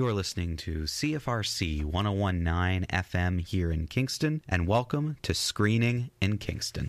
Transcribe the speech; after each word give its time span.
You're 0.00 0.14
listening 0.14 0.56
to 0.56 0.84
CFRC 0.84 1.84
1019 1.84 2.86
FM 2.86 3.46
here 3.46 3.70
in 3.70 3.86
Kingston, 3.86 4.40
and 4.48 4.66
welcome 4.66 5.18
to 5.20 5.34
Screening 5.34 6.10
in 6.22 6.38
Kingston. 6.38 6.88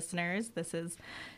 Listeners, 0.00 0.48
this 0.54 0.72
is 0.72 0.96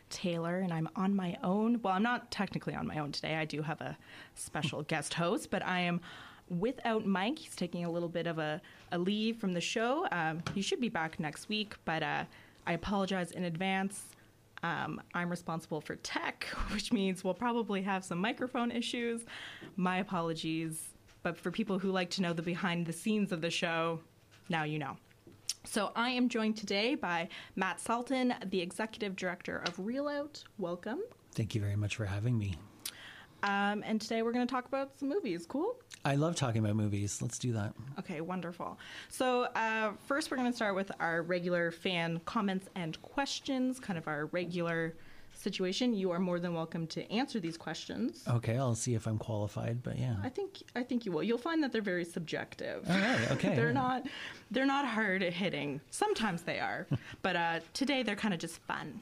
Taylor, 0.09 0.59
and 0.59 0.71
I'm 0.71 0.87
on 0.95 1.13
my 1.13 1.35
own. 1.43 1.81
Well, 1.81 1.93
I'm 1.93 2.01
not 2.01 2.31
technically 2.31 2.73
on 2.73 2.87
my 2.87 2.97
own 2.97 3.11
today. 3.11 3.35
I 3.35 3.43
do 3.43 3.61
have 3.61 3.81
a 3.81 3.97
special 4.35 4.83
guest 4.91 5.15
host, 5.15 5.51
but 5.51 5.65
I 5.65 5.81
am 5.81 5.99
without 6.47 7.05
Mike. 7.05 7.39
He's 7.39 7.57
taking 7.57 7.83
a 7.83 7.91
little 7.91 8.07
bit 8.07 8.25
of 8.25 8.39
a, 8.39 8.61
a 8.93 8.97
leave 8.97 9.35
from 9.35 9.51
the 9.51 9.59
show. 9.59 10.07
Um, 10.13 10.41
he 10.55 10.61
should 10.61 10.79
be 10.79 10.87
back 10.87 11.19
next 11.19 11.49
week, 11.49 11.75
but 11.83 12.03
uh, 12.03 12.23
I 12.65 12.71
apologize 12.71 13.31
in 13.31 13.43
advance. 13.43 14.15
Um, 14.63 15.01
I'm 15.13 15.29
responsible 15.29 15.81
for 15.81 15.97
tech, 15.97 16.45
which 16.71 16.93
means 16.93 17.21
we'll 17.21 17.33
probably 17.33 17.81
have 17.81 18.05
some 18.05 18.19
microphone 18.19 18.71
issues. 18.71 19.25
My 19.75 19.97
apologies. 19.97 20.93
But 21.21 21.37
for 21.37 21.51
people 21.51 21.79
who 21.79 21.91
like 21.91 22.11
to 22.11 22.21
know 22.21 22.31
the 22.31 22.41
behind 22.41 22.85
the 22.85 22.93
scenes 22.93 23.33
of 23.33 23.41
the 23.41 23.49
show, 23.49 23.99
now 24.47 24.63
you 24.63 24.79
know. 24.79 24.95
So 25.65 25.91
I 25.95 26.09
am 26.09 26.27
joined 26.27 26.57
today 26.57 26.95
by 26.95 27.29
Matt 27.55 27.79
Salton, 27.79 28.35
the 28.49 28.59
executive 28.59 29.15
director 29.15 29.63
of 29.65 29.79
Reel 29.79 30.09
Out. 30.09 30.43
Welcome. 30.57 30.99
Thank 31.33 31.55
you 31.55 31.61
very 31.61 31.77
much 31.77 31.95
for 31.95 32.05
having 32.05 32.37
me. 32.37 32.55
Um, 33.43 33.81
and 33.85 33.99
today 33.99 34.21
we're 34.21 34.33
going 34.33 34.45
to 34.45 34.51
talk 34.51 34.65
about 34.65 34.99
some 34.99 35.09
movies. 35.09 35.45
Cool? 35.47 35.75
I 36.05 36.15
love 36.15 36.35
talking 36.35 36.63
about 36.63 36.75
movies. 36.75 37.21
Let's 37.21 37.39
do 37.39 37.53
that. 37.53 37.73
Okay, 37.97 38.21
wonderful. 38.21 38.77
So, 39.09 39.43
uh, 39.55 39.93
first, 40.05 40.29
we're 40.31 40.37
going 40.37 40.51
to 40.51 40.55
start 40.55 40.75
with 40.75 40.91
our 40.99 41.23
regular 41.23 41.71
fan 41.71 42.19
comments 42.25 42.67
and 42.75 43.01
questions, 43.01 43.79
kind 43.79 43.97
of 43.97 44.07
our 44.07 44.27
regular 44.27 44.95
situation. 45.43 45.93
You 45.93 46.11
are 46.11 46.19
more 46.19 46.39
than 46.39 46.53
welcome 46.53 46.87
to 46.87 47.11
answer 47.11 47.39
these 47.39 47.57
questions. 47.57 48.23
Okay, 48.27 48.57
I'll 48.57 48.75
see 48.75 48.95
if 48.95 49.05
I'm 49.05 49.17
qualified, 49.17 49.83
but 49.83 49.99
yeah. 49.99 50.15
I 50.23 50.29
think 50.29 50.63
I 50.75 50.83
think 50.83 51.05
you 51.05 51.11
will. 51.11 51.23
You'll 51.23 51.37
find 51.37 51.61
that 51.63 51.71
they're 51.71 51.81
very 51.81 52.05
subjective. 52.05 52.89
All 52.89 52.97
right, 52.97 53.31
okay. 53.31 53.55
they're 53.55 53.73
not 53.73 54.07
they're 54.49 54.65
not 54.65 54.87
hard 54.87 55.21
at 55.21 55.33
hitting. 55.33 55.81
Sometimes 55.91 56.43
they 56.43 56.59
are, 56.59 56.87
but 57.21 57.35
uh, 57.35 57.59
today 57.73 58.01
they're 58.03 58.15
kind 58.15 58.33
of 58.33 58.39
just 58.39 58.59
fun. 58.63 59.01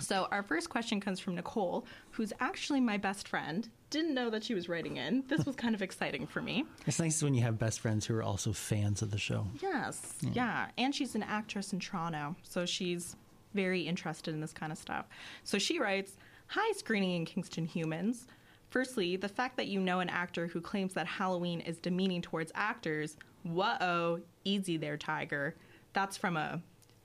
So 0.00 0.28
our 0.30 0.42
first 0.42 0.70
question 0.70 1.00
comes 1.00 1.18
from 1.18 1.34
Nicole, 1.34 1.84
who's 2.12 2.32
actually 2.40 2.80
my 2.80 2.96
best 2.96 3.26
friend. 3.26 3.68
Didn't 3.90 4.14
know 4.14 4.30
that 4.30 4.42
she 4.42 4.54
was 4.54 4.68
writing 4.68 4.96
in. 4.96 5.24
This 5.28 5.44
was 5.44 5.54
kind 5.54 5.74
of 5.74 5.82
exciting 5.82 6.26
for 6.26 6.40
me. 6.40 6.64
It's 6.86 6.98
nice 6.98 7.22
when 7.22 7.34
you 7.34 7.42
have 7.42 7.58
best 7.58 7.80
friends 7.80 8.06
who 8.06 8.14
are 8.16 8.22
also 8.22 8.52
fans 8.52 9.02
of 9.02 9.10
the 9.10 9.18
show. 9.18 9.46
Yes, 9.60 10.14
yeah, 10.32 10.68
and 10.78 10.94
she's 10.94 11.14
an 11.14 11.22
actress 11.22 11.72
in 11.72 11.80
Toronto, 11.80 12.36
so 12.42 12.64
she's 12.64 13.16
very 13.52 13.82
interested 13.82 14.34
in 14.34 14.40
this 14.40 14.52
kind 14.52 14.72
of 14.72 14.78
stuff. 14.78 15.06
So 15.44 15.58
she 15.58 15.78
writes, 15.78 16.16
"Hi, 16.48 16.72
screening 16.72 17.16
in 17.16 17.24
Kingston 17.24 17.66
humans." 17.66 18.26
Firstly, 18.70 19.16
the 19.16 19.28
fact 19.28 19.56
that 19.58 19.66
you 19.66 19.80
know 19.80 20.00
an 20.00 20.08
actor 20.08 20.46
who 20.46 20.60
claims 20.60 20.94
that 20.94 21.06
Halloween 21.06 21.60
is 21.60 21.78
demeaning 21.78 22.22
towards 22.22 22.50
actors, 22.54 23.16
whoa, 23.42 24.20
easy 24.44 24.78
there, 24.78 24.96
Tiger. 24.96 25.54
That's 25.92 26.16
from 26.16 26.36
a 26.38 26.62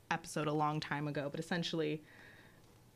episode 0.09 0.47
a 0.47 0.53
long 0.53 0.79
time 0.79 1.07
ago, 1.09 1.27
but 1.29 1.39
essentially 1.39 2.01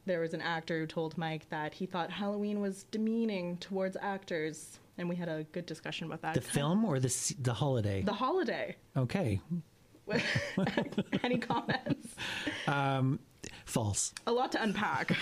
there 0.05 0.21
was 0.21 0.33
an 0.33 0.41
actor 0.41 0.79
who 0.79 0.87
told 0.87 1.17
Mike 1.17 1.49
that 1.49 1.73
he 1.73 1.85
thought 1.85 2.09
Halloween 2.11 2.61
was 2.61 2.83
demeaning 2.85 3.57
towards 3.57 3.97
actors, 4.01 4.79
and 4.97 5.07
we 5.09 5.15
had 5.15 5.29
a 5.29 5.43
good 5.51 5.65
discussion 5.65 6.07
about 6.07 6.21
that. 6.21 6.33
The 6.35 6.41
film 6.41 6.85
or 6.85 6.99
the 6.99 7.35
the 7.39 7.53
holiday? 7.53 8.01
The 8.03 8.13
holiday. 8.13 8.77
okay, 8.95 9.41
Any 11.23 11.37
comments? 11.37 12.15
Um, 12.67 13.19
false. 13.71 14.13
a 14.27 14.31
lot 14.31 14.51
to 14.51 14.61
unpack. 14.61 15.15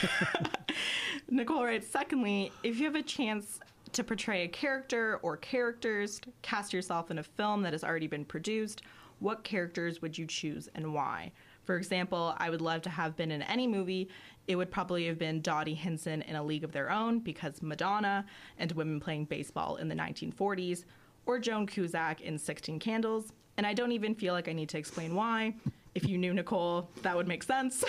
Nicole 1.29 1.63
writes, 1.63 1.87
secondly, 1.87 2.51
if 2.63 2.79
you 2.79 2.85
have 2.85 2.95
a 2.95 3.03
chance 3.03 3.59
to 3.93 4.03
portray 4.03 4.43
a 4.43 4.47
character 4.47 5.19
or 5.21 5.37
characters, 5.37 6.19
cast 6.41 6.73
yourself 6.73 7.11
in 7.11 7.19
a 7.19 7.23
film 7.23 7.61
that 7.63 7.73
has 7.73 7.83
already 7.83 8.07
been 8.07 8.25
produced, 8.25 8.81
what 9.19 9.43
characters 9.43 10.01
would 10.01 10.17
you 10.17 10.25
choose 10.25 10.67
and 10.75 10.93
why? 10.93 11.31
For 11.63 11.77
example, 11.77 12.33
I 12.37 12.49
would 12.49 12.61
love 12.61 12.81
to 12.83 12.89
have 12.89 13.15
been 13.15 13.31
in 13.31 13.43
any 13.43 13.67
movie. 13.67 14.09
It 14.47 14.55
would 14.55 14.71
probably 14.71 15.05
have 15.05 15.19
been 15.19 15.41
Dottie 15.41 15.75
Hinson 15.75 16.23
in 16.23 16.35
A 16.35 16.43
League 16.43 16.63
of 16.63 16.71
Their 16.71 16.91
Own 16.91 17.19
because 17.19 17.61
Madonna 17.61 18.25
and 18.57 18.71
women 18.71 18.99
playing 18.99 19.25
baseball 19.25 19.75
in 19.75 19.87
the 19.87 19.95
1940s, 19.95 20.85
or 21.27 21.37
Joan 21.37 21.67
Cusack 21.67 22.21
in 22.21 22.39
16 22.39 22.79
Candles. 22.79 23.31
And 23.57 23.67
I 23.67 23.75
don't 23.75 23.91
even 23.91 24.15
feel 24.15 24.33
like 24.33 24.47
I 24.47 24.53
need 24.53 24.69
to 24.69 24.79
explain 24.79 25.13
why. 25.13 25.53
If 25.95 26.07
you 26.07 26.17
knew 26.17 26.33
Nicole, 26.33 26.89
that 27.01 27.15
would 27.15 27.27
make 27.27 27.43
sense. 27.43 27.83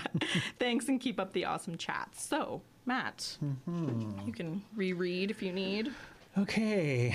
Thanks 0.58 0.88
and 0.88 1.00
keep 1.00 1.18
up 1.18 1.32
the 1.32 1.44
awesome 1.44 1.76
chats. 1.76 2.24
So, 2.24 2.62
Matt, 2.86 3.36
you 3.66 4.32
can 4.32 4.62
reread 4.76 5.30
if 5.30 5.42
you 5.42 5.52
need. 5.52 5.92
Okay, 6.38 7.14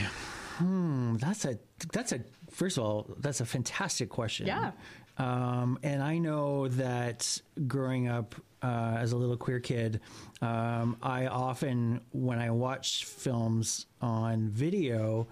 hmm, 0.57 1.16
that's 1.18 1.46
a 1.46 1.57
that's 1.94 2.12
a 2.12 2.19
first 2.51 2.78
of 2.78 2.84
all 2.84 3.16
that's 3.19 3.40
a 3.40 3.46
fantastic 3.46 4.09
question. 4.09 4.47
Yeah. 4.47 4.72
Um, 5.18 5.79
and 5.84 6.03
I 6.03 6.18
know 6.18 6.67
that 6.67 7.41
growing 7.67 8.07
up 8.09 8.35
uh, 8.62 8.97
as 9.00 9.13
a 9.13 9.17
little 9.17 9.38
queer 9.38 9.59
kid, 9.59 10.02
um, 10.41 10.97
I 11.02 11.28
often, 11.28 12.02
when 12.12 12.40
I 12.40 12.50
watch 12.52 13.06
films 13.06 13.85
on 14.02 14.50
video, 14.50 15.28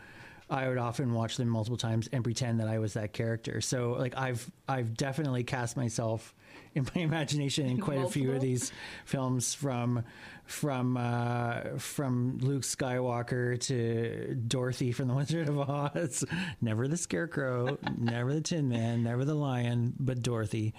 I 0.49 0.67
would 0.67 0.77
often 0.77 1.13
watch 1.13 1.37
them 1.37 1.47
multiple 1.47 1.77
times 1.77 2.09
and 2.11 2.23
pretend 2.23 2.59
that 2.59 2.67
I 2.67 2.79
was 2.79 2.93
that 2.93 3.13
character. 3.13 3.61
So, 3.61 3.93
like, 3.93 4.17
I've 4.17 4.49
I've 4.67 4.95
definitely 4.95 5.43
cast 5.43 5.77
myself 5.77 6.35
in 6.75 6.87
my 6.95 7.01
imagination 7.01 7.67
in 7.67 7.79
quite 7.79 7.99
a 7.99 8.07
few 8.07 8.31
of 8.31 8.41
these 8.41 8.71
films, 9.05 9.53
from 9.53 10.03
from 10.45 10.97
uh, 10.97 11.77
from 11.77 12.37
Luke 12.39 12.63
Skywalker 12.63 13.59
to 13.61 14.35
Dorothy 14.35 14.91
from 14.91 15.07
The 15.07 15.13
Wizard 15.13 15.49
of 15.49 15.59
Oz. 15.59 16.25
Never 16.61 16.87
the 16.87 16.97
Scarecrow, 16.97 17.77
never 17.97 18.33
the 18.33 18.41
Tin 18.41 18.69
Man, 18.69 19.03
never 19.03 19.25
the 19.25 19.35
Lion, 19.35 19.93
but 19.99 20.21
Dorothy. 20.21 20.73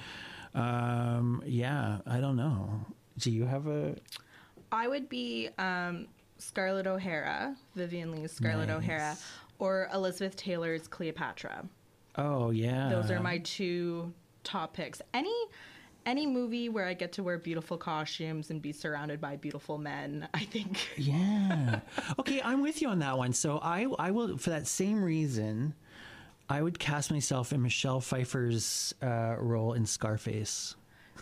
Um, 0.54 1.42
yeah, 1.46 1.98
I 2.06 2.20
don't 2.20 2.36
know. 2.36 2.86
Do 3.18 3.30
you 3.30 3.44
have 3.46 3.66
a? 3.66 3.96
I 4.70 4.88
would 4.88 5.08
be 5.08 5.48
um, 5.58 6.06
Scarlett 6.38 6.86
O'Hara, 6.86 7.56
Vivien 7.74 8.12
Leigh's 8.12 8.32
Scarlett 8.32 8.68
Nice. 8.68 8.78
O'Hara, 8.78 9.16
or 9.58 9.88
Elizabeth 9.92 10.36
Taylor's 10.36 10.88
Cleopatra. 10.88 11.64
Oh 12.16 12.50
yeah, 12.50 12.88
Those 12.90 13.10
are 13.10 13.20
my 13.20 13.38
two 13.38 14.12
top 14.44 14.74
picks. 14.74 15.02
Any 15.12 15.34
any 16.06 16.26
movie 16.26 16.68
where 16.68 16.84
I 16.84 16.92
get 16.94 17.12
to 17.12 17.22
wear 17.22 17.38
beautiful 17.38 17.78
costumes 17.78 18.50
and 18.50 18.60
be 18.60 18.72
surrounded 18.72 19.20
by 19.20 19.36
beautiful 19.36 19.78
men, 19.78 20.28
I 20.34 20.44
think. 20.44 20.86
Yeah. 20.96 21.80
Okay, 22.18 22.40
I'm 22.44 22.60
with 22.60 22.82
you 22.82 22.88
on 22.88 22.98
that 23.00 23.16
one. 23.18 23.32
So 23.32 23.58
I 23.62 23.86
I 23.98 24.10
will 24.10 24.38
for 24.38 24.50
that 24.50 24.66
same 24.66 25.02
reason, 25.02 25.74
I 26.48 26.62
would 26.62 26.78
cast 26.78 27.10
myself 27.10 27.52
in 27.52 27.62
Michelle 27.62 28.00
Pfeiffer's 28.00 28.94
uh, 29.02 29.36
role 29.38 29.72
in 29.72 29.86
Scarface. 29.86 30.76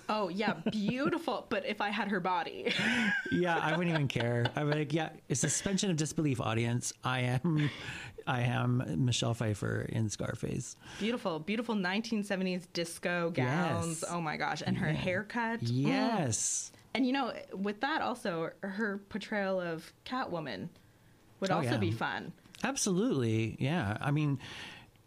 Oh 0.08 0.28
yeah, 0.28 0.54
beautiful. 0.70 1.46
but 1.48 1.64
if 1.66 1.80
I 1.80 1.90
had 1.90 2.08
her 2.08 2.20
body, 2.20 2.72
Yeah, 3.32 3.56
I 3.56 3.76
wouldn't 3.76 3.94
even 3.94 4.08
care. 4.08 4.46
I'm 4.56 4.70
like, 4.70 4.92
yeah, 4.92 5.10
it's 5.28 5.40
suspension 5.40 5.90
of 5.90 5.96
disbelief, 5.96 6.40
audience. 6.40 6.92
I 7.04 7.20
am, 7.20 7.70
I 8.26 8.42
am 8.42 8.82
Michelle 9.04 9.34
Pfeiffer 9.34 9.82
in 9.88 10.08
Scarface. 10.08 10.76
beautiful, 10.98 11.38
beautiful 11.38 11.74
1970s 11.74 12.66
disco 12.72 13.30
gowns. 13.30 14.02
Yes. 14.02 14.04
Oh 14.10 14.20
my 14.20 14.36
gosh, 14.36 14.62
and 14.66 14.76
her 14.78 14.92
haircut. 14.92 15.60
Mm. 15.60 15.68
Yes. 15.70 16.72
And 16.94 17.06
you 17.06 17.12
know, 17.12 17.32
with 17.54 17.80
that 17.80 18.02
also, 18.02 18.50
her 18.62 19.00
portrayal 19.08 19.60
of 19.60 19.90
Catwoman 20.04 20.68
would 21.40 21.50
Oh, 21.50 21.56
also 21.56 21.70
yeah. 21.72 21.76
be 21.78 21.90
fun. 21.90 22.32
Absolutely. 22.64 23.56
Yeah. 23.58 23.96
I 24.00 24.10
mean, 24.10 24.38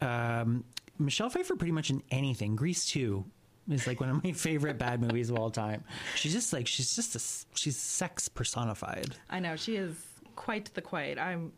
um, 0.02 0.64
Michelle 0.98 1.30
Pfeiffer 1.30 1.56
pretty 1.56 1.72
much 1.72 1.90
in 1.90 2.02
anything. 2.12 2.56
Grease 2.56 2.86
2 2.88 3.24
is 3.70 3.88
like 3.88 4.00
one 4.00 4.10
of 4.10 4.24
my 4.24 4.32
favorite 4.32 4.78
bad 4.78 5.02
movies 5.02 5.30
of 5.30 5.38
all 5.38 5.50
time. 5.50 5.84
She's 6.16 6.34
just 6.34 6.54
like, 6.54 6.68
she's 6.68 6.96
just 6.96 7.16
a 7.16 7.56
she's 7.58 7.78
sex 7.78 8.28
personified. 8.30 9.16
I 9.30 9.40
know 9.40 9.56
she 9.56 9.76
is 9.76 9.96
quite 10.36 10.74
the 10.74 10.82
quite. 10.82 11.18
I'm 11.18 11.52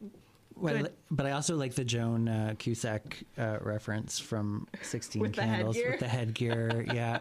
But 0.59 0.75
I, 0.75 0.83
but 1.12 1.25
I 1.25 1.31
also 1.31 1.56
like 1.56 1.75
the 1.75 1.83
Joan 1.86 2.27
uh, 2.27 2.56
Cusack 2.57 3.24
uh, 3.38 3.57
reference 3.62 4.19
from 4.19 4.68
16 4.81 5.21
With 5.21 5.33
Candles 5.33 5.75
headgear? 5.75 5.92
with 5.92 6.00
the 6.00 6.07
headgear. 6.07 6.86
yeah. 6.94 7.19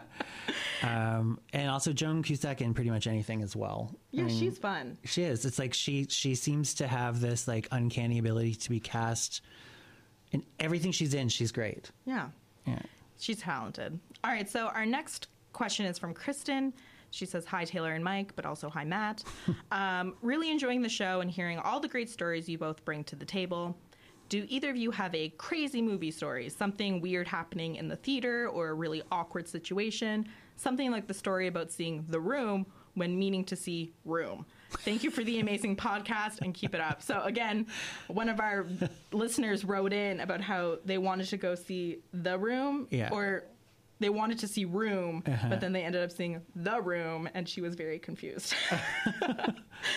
Um, 0.83 1.39
and 1.53 1.69
also 1.69 1.91
Joan 1.93 2.23
Cusack 2.23 2.61
in 2.61 2.73
pretty 2.73 2.89
much 2.89 3.07
anything 3.07 3.41
as 3.41 3.55
well. 3.55 3.91
I 3.93 3.97
yeah, 4.17 4.23
mean, 4.23 4.39
she's 4.39 4.57
fun. 4.57 4.97
She 5.03 5.23
is. 5.23 5.45
It's 5.45 5.59
like 5.59 5.73
she 5.73 6.05
she 6.09 6.35
seems 6.35 6.73
to 6.75 6.87
have 6.87 7.19
this 7.19 7.47
like 7.47 7.67
uncanny 7.71 8.19
ability 8.19 8.55
to 8.55 8.69
be 8.69 8.79
cast 8.79 9.41
in 10.31 10.43
everything 10.59 10.91
she's 10.91 11.13
in. 11.13 11.29
She's 11.29 11.51
great. 11.51 11.91
Yeah, 12.05 12.29
Yeah. 12.65 12.79
she's 13.19 13.39
talented. 13.39 13.99
All 14.23 14.31
right, 14.31 14.49
so 14.49 14.67
our 14.67 14.85
next 14.85 15.27
question 15.53 15.85
is 15.85 15.97
from 15.97 16.13
Kristen. 16.13 16.73
She 17.11 17.25
says, 17.25 17.45
Hi, 17.45 17.63
Taylor 17.63 17.93
and 17.93 18.03
Mike, 18.03 18.35
but 18.35 18.45
also 18.45 18.69
hi, 18.69 18.83
Matt. 18.83 19.23
um, 19.71 20.15
really 20.21 20.51
enjoying 20.51 20.81
the 20.81 20.89
show 20.89 21.21
and 21.21 21.31
hearing 21.31 21.57
all 21.59 21.79
the 21.79 21.87
great 21.87 22.09
stories 22.09 22.49
you 22.49 22.57
both 22.57 22.83
bring 22.83 23.03
to 23.05 23.15
the 23.15 23.25
table. 23.25 23.77
Do 24.29 24.45
either 24.49 24.69
of 24.69 24.75
you 24.75 24.91
have 24.91 25.15
a 25.15 25.29
crazy 25.29 25.81
movie 25.81 26.11
story? 26.11 26.49
Something 26.49 26.99
weird 26.99 27.27
happening 27.27 27.75
in 27.77 27.87
the 27.87 27.95
theater 27.95 28.49
or 28.49 28.69
a 28.69 28.73
really 28.73 29.01
awkward 29.09 29.47
situation? 29.47 30.27
Something 30.57 30.91
like 30.91 31.07
the 31.07 31.13
story 31.13 31.47
about 31.47 31.71
seeing 31.71 32.03
The 32.09 32.19
Room 32.19 32.65
when 32.95 33.17
meaning 33.17 33.45
to 33.45 33.55
see 33.55 33.93
Room. 34.03 34.45
Thank 34.79 35.03
you 35.03 35.11
for 35.11 35.23
the 35.23 35.39
amazing 35.39 35.77
podcast 35.77 36.41
and 36.41 36.53
keep 36.53 36.75
it 36.75 36.81
up. 36.81 37.01
So, 37.01 37.21
again, 37.21 37.67
one 38.07 38.27
of 38.27 38.41
our 38.41 38.65
listeners 39.13 39.63
wrote 39.63 39.93
in 39.93 40.19
about 40.19 40.41
how 40.41 40.79
they 40.83 40.97
wanted 40.97 41.27
to 41.29 41.37
go 41.37 41.55
see 41.55 41.99
The 42.11 42.37
Room 42.37 42.87
Yeah. 42.91 43.09
or 43.13 43.45
they 43.99 44.09
wanted 44.09 44.39
to 44.39 44.47
see 44.47 44.65
Room, 44.65 45.23
Uh-huh. 45.27 45.47
but 45.49 45.59
then 45.61 45.73
they 45.73 45.83
ended 45.83 46.03
up 46.03 46.11
seeing 46.11 46.41
The 46.55 46.79
Room 46.81 47.27
and 47.33 47.47
she 47.49 47.61
was 47.61 47.75
very 47.75 47.99
confused. 47.99 48.53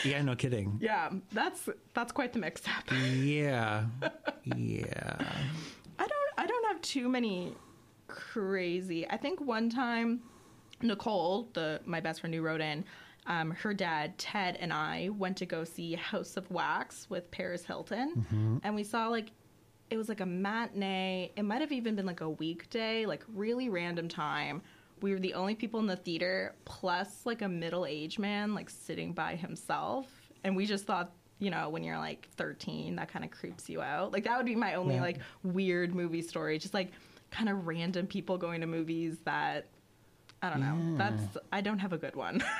Yeah, 0.04 0.20
no 0.22 0.36
kidding. 0.36 0.78
yeah, 0.80 1.10
that's 1.32 1.68
that's 1.94 2.12
quite 2.12 2.32
the 2.34 2.38
mix 2.38 2.62
up. 2.68 2.84
Yeah. 2.92 3.86
Yeah. 4.56 5.16
I 5.98 6.06
don't 6.06 6.30
I 6.38 6.46
don't 6.46 6.66
have 6.68 6.80
too 6.82 7.08
many 7.08 7.54
crazy. 8.08 9.08
I 9.08 9.16
think 9.16 9.40
one 9.40 9.68
time 9.70 10.20
Nicole, 10.82 11.48
the 11.52 11.80
my 11.84 12.00
best 12.00 12.20
friend 12.20 12.34
who 12.34 12.42
wrote 12.42 12.60
in, 12.60 12.84
um, 13.26 13.50
her 13.52 13.74
dad 13.74 14.16
Ted 14.18 14.56
and 14.60 14.72
I 14.72 15.10
went 15.10 15.36
to 15.38 15.46
go 15.46 15.64
see 15.64 15.94
House 15.94 16.36
of 16.36 16.50
Wax 16.50 17.08
with 17.10 17.30
Paris 17.30 17.64
Hilton, 17.64 18.60
and 18.64 18.74
we 18.74 18.82
saw 18.84 19.08
like 19.08 19.30
it 19.90 19.96
was 19.96 20.08
like 20.08 20.20
a 20.20 20.26
matinee. 20.26 21.32
It 21.36 21.42
might 21.44 21.60
have 21.60 21.72
even 21.72 21.96
been 21.96 22.06
like 22.06 22.20
a 22.20 22.30
weekday, 22.30 23.06
like 23.06 23.24
really 23.34 23.68
random 23.68 24.08
time. 24.08 24.62
We 25.02 25.12
were 25.12 25.18
the 25.18 25.34
only 25.34 25.54
people 25.54 25.80
in 25.80 25.86
the 25.86 25.96
theater, 25.96 26.54
plus 26.64 27.24
like 27.24 27.42
a 27.42 27.48
middle 27.48 27.86
aged 27.86 28.18
man 28.18 28.54
like 28.54 28.70
sitting 28.70 29.12
by 29.12 29.34
himself, 29.36 30.06
and 30.44 30.56
we 30.56 30.66
just 30.66 30.84
thought. 30.86 31.12
You 31.42 31.48
know, 31.48 31.70
when 31.70 31.82
you're 31.82 31.96
like 31.96 32.28
13, 32.36 32.96
that 32.96 33.08
kind 33.10 33.24
of 33.24 33.30
creeps 33.30 33.66
you 33.70 33.80
out. 33.80 34.12
Like 34.12 34.24
that 34.24 34.36
would 34.36 34.44
be 34.44 34.54
my 34.54 34.74
only 34.74 34.96
Yeah. 34.96 35.00
like 35.00 35.20
weird 35.42 35.94
movie 35.94 36.20
story. 36.20 36.58
Just 36.58 36.74
like 36.74 36.92
kind 37.30 37.48
of 37.48 37.66
random 37.66 38.06
people 38.06 38.36
going 38.36 38.60
to 38.60 38.66
movies 38.66 39.16
that 39.24 39.68
I 40.42 40.50
don't 40.50 40.60
know. 40.60 40.76
Yeah. 40.76 40.98
That's 41.10 41.38
I 41.50 41.62
don't 41.62 41.78
have 41.78 41.94
a 41.94 41.98
good 41.98 42.14
one. 42.14 42.44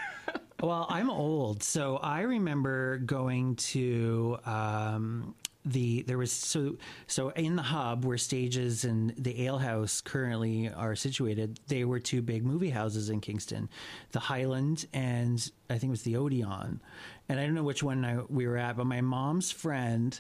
Well, 0.62 0.86
I'm 0.90 1.08
old, 1.10 1.62
so 1.62 1.96
I 1.98 2.20
remember 2.20 2.98
going 2.98 3.56
to 3.56 4.38
um, 4.46 5.34
the 5.64 6.02
there 6.02 6.18
was 6.18 6.32
so 6.32 6.76
so 7.06 7.28
in 7.30 7.56
the 7.56 7.62
hub 7.62 8.04
where 8.04 8.18
stages 8.18 8.84
and 8.84 9.14
the 9.16 9.44
ale 9.44 9.58
house 9.58 10.00
currently 10.00 10.70
are 10.70 10.96
situated. 10.96 11.60
They 11.66 11.84
were 11.84 12.00
two 12.00 12.22
big 12.22 12.44
movie 12.44 12.70
houses 12.70 13.10
in 13.10 13.20
Kingston, 13.20 13.68
the 14.12 14.20
Highland 14.20 14.86
and 14.92 15.50
I 15.68 15.74
think 15.74 15.90
it 15.90 15.90
was 15.90 16.02
the 16.02 16.16
Odeon, 16.16 16.80
and 17.28 17.40
I 17.40 17.44
don't 17.44 17.54
know 17.54 17.62
which 17.62 17.82
one 17.82 18.04
I, 18.04 18.20
we 18.28 18.46
were 18.46 18.56
at, 18.56 18.76
but 18.76 18.86
my 18.86 19.00
mom's 19.00 19.50
friend 19.50 20.18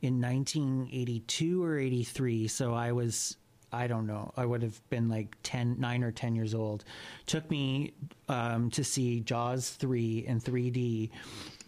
in 0.00 0.20
1982 0.20 1.62
or 1.62 1.78
83. 1.78 2.48
So 2.48 2.74
I 2.74 2.92
was 2.92 3.36
I 3.70 3.86
don't 3.86 4.06
know. 4.06 4.32
I 4.36 4.46
would 4.46 4.62
have 4.62 4.80
been 4.88 5.08
like 5.08 5.36
10, 5.42 5.76
9 5.78 6.02
or 6.02 6.10
10 6.10 6.34
years 6.34 6.54
old. 6.54 6.84
Took 7.26 7.50
me 7.50 7.92
um, 8.28 8.70
to 8.70 8.82
see 8.82 9.20
Jaws 9.20 9.70
3 9.70 10.24
in 10.26 10.40
3D, 10.40 11.10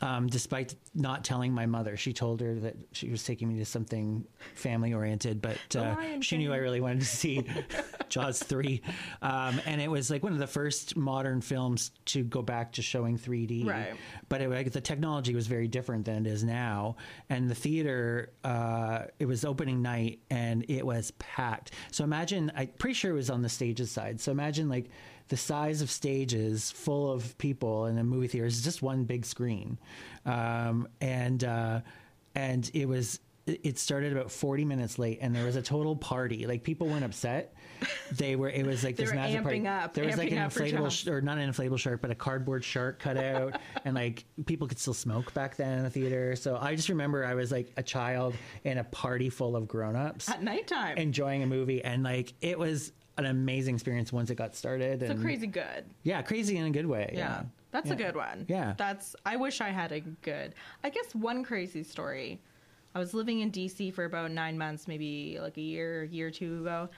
um, 0.01 0.27
despite 0.27 0.75
not 0.95 1.25
telling 1.25 1.53
my 1.53 1.67
mother. 1.67 1.97
She 1.97 2.13
told 2.13 2.41
her 2.41 2.55
that 2.57 2.77
she 2.93 3.11
was 3.11 3.23
taking 3.23 3.49
me 3.49 3.59
to 3.59 3.65
something 3.65 4.25
family 4.55 4.95
oriented, 4.95 5.43
but 5.43 5.59
uh, 5.77 5.95
Lion 5.97 6.23
she 6.23 6.39
knew 6.39 6.53
I 6.53 6.57
really 6.57 6.81
wanted 6.81 7.01
to 7.01 7.07
see 7.07 7.45
Jaws 8.09 8.43
3. 8.43 8.81
Um, 9.23 9.61
and 9.67 9.81
it 9.81 9.91
was 9.91 10.11
like 10.11 10.23
one 10.23 10.33
of 10.33 10.39
the 10.39 10.47
first 10.47 10.97
modern 10.97 11.41
films 11.41 11.91
to 12.07 12.23
go 12.23 12.43
back 12.43 12.73
to 12.73 12.83
showing 12.83 13.19
3D. 13.19 13.67
Right. 13.67 13.95
But 14.29 14.41
it, 14.41 14.49
like, 14.49 14.73
the 14.73 14.81
technology 14.81 15.35
was 15.35 15.47
very 15.47 15.69
different 15.69 16.07
than 16.07 16.27
it 16.27 16.31
is 16.31 16.45
now. 16.45 16.97
And 17.29 17.51
the 17.51 17.55
theater, 17.55 18.33
uh, 18.43 19.05
it 19.19 19.27
was 19.27 19.45
opening 19.45 19.83
night 19.83 20.21
and 20.31 20.65
it 20.69 20.85
was 20.85 21.11
packed. 21.13 21.73
So 21.93 22.05
imagine, 22.05 22.51
I'm 22.57 22.69
pretty 22.79 22.95
sure 22.95 23.11
it 23.11 23.15
was 23.15 23.31
on 23.31 23.43
the 23.43 23.49
stages 23.49 23.91
side. 23.91 24.21
So 24.21 24.33
imagine 24.33 24.69
like 24.69 24.91
the 25.31 25.37
size 25.37 25.81
of 25.81 25.91
stages 25.91 26.71
full 26.71 27.11
of 27.11 27.37
people 27.39 27.87
in 27.87 27.97
a 27.99 28.05
movie 28.05 28.29
theater 28.29 28.47
is 28.47 28.63
just 28.63 28.83
one 28.83 29.05
big 29.05 29.25
screen. 29.25 29.79
Um, 30.27 30.87
and, 31.01 31.43
uh, 31.45 31.81
and 32.35 32.71
it 32.75 32.87
was, 32.87 33.21
it 33.47 33.79
started 33.79 34.13
about 34.13 34.31
40 34.31 34.65
minutes 34.65 34.99
late 34.99 35.19
and 35.23 35.35
there 35.35 35.45
was 35.45 35.57
a 35.57 35.63
total 35.63 35.97
party. 35.97 36.47
Like 36.47 36.63
people 36.63 36.87
weren't 36.89 37.05
upset. 37.05 37.55
They 38.13 38.37
were, 38.37 38.51
it 38.51 38.67
was 38.67 38.85
like 38.85 38.97
this 39.03 39.13
massive 39.15 39.43
party. 39.45 39.67
up, 39.67 39.95
There 39.95 40.05
was 40.05 40.17
like 40.19 40.31
an 40.33 40.39
inflatable, 40.39 40.91
sh- 40.91 41.07
or 41.07 41.21
not 41.21 41.39
an 41.39 41.51
inflatable 41.51 41.79
shark, 41.79 42.03
but 42.03 42.11
a 42.11 42.15
cardboard 42.15 42.63
shark 42.65 42.99
cut 42.99 43.17
out, 43.17 43.59
and 43.85 43.95
like 43.95 44.25
people 44.47 44.67
could 44.69 44.79
still 44.79 44.95
smoke 44.95 45.33
back 45.33 45.57
then 45.57 45.79
in 45.79 45.85
the 45.85 45.91
theater. 45.91 46.37
So 46.37 46.59
I 46.61 46.75
just 46.75 46.89
remember 46.91 47.25
I 47.25 47.35
was 47.35 47.51
like 47.51 47.73
a 47.77 47.83
child 47.83 48.35
in 48.65 48.79
a 48.79 48.85
party 48.85 49.31
full 49.31 49.57
of 49.57 49.67
grown-ups 49.67 50.29
At 50.29 50.43
nighttime. 50.43 50.99
enjoying 50.99 51.43
a 51.43 51.47
movie, 51.47 51.83
and 51.83 52.03
like 52.03 52.35
it 52.43 52.59
was 52.59 52.93
an 53.19 53.27
amazing 53.27 53.75
experience 53.75 54.13
once 54.13 54.31
it 54.31 54.37
got 54.37 54.55
started. 54.55 55.01
so 55.01 55.07
and, 55.07 55.21
crazy 55.21 55.47
good. 55.47 55.85
yeah, 56.03 56.23
crazy 56.23 56.57
in 56.57 56.67
a 56.67 56.71
good 56.71 56.87
way. 56.87 57.13
Yeah. 57.15 57.43
That's 57.71 57.89
Yeah. 57.89 57.93
a 57.93 57.97
good 57.97 58.17
one. 58.17 58.47
Yeah. 58.49 58.75
That's 58.77 59.15
I 59.25 59.37
wish 59.37 59.61
I 59.61 59.69
had 59.69 59.93
a 59.93 60.01
good. 60.01 60.55
I 60.83 60.91
guess 60.91 61.15
one 61.15 61.45
crazy 61.45 61.83
story. 61.83 62.41
I 62.95 62.99
was 62.99 63.15
living 63.15 63.41
in 63.41 63.53
DC 63.53 63.93
for 63.95 64.05
about 64.05 64.33
9 64.33 64.59
months, 64.59 64.89
maybe 64.89 65.39
like 65.41 65.57
a 65.57 65.61
year, 65.61 66.05
year 66.05 66.29
or 66.29 66.31
two 66.31 66.61
ago. 66.63 66.89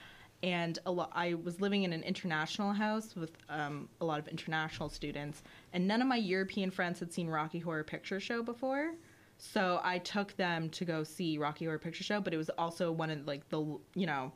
And 0.42 0.78
a 0.86 0.90
lot, 0.90 1.10
I 1.14 1.34
was 1.34 1.60
living 1.60 1.84
in 1.84 1.92
an 1.92 2.02
international 2.02 2.72
house 2.72 3.14
with 3.14 3.30
um, 3.48 3.88
a 4.00 4.04
lot 4.04 4.18
of 4.18 4.26
international 4.26 4.88
students, 4.88 5.42
and 5.72 5.86
none 5.86 6.02
of 6.02 6.08
my 6.08 6.16
European 6.16 6.70
friends 6.70 6.98
had 6.98 7.12
seen 7.12 7.28
Rocky 7.28 7.60
Horror 7.60 7.84
Picture 7.84 8.18
Show 8.18 8.42
before. 8.42 8.94
So 9.38 9.80
I 9.84 9.98
took 9.98 10.34
them 10.36 10.68
to 10.70 10.84
go 10.84 11.04
see 11.04 11.38
Rocky 11.38 11.66
Horror 11.66 11.78
Picture 11.78 12.02
Show, 12.02 12.20
but 12.20 12.34
it 12.34 12.38
was 12.38 12.50
also 12.58 12.90
one 12.90 13.10
of 13.10 13.24
like 13.26 13.48
the 13.50 13.60
you 13.94 14.06
know 14.06 14.32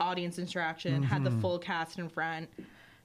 audience 0.00 0.38
interaction, 0.38 1.02
had 1.02 1.24
the 1.24 1.30
full 1.30 1.58
cast 1.58 1.98
in 1.98 2.08
front. 2.08 2.48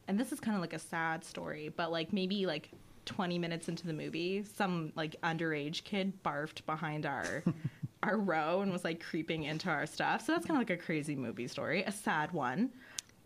And 0.08 0.20
this 0.20 0.32
is 0.32 0.40
kind 0.40 0.56
of 0.56 0.62
like 0.62 0.74
a 0.74 0.80
sad 0.80 1.24
story, 1.24 1.70
but 1.76 1.92
like 1.92 2.12
maybe 2.12 2.46
like 2.46 2.70
20 3.06 3.40
minutes 3.40 3.70
into 3.70 3.88
the 3.88 3.94
movie, 3.94 4.44
some 4.44 4.92
like 4.96 5.16
underage 5.22 5.84
kid 5.84 6.14
barfed 6.24 6.66
behind 6.66 7.06
our 7.06 7.44
our 8.04 8.18
row 8.18 8.62
and 8.62 8.72
was 8.72 8.84
like 8.84 9.00
creeping 9.00 9.44
into 9.44 9.70
our 9.70 9.86
stuff. 9.86 10.26
So 10.26 10.32
that's 10.32 10.46
kind 10.46 10.60
of 10.60 10.68
like 10.68 10.80
a 10.80 10.82
crazy 10.82 11.16
movie 11.16 11.48
story, 11.48 11.84
a 11.84 11.92
sad 11.92 12.32
one. 12.32 12.72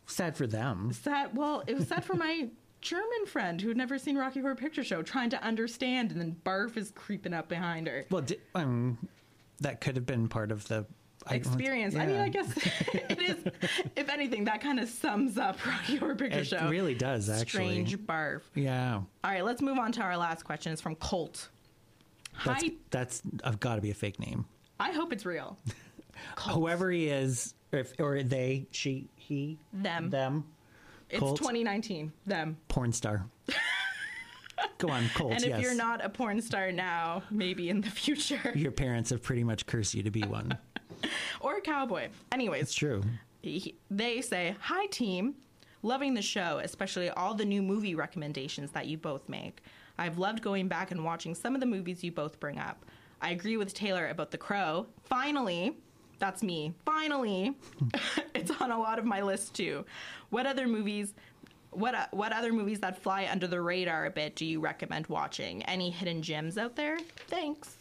Sad 0.05 0.35
for 0.35 0.47
them. 0.47 0.91
Sad. 0.91 1.35
Well, 1.35 1.63
it 1.65 1.75
was 1.75 1.87
sad 1.87 2.03
for 2.03 2.15
my 2.15 2.49
German 2.81 3.25
friend 3.25 3.59
who 3.59 3.69
had 3.69 3.77
never 3.77 3.97
seen 3.97 4.17
Rocky 4.17 4.41
Horror 4.41 4.55
Picture 4.55 4.83
Show, 4.83 5.01
trying 5.01 5.31
to 5.31 5.43
understand, 5.43 6.11
and 6.11 6.21
then 6.21 6.35
barf 6.45 6.77
is 6.77 6.91
creeping 6.91 7.33
up 7.33 7.47
behind 7.47 7.87
her. 7.87 8.05
Well, 8.11 8.23
um, 8.53 8.99
that 9.61 9.81
could 9.81 9.95
have 9.95 10.05
been 10.05 10.27
part 10.27 10.51
of 10.51 10.67
the 10.67 10.85
I- 11.27 11.35
Experience. 11.35 11.95
I 11.95 12.05
mean. 12.05 12.17
I 12.17 12.29
guess 12.29 12.51
it 12.93 13.19
is. 13.21 13.53
If 13.95 14.09
anything, 14.09 14.43
that 14.45 14.61
kind 14.61 14.79
of 14.79 14.89
sums 14.89 15.37
up 15.37 15.57
Rocky 15.65 15.95
Horror 15.95 16.15
Picture 16.15 16.39
It 16.39 16.47
Show. 16.47 16.57
It 16.57 16.69
really 16.69 16.93
does, 16.95 17.29
actually. 17.29 17.45
Strange 17.85 17.97
barf. 17.99 18.41
Yeah, 18.53 18.95
All 18.95 19.05
right, 19.23 19.43
let's 19.43 19.61
move 19.61 19.77
on 19.79 19.91
to 19.93 20.01
our 20.01 20.17
last 20.17 20.43
question. 20.43 20.71
It's 20.73 20.81
from 20.81 20.95
Colt. 20.95 21.49
that's 22.45 22.63
Hi. 22.63 22.71
that's 22.91 23.21
I've 23.43 23.59
got 23.59 23.75
to 23.75 23.81
be 23.81 23.89
a 23.91 23.93
fake 23.95 24.19
name. 24.19 24.45
I 24.79 24.91
hope 24.91 25.11
it's 25.13 25.25
real. 25.25 25.57
Colt. 26.35 26.57
Whoever 26.59 26.91
he 26.91 27.07
is, 27.07 27.53
or, 27.71 27.79
if, 27.79 27.93
or 27.99 28.21
they, 28.23 28.67
she, 28.71 29.07
he, 29.15 29.57
Them. 29.73 30.09
them, 30.09 30.43
It's 31.09 31.19
Colt. 31.19 31.37
2019. 31.37 32.11
Them. 32.27 32.57
porn 32.67 32.91
star. 32.91 33.25
Go 34.77 34.89
on, 34.89 35.09
Colt. 35.15 35.31
And 35.33 35.43
if 35.43 35.49
yes. 35.49 35.61
you're 35.61 35.75
not 35.75 36.03
a 36.03 36.09
porn 36.09 36.41
star 36.41 36.71
now, 36.71 37.23
maybe 37.31 37.69
in 37.69 37.81
the 37.81 37.89
future. 37.89 38.51
your 38.55 38.71
parents 38.71 39.09
have 39.09 39.21
pretty 39.23 39.43
much 39.43 39.65
cursed 39.65 39.93
you 39.93 40.03
to 40.03 40.11
be 40.11 40.21
one. 40.23 40.57
Or 41.39 41.57
a 41.57 41.61
cowboy. 41.61 42.09
Anyways, 42.31 42.63
It's 42.63 42.73
true. 42.73 43.03
he- 43.41 43.75
they 43.89 44.21
say, 44.21 44.55
Hi, 44.61 44.85
team. 44.87 45.35
Loving 45.83 46.15
the 46.15 46.21
show, 46.21 46.59
especially 46.63 47.09
all 47.11 47.35
the 47.35 47.45
new 47.45 47.61
movie 47.61 47.93
recommendations 47.93 48.71
that 48.71 48.87
you 48.87 48.97
both 48.97 49.29
make. 49.29 49.61
I've 49.99 50.17
loved 50.17 50.41
going 50.41 50.67
back 50.67 50.89
and 50.91 51.03
watching 51.05 51.35
some 51.35 51.53
of 51.53 51.59
the 51.61 51.67
movies 51.67 52.03
you 52.03 52.11
both 52.11 52.39
bring 52.39 52.57
up. 52.57 52.83
I 53.21 53.29
agree 53.31 53.55
with 53.55 53.73
Taylor 53.73 54.07
about 54.09 54.31
The 54.31 54.37
Crow. 54.37 54.87
Finally, 55.03 55.77
that's 56.17 56.41
me. 56.41 56.73
Finally, 56.85 57.55
it's 58.33 58.49
on 58.59 58.71
a 58.71 58.79
lot 58.79 58.97
of 58.99 59.05
my 59.05 59.21
list 59.21 59.53
too. 59.53 59.85
What 60.31 60.45
other 60.47 60.67
movies? 60.67 61.13
What 61.69 61.93
uh, 61.93 62.07
what 62.11 62.31
other 62.33 62.51
movies 62.53 62.79
that 62.79 62.97
fly 63.01 63.27
under 63.29 63.47
the 63.47 63.61
radar 63.61 64.05
a 64.05 64.09
bit 64.09 64.35
do 64.35 64.45
you 64.45 64.59
recommend 64.61 65.07
watching? 65.07 65.61
Any 65.63 65.91
hidden 65.91 66.21
gems 66.21 66.57
out 66.57 66.75
there? 66.75 66.97
Thanks. 67.27 67.77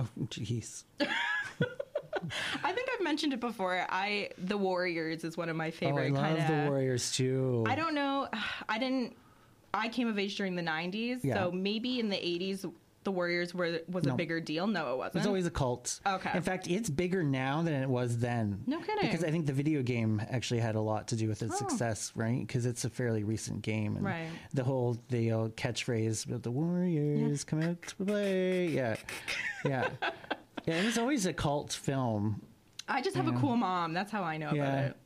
Oh, 0.00 0.06
jeez. 0.26 0.84
I 2.62 2.72
think 2.72 2.88
I've 2.94 3.02
mentioned 3.02 3.32
it 3.32 3.40
before. 3.40 3.86
I 3.88 4.30
The 4.38 4.56
Warriors 4.56 5.24
is 5.24 5.36
one 5.36 5.48
of 5.48 5.56
my 5.56 5.70
favorite. 5.70 6.12
Oh, 6.12 6.16
I 6.20 6.30
love 6.32 6.38
kind 6.38 6.66
the 6.66 6.70
Warriors 6.70 7.12
too. 7.12 7.64
I 7.66 7.74
don't 7.74 7.94
know. 7.94 8.28
I 8.68 8.78
didn't. 8.78 9.16
I 9.72 9.88
came 9.88 10.08
of 10.08 10.18
age 10.18 10.36
during 10.36 10.56
the 10.56 10.62
'90s, 10.62 11.20
Yeah. 11.22 11.34
so 11.34 11.52
maybe 11.52 12.00
in 12.00 12.08
the 12.08 12.16
'80s 12.16 12.70
The 13.02 13.12
Warriors 13.12 13.54
were 13.54 13.80
was 13.88 14.06
a 14.06 14.12
bigger 14.12 14.40
deal? 14.40 14.66
No, 14.66 14.92
it 14.92 14.98
wasn't. 14.98 15.16
It's 15.16 15.26
always 15.26 15.46
a 15.46 15.50
cult. 15.50 16.00
Okay. 16.06 16.30
In 16.34 16.42
fact, 16.42 16.68
it's 16.68 16.90
bigger 16.90 17.22
now 17.22 17.62
than 17.62 17.72
it 17.82 17.88
was 17.88 18.18
then. 18.18 18.62
No 18.66 18.78
kidding. 18.80 19.08
Because 19.08 19.24
I 19.24 19.30
think 19.30 19.46
the 19.46 19.54
video 19.54 19.82
game 19.82 20.20
actually 20.30 20.60
had 20.60 20.74
a 20.74 20.80
lot 20.82 21.08
to 21.08 21.16
do 21.16 21.26
with 21.26 21.42
its 21.42 21.54
Oh. 21.54 21.56
success, 21.68 22.12
right? 22.14 22.46
Because 22.46 22.66
it's 22.66 22.84
a 22.84 22.90
fairly 22.90 23.24
recent 23.24 23.62
game. 23.62 23.96
And 23.96 24.04
Right. 24.04 24.28
The 24.52 24.64
whole 24.64 24.98
the 25.08 25.32
old 25.32 25.56
catchphrase 25.56 26.26
with 26.26 26.42
the 26.42 26.50
Warriors 26.50 27.42
come 27.44 27.62
out 27.62 27.80
to 27.82 27.96
play. 28.04 28.66
Yeah. 28.68 28.96
Yeah. 29.64 29.88
yeah. 30.66 30.74
It 30.74 30.84
was 30.84 30.98
always 30.98 31.24
a 31.24 31.32
cult 31.32 31.72
film. 31.72 32.42
I 32.86 33.00
just 33.00 33.16
have 33.16 33.28
a 33.28 33.32
cool 33.32 33.56
mom. 33.56 33.94
That's 33.94 34.12
how 34.12 34.22
I 34.24 34.36
know 34.36 34.52
Yeah. 34.52 34.62
about 34.62 34.84
it. 34.90 34.96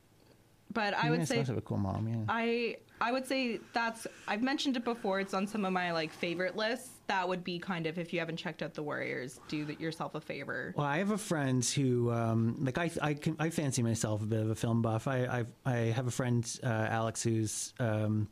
But 0.73 0.93
I 0.95 1.09
would 1.11 1.25
say 1.27 1.37
must 1.37 1.47
have 1.47 1.57
a 1.57 1.61
cool 1.61 1.77
mom. 1.77 2.09
Yeah. 2.09 2.15
I 2.27 2.77
I 3.01 3.11
would 3.11 3.25
say 3.25 3.59
that's 3.73 4.07
I've 4.27 4.41
mentioned 4.41 4.77
it 4.77 4.85
before. 4.85 5.19
It's 5.19 5.33
on 5.33 5.47
some 5.47 5.65
of 5.65 5.73
my 5.73 5.91
like 5.91 6.13
favorite 6.13 6.55
lists. 6.55 6.89
That 7.07 7.27
would 7.27 7.43
be 7.43 7.59
kind 7.59 7.85
of 7.85 7.99
if 7.99 8.13
you 8.13 8.19
haven't 8.19 8.37
checked 8.37 8.63
out 8.63 8.73
the 8.73 8.81
Warriors, 8.81 9.39
do 9.47 9.57
yourself 9.79 10.15
a 10.15 10.21
favor. 10.21 10.73
Well, 10.75 10.87
I 10.87 10.97
have 10.97 11.11
a 11.11 11.17
friend 11.19 11.63
who, 11.63 12.11
um, 12.11 12.55
like, 12.65 12.79
I, 12.79 12.89
I, 12.99 13.13
can, 13.13 13.35
I 13.37 13.51
fancy 13.51 13.83
myself 13.83 14.23
a 14.23 14.25
bit 14.25 14.39
of 14.39 14.49
a 14.49 14.55
film 14.55 14.81
buff. 14.81 15.07
I, 15.07 15.45
I, 15.65 15.71
I 15.71 15.75
have 15.91 16.07
a 16.07 16.11
friend, 16.11 16.43
uh, 16.63 16.67
Alex, 16.67 17.21
who's 17.21 17.75
um, 17.79 18.27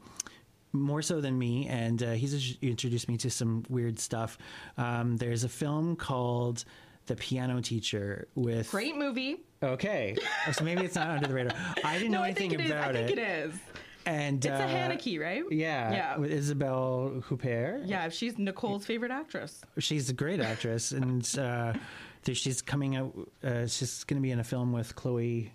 more 0.72 1.04
so 1.04 1.22
than 1.22 1.38
me, 1.38 1.68
and 1.68 2.02
uh, 2.02 2.12
he's 2.14 2.58
introduced 2.64 3.08
me 3.08 3.18
to 3.18 3.30
some 3.30 3.64
weird 3.70 4.00
stuff. 4.00 4.40
Um, 4.80 5.18
there's 5.18 5.44
a 5.44 5.50
film 5.50 5.96
called 5.96 6.66
The 7.06 7.16
Piano 7.16 7.62
Teacher 7.62 8.28
with. 8.34 8.72
Great 8.72 8.96
movie. 8.98 9.42
Okay, 9.62 10.16
so 10.52 10.64
maybe 10.64 10.84
it's 10.84 10.96
not 10.96 11.10
under 11.10 11.28
the 11.28 11.34
radar. 11.36 11.56
I 11.84 12.00
didn't 12.00 12.12
No, 12.12 12.18
know 12.18 12.24
I 12.24 12.30
anything 12.30 12.50
think 12.50 12.62
it 12.64 12.72
about 12.72 12.96
I 12.96 13.06
think 13.06 13.12
it. 13.12 13.20
it 13.20 13.22
is. 13.22 13.54
And 14.06 14.38
It's 14.44 14.48
a 14.60 14.64
uh, 14.64 14.68
Haneke, 14.68 15.20
right? 15.20 15.44
Yeah, 15.52 15.92
Yeah. 15.92 16.18
with 16.18 16.32
Isabelle 16.32 17.24
Huppert. 17.30 17.84
Yeah, 17.88 18.10
she's 18.10 18.38
Nicole's 18.38 18.86
favorite 18.86 19.12
actress. 19.12 19.62
she's 19.80 20.10
a 20.10 20.14
great 20.14 20.40
actress, 20.40 20.92
and 20.92 21.28
uh, 21.40 21.74
she's 22.32 22.62
coming 22.62 22.96
out. 22.96 23.14
Uh, 23.44 23.68
she's 23.68 24.04
going 24.04 24.22
to 24.22 24.24
be 24.24 24.32
in 24.32 24.40
a 24.40 24.44
film 24.44 24.74
with 24.74 24.96
Chloe 24.96 25.54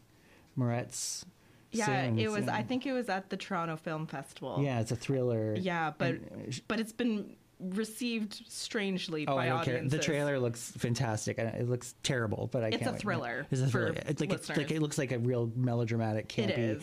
Moretz. 0.59 1.25
Yeah, 1.71 1.85
soon, 2.07 2.19
it 2.19 2.31
was. 2.31 2.49
I 2.49 2.62
think 2.62 2.87
it 2.87 2.93
was 2.95 3.11
at 3.11 3.28
the 3.28 3.37
Toronto 3.37 3.76
Film 3.76 4.07
Festival. 4.07 4.61
Yeah, 4.62 4.81
it's 4.81 4.90
a 4.93 4.97
thriller. 4.97 5.55
Yeah, 5.55 5.93
but 5.99 6.12
And, 6.14 6.31
uh, 6.49 6.57
but 6.67 6.81
it's 6.81 6.93
been 6.93 7.37
received 7.61 8.40
strangely 8.49 9.26
Oh, 9.26 9.35
by 9.35 9.47
I 9.47 9.49
don't 9.50 9.64
care. 9.64 9.75
audiences. 9.75 9.99
The 9.99 10.05
trailer 10.05 10.38
looks 10.38 10.71
fantastic. 10.78 11.38
It 11.38 11.69
looks 11.69 11.95
terrible, 12.02 12.49
but 12.50 12.62
I 12.64 12.69
It's 12.69 12.76
can't. 12.78 12.88
a 12.88 12.93
wait. 12.93 13.00
thriller 13.00 13.47
It's 13.50 13.61
a 13.61 13.64
for 13.67 13.71
thriller. 13.90 14.02
It's 14.07 14.21
like 14.21 14.33
it's 14.33 14.49
like 14.49 14.71
it 14.71 14.81
looks 14.81 14.97
like 14.97 15.12
a 15.12 15.19
real 15.19 15.50
melodramatic 15.57 16.28
campy. 16.28 16.81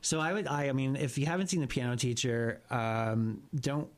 So 0.00 0.20
I 0.20 0.32
would. 0.32 0.46
I, 0.46 0.68
I 0.68 0.72
mean, 0.72 0.96
if 0.96 1.18
you 1.18 1.26
haven't 1.26 1.48
seen 1.48 1.60
the 1.60 1.66
Piano 1.66 1.96
Teacher, 1.96 2.60
um, 2.70 3.42
don't 3.54 3.88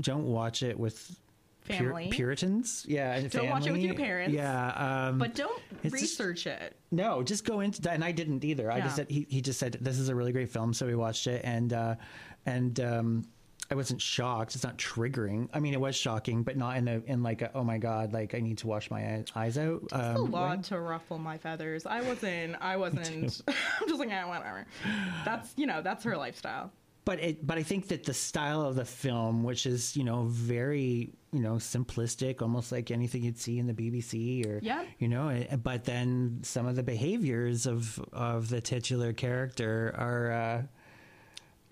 don't 0.00 0.24
watch 0.24 0.62
it 0.62 0.78
with. 0.78 1.18
Pur- 1.68 2.08
Puritans, 2.10 2.84
yeah. 2.88 3.14
and 3.14 3.30
Don't 3.30 3.48
watch 3.48 3.68
it 3.68 3.72
with 3.72 3.82
your 3.82 3.94
parents. 3.94 4.34
Yeah, 4.34 5.06
um, 5.10 5.18
But 5.18 5.36
don't 5.36 5.62
It's 5.84 5.92
just- 5.92 6.18
research 6.18 6.48
it. 6.48 6.74
No, 6.90 7.22
just 7.22 7.44
go 7.44 7.60
into 7.60 7.80
that, 7.82 7.94
and 7.94 8.02
I 8.04 8.10
didn't 8.10 8.44
either. 8.44 8.68
I 8.70 8.80
just 8.80 8.96
said 8.96 9.06
he, 9.08 9.28
he 9.30 9.40
just 9.40 9.60
said 9.60 9.78
this 9.80 9.96
is 10.00 10.08
a 10.08 10.14
really 10.14 10.32
great 10.32 10.48
film, 10.50 10.74
so 10.74 10.86
we 10.86 10.96
watched 10.96 11.28
it, 11.28 11.40
and 11.44 11.72
uh, 11.72 11.94
and 12.46 12.80
um, 12.80 13.24
I 13.72 13.74
wasn't 13.74 14.02
shocked. 14.02 14.54
It's 14.54 14.64
not 14.64 14.76
triggering. 14.76 15.48
I 15.54 15.58
mean, 15.58 15.72
it 15.72 15.80
was 15.80 15.96
shocking, 15.96 16.42
but 16.42 16.58
not 16.58 16.76
in 16.76 16.88
a 16.88 17.00
in 17.06 17.22
like 17.22 17.40
a, 17.40 17.50
oh 17.54 17.64
my 17.64 17.78
god, 17.78 18.12
like 18.12 18.34
I 18.34 18.40
need 18.40 18.58
to 18.58 18.66
wash 18.66 18.90
my 18.90 19.24
eyes 19.34 19.56
out. 19.56 19.80
It's 19.84 19.92
a 19.94 20.14
um, 20.16 20.30
lot 20.30 20.58
way. 20.58 20.62
to 20.64 20.78
ruffle 20.78 21.16
my 21.16 21.38
feathers. 21.38 21.86
I 21.86 22.02
wasn't. 22.02 22.56
I 22.60 22.76
wasn't. 22.84 23.40
I'm 23.48 23.88
just 23.88 23.98
like, 23.98 24.10
ah, 24.12 24.28
whatever. 24.28 24.66
That's 25.24 25.54
you 25.56 25.66
know, 25.66 25.80
that's 25.80 26.04
her 26.04 26.18
lifestyle. 26.18 26.70
But 27.06 27.18
it, 27.20 27.46
but 27.46 27.56
I 27.56 27.62
think 27.62 27.88
that 27.88 28.04
the 28.04 28.12
style 28.12 28.60
of 28.60 28.76
the 28.76 28.84
film, 28.84 29.42
which 29.42 29.64
is 29.64 29.96
you 29.96 30.04
know 30.04 30.24
very 30.24 31.14
you 31.32 31.40
know 31.40 31.54
simplistic, 31.54 32.42
almost 32.42 32.72
like 32.72 32.90
anything 32.90 33.24
you'd 33.24 33.38
see 33.38 33.58
in 33.58 33.66
the 33.66 33.72
BBC 33.72 34.46
or 34.46 34.60
Yeah. 34.62 34.84
you 34.98 35.08
know, 35.08 35.28
eh, 35.28 35.56
but 35.56 35.84
then 35.84 36.40
some 36.42 36.66
of 36.66 36.76
the 36.76 36.82
behaviors 36.82 37.64
of 37.64 37.98
of 38.12 38.50
the 38.50 38.60
titular 38.60 39.14
character 39.14 39.94
are. 39.96 40.32
Uh, 40.32 40.62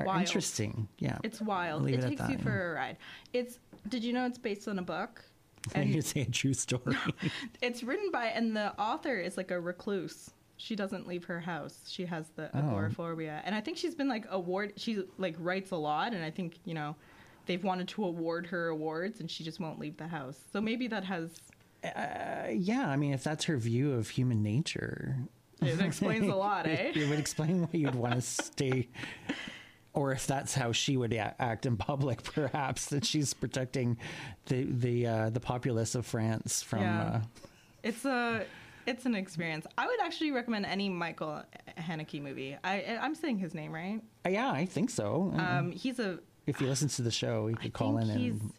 are 0.01 0.07
Wild. 0.07 0.21
interesting, 0.23 0.89
yeah. 0.99 1.19
It's 1.23 1.41
wild. 1.41 1.83
Leave 1.83 1.99
it 1.99 2.05
it 2.05 2.09
takes 2.11 2.21
that, 2.23 2.31
you 2.31 2.37
yeah. 2.39 2.43
for 2.45 2.73
a 2.73 2.75
ride. 2.75 2.97
It's. 3.33 3.59
Did 3.89 4.05
you 4.05 4.13
know 4.13 4.27
it's 4.27 4.39
based 4.39 4.69
on 4.69 4.79
a 4.79 4.83
book? 4.83 5.25
And 5.75 5.91
you 5.91 6.01
say 6.01 6.23
a 6.23 6.25
true 6.25 6.55
story. 6.55 6.97
it's 7.63 7.83
written 7.83 8.11
by, 8.11 8.27
and 8.27 8.57
the 8.57 8.73
author 8.81 9.17
is 9.19 9.37
like 9.37 9.51
a 9.51 9.61
recluse. 9.61 10.31
She 10.57 10.75
doesn't 10.75 11.07
leave 11.07 11.25
her 11.25 11.39
house. 11.41 11.85
She 11.87 12.07
has 12.07 12.29
the 12.37 12.51
Oh. 12.55 12.59
agoraphobia, 12.61 13.43
and 13.45 13.55
I 13.55 13.61
think 13.61 13.77
she's 13.77 13.95
been 13.95 14.09
like 14.09 14.25
award. 14.31 14.73
She 14.77 15.03
like 15.19 15.37
writes 15.39 15.71
a 15.71 15.77
lot, 15.77 16.15
and 16.15 16.25
I 16.25 16.31
think 16.31 16.59
you 16.65 16.73
know, 16.75 16.97
they've 17.47 17.63
wanted 17.63 17.89
to 17.89 18.05
award 18.05 18.47
her 18.47 18.69
awards, 18.69 19.21
and 19.21 19.31
she 19.31 19.45
just 19.45 19.61
won't 19.61 19.79
leave 19.79 19.97
the 19.99 20.09
house. 20.09 20.39
So 20.53 20.61
maybe 20.63 20.87
that 20.89 21.05
has. 21.05 21.31
Uh, 21.85 22.49
yeah, 22.53 22.89
I 22.89 22.97
mean, 22.97 23.13
if 23.13 23.23
that's 23.25 23.45
her 23.45 23.57
view 23.59 23.93
of 23.93 24.09
human 24.11 24.43
nature, 24.43 25.17
It 25.63 25.81
explains 25.81 26.27
a 26.27 26.35
lot, 26.35 26.67
eh? 26.67 26.93
it 26.95 27.09
would 27.09 27.19
explain 27.19 27.63
why 27.63 27.69
you'd 27.73 27.95
want 27.95 28.15
to 28.15 28.21
stay. 28.23 28.89
Or 29.93 30.13
if 30.13 30.27
that's 30.27 30.55
how 30.55 30.71
she 30.73 30.97
would 30.97 31.13
act 31.15 31.67
in 31.67 31.77
public, 31.77 32.23
perhaps 32.35 32.87
that 32.87 33.05
she's 33.05 33.35
protecting 33.35 33.97
the 34.47 34.65
the 34.65 35.07
uh, 35.07 35.31
the 35.31 35.41
populace 35.41 35.95
of 35.95 36.07
France 36.07 36.63
from. 36.63 36.83
Yeah. 36.83 37.03
Uh, 37.03 37.21
It's 37.83 38.05
a 38.05 38.45
it's 38.87 39.05
an 39.07 39.15
experience. 39.15 39.67
I 39.77 39.87
would 39.87 40.01
actually 40.01 40.31
recommend 40.31 40.67
any 40.67 40.89
Michael 40.89 41.43
Haneke 41.79 42.23
movie. 42.23 42.57
I 42.63 42.99
I'm 43.01 43.15
saying 43.15 43.39
his 43.39 43.55
name 43.55 43.73
right. 43.73 44.01
yeah, 44.29 44.51
I 44.53 44.65
think 44.67 44.91
so. 44.91 45.33
Um, 45.37 45.73
he's 45.73 45.99
a 45.99 46.19
if 46.47 46.59
he 46.59 46.67
listens 46.67 46.97
to 46.97 47.03
the 47.03 47.11
show, 47.11 47.49
he 47.49 47.55
could 47.55 47.67
I 47.67 47.71
call 47.71 47.99
think 47.99 48.11
in 48.11 48.19
he's 48.19 48.41
and. 48.41 48.53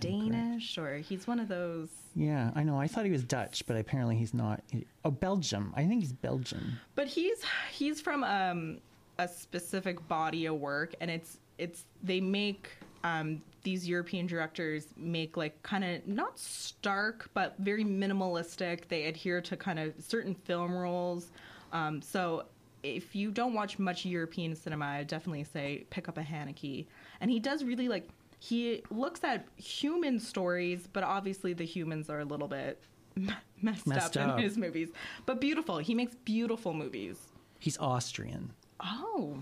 Danish 0.00 0.78
or 0.78 0.96
he's 0.98 1.26
one 1.28 1.38
of 1.38 1.46
those. 1.48 1.88
Yeah, 2.16 2.50
I 2.56 2.64
know. 2.64 2.78
I 2.78 2.88
thought 2.88 3.04
he 3.04 3.10
was 3.12 3.22
Dutch, 3.24 3.64
but 3.66 3.76
apparently 3.76 4.16
he's 4.16 4.34
not. 4.34 4.62
Oh, 5.04 5.10
Belgium. 5.12 5.72
I 5.76 5.86
think 5.86 6.00
he's 6.02 6.12
Belgian. 6.12 6.78
But 6.96 7.06
he's 7.06 7.38
he's 7.72 8.00
from 8.00 8.24
um, 8.24 8.78
a 9.18 9.28
specific 9.28 10.06
body 10.08 10.46
of 10.46 10.56
work, 10.56 10.94
and 11.00 11.10
it's 11.10 11.38
it's 11.58 11.84
they 12.02 12.20
make 12.20 12.70
um, 13.04 13.42
these 13.62 13.86
European 13.88 14.26
directors 14.26 14.86
make 14.96 15.36
like 15.36 15.62
kind 15.62 15.84
of 15.84 16.06
not 16.06 16.38
stark 16.38 17.30
but 17.34 17.54
very 17.58 17.84
minimalistic. 17.84 18.88
They 18.88 19.04
adhere 19.04 19.40
to 19.42 19.56
kind 19.56 19.78
of 19.78 19.92
certain 19.98 20.34
film 20.34 20.76
rules. 20.76 21.30
Um, 21.72 22.02
so 22.02 22.44
if 22.82 23.14
you 23.14 23.30
don't 23.30 23.54
watch 23.54 23.78
much 23.78 24.04
European 24.04 24.54
cinema, 24.56 24.84
I 24.86 25.04
definitely 25.04 25.44
say 25.44 25.84
pick 25.90 26.08
up 26.08 26.18
a 26.18 26.22
Haneke. 26.22 26.86
And 27.20 27.30
he 27.30 27.38
does 27.38 27.64
really 27.64 27.88
like 27.88 28.08
he 28.40 28.82
looks 28.90 29.22
at 29.22 29.46
human 29.56 30.18
stories, 30.18 30.88
but 30.92 31.04
obviously 31.04 31.52
the 31.52 31.64
humans 31.64 32.10
are 32.10 32.20
a 32.20 32.24
little 32.24 32.48
bit 32.48 32.82
messed, 33.62 33.86
Messed 33.86 34.16
up, 34.16 34.28
up. 34.30 34.38
in 34.38 34.42
his 34.44 34.56
movies. 34.58 34.88
But 35.26 35.40
beautiful. 35.40 35.78
He 35.78 35.94
makes 35.94 36.16
beautiful 36.24 36.74
movies. 36.74 37.18
He's 37.60 37.78
Austrian. 37.78 38.52
Oh, 38.82 39.36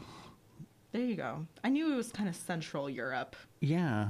there 0.92 1.02
you 1.02 1.16
go. 1.16 1.47
I 1.64 1.68
knew 1.68 1.92
it 1.92 1.97
was 1.97 2.12
kind 2.12 2.28
of 2.28 2.37
Central 2.37 2.90
Europe. 2.90 3.37
Yeah. 3.61 4.09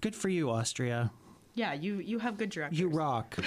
Good 0.00 0.14
for 0.14 0.28
you, 0.28 0.50
Austria. 0.50 1.10
Yeah, 1.54 1.72
you 1.72 1.98
you 1.98 2.18
have 2.18 2.38
good 2.38 2.50
directors. 2.50 2.78
You 2.78 2.88
rock. 2.88 3.36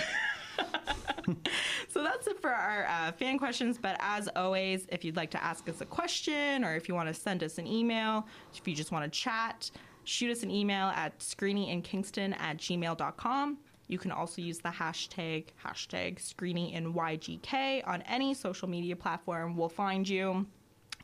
So 1.93 2.01
that's 2.01 2.25
it 2.25 2.41
for 2.41 2.50
our 2.50 2.88
uh, 2.88 3.12
fan 3.12 3.38
questions. 3.38 3.77
But 3.77 3.98
as 4.00 4.27
always, 4.36 4.88
if 4.89 5.05
you'd 5.05 5.15
like 5.15 5.29
to 5.29 5.43
ask 5.43 5.70
us 5.70 5.79
a 5.79 5.86
question 5.86 6.65
or 6.65 6.75
if 6.75 6.89
you 6.89 6.96
want 6.96 7.08
to 7.08 7.13
send 7.13 7.43
us 7.43 7.60
an 7.60 7.67
email, 7.67 8.25
if 8.55 8.67
you 8.67 8.74
just 8.74 8.91
want 8.91 9.05
to 9.05 9.20
chat, 9.20 9.70
shoot 10.03 10.32
us 10.32 10.41
an 10.41 10.50
email 10.50 10.88
at 10.88 11.20
screeninginkingston 11.20 12.36
at 12.39 12.58
gmail.com. 12.58 13.60
You 13.88 14.00
can 14.00 14.12
also 14.12 14.41
use 14.41 14.58
the 14.58 14.70
hashtag, 14.70 15.50
hashtag 15.63 16.17
screeningyk 16.17 17.88
on 17.88 18.01
any 18.03 18.34
social 18.34 18.67
media 18.67 18.96
platform. 18.96 19.55
We'll 19.55 19.70
find 19.70 20.10
you. 20.10 20.48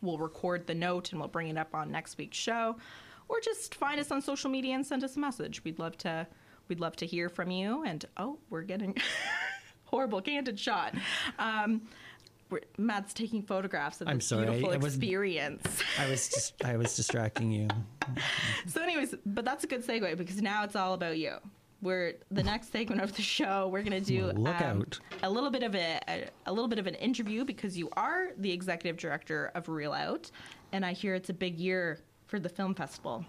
We'll 0.01 0.17
record 0.17 0.67
the 0.67 0.75
note 0.75 1.11
and 1.11 1.19
we'll 1.19 1.29
bring 1.29 1.47
it 1.49 1.57
up 1.57 1.73
on 1.75 1.91
next 1.91 2.17
week's 2.17 2.37
show. 2.37 2.77
Or 3.27 3.39
just 3.41 3.75
find 3.75 3.99
us 3.99 4.11
on 4.11 4.21
social 4.21 4.49
media 4.49 4.75
and 4.75 4.85
send 4.85 5.03
us 5.03 5.15
a 5.15 5.19
message. 5.19 5.63
We'd 5.63 5.79
love 5.79 5.97
to 5.99 6.25
we'd 6.67 6.79
love 6.79 6.95
to 6.97 7.05
hear 7.05 7.29
from 7.29 7.51
you. 7.51 7.83
And 7.83 8.05
oh, 8.17 8.39
we're 8.49 8.61
getting 8.63 8.95
horrible 9.85 10.21
candid 10.21 10.59
shot. 10.59 10.95
Um, 11.37 11.81
Matt's 12.79 13.13
taking 13.13 13.43
photographs 13.43 14.01
of 14.01 14.07
I'm 14.07 14.17
this 14.17 14.27
sorry, 14.27 14.45
beautiful 14.47 14.71
I 14.71 14.77
wasn't- 14.77 15.03
experience. 15.03 15.79
I 15.99 16.09
was 16.09 16.29
just 16.33 16.65
I 16.65 16.77
was 16.77 16.95
distracting 16.95 17.51
you. 17.51 17.67
so, 18.67 18.81
anyways, 18.81 19.13
but 19.25 19.45
that's 19.45 19.63
a 19.63 19.67
good 19.67 19.85
segue 19.85 20.17
because 20.17 20.41
now 20.41 20.63
it's 20.63 20.75
all 20.75 20.93
about 20.95 21.17
you. 21.19 21.35
We're 21.81 22.15
the 22.29 22.43
next 22.43 22.71
segment 22.71 23.01
of 23.01 23.15
the 23.15 23.21
show. 23.21 23.67
We're 23.69 23.83
gonna 23.83 24.01
do 24.01 24.25
Look 24.33 24.61
um, 24.61 24.81
out. 24.81 24.99
a 25.23 25.29
little 25.29 25.49
bit 25.49 25.63
of 25.63 25.75
a, 25.75 25.99
a 26.07 26.29
a 26.45 26.51
little 26.51 26.67
bit 26.67 26.79
of 26.79 26.87
an 26.87 26.95
interview 26.95 27.45
because 27.45 27.77
you 27.77 27.89
are 27.95 28.29
the 28.37 28.51
executive 28.51 28.97
director 28.97 29.51
of 29.55 29.69
Reel 29.69 29.93
Out, 29.93 30.29
and 30.71 30.85
I 30.85 30.93
hear 30.93 31.15
it's 31.15 31.29
a 31.29 31.33
big 31.33 31.57
year 31.59 31.99
for 32.27 32.39
the 32.39 32.49
film 32.49 32.75
festival. 32.75 33.25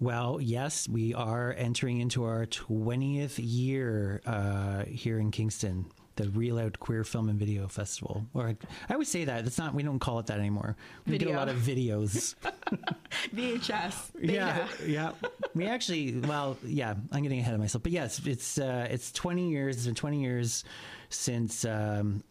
Well, 0.00 0.40
yes, 0.40 0.88
we 0.88 1.12
are 1.12 1.54
entering 1.58 2.00
into 2.00 2.24
our 2.24 2.46
20th 2.46 3.34
year 3.36 4.22
uh, 4.24 4.84
here 4.86 5.18
in 5.18 5.30
Kingston. 5.30 5.84
The 6.16 6.28
Reel 6.30 6.58
Out 6.58 6.78
Queer 6.78 7.04
Film 7.04 7.28
and 7.28 7.38
Video 7.38 7.66
Festival. 7.68 8.26
Or 8.34 8.56
I 8.88 8.96
would 8.96 9.06
say 9.06 9.24
that 9.24 9.46
it's 9.46 9.58
not. 9.58 9.74
We 9.74 9.82
don't 9.82 9.98
call 9.98 10.18
it 10.18 10.26
that 10.26 10.38
anymore. 10.38 10.76
We 11.06 11.18
get 11.18 11.28
a 11.28 11.32
lot 11.32 11.48
of 11.48 11.56
videos. 11.56 12.34
VHS. 13.34 14.10
yeah, 14.20 14.68
yeah. 14.86 15.12
We 15.54 15.66
actually, 15.66 16.18
well, 16.20 16.56
yeah. 16.64 16.94
I'm 17.12 17.22
getting 17.22 17.40
ahead 17.40 17.54
of 17.54 17.60
myself, 17.60 17.82
but 17.82 17.92
yes, 17.92 18.20
it's 18.26 18.58
uh, 18.58 18.86
it's 18.90 19.12
20 19.12 19.50
years. 19.50 19.76
It's 19.76 19.86
been 19.86 19.94
20 19.94 20.20
years 20.22 20.64
since. 21.08 21.64
Um, 21.64 22.22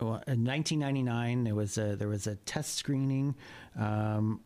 well, 0.00 0.22
in 0.26 0.44
1999, 0.44 1.44
there 1.44 1.54
was 1.54 1.78
a 1.78 1.96
there 1.96 2.08
was 2.08 2.26
a 2.26 2.34
test 2.36 2.74
screening 2.74 3.36
um, 3.78 4.40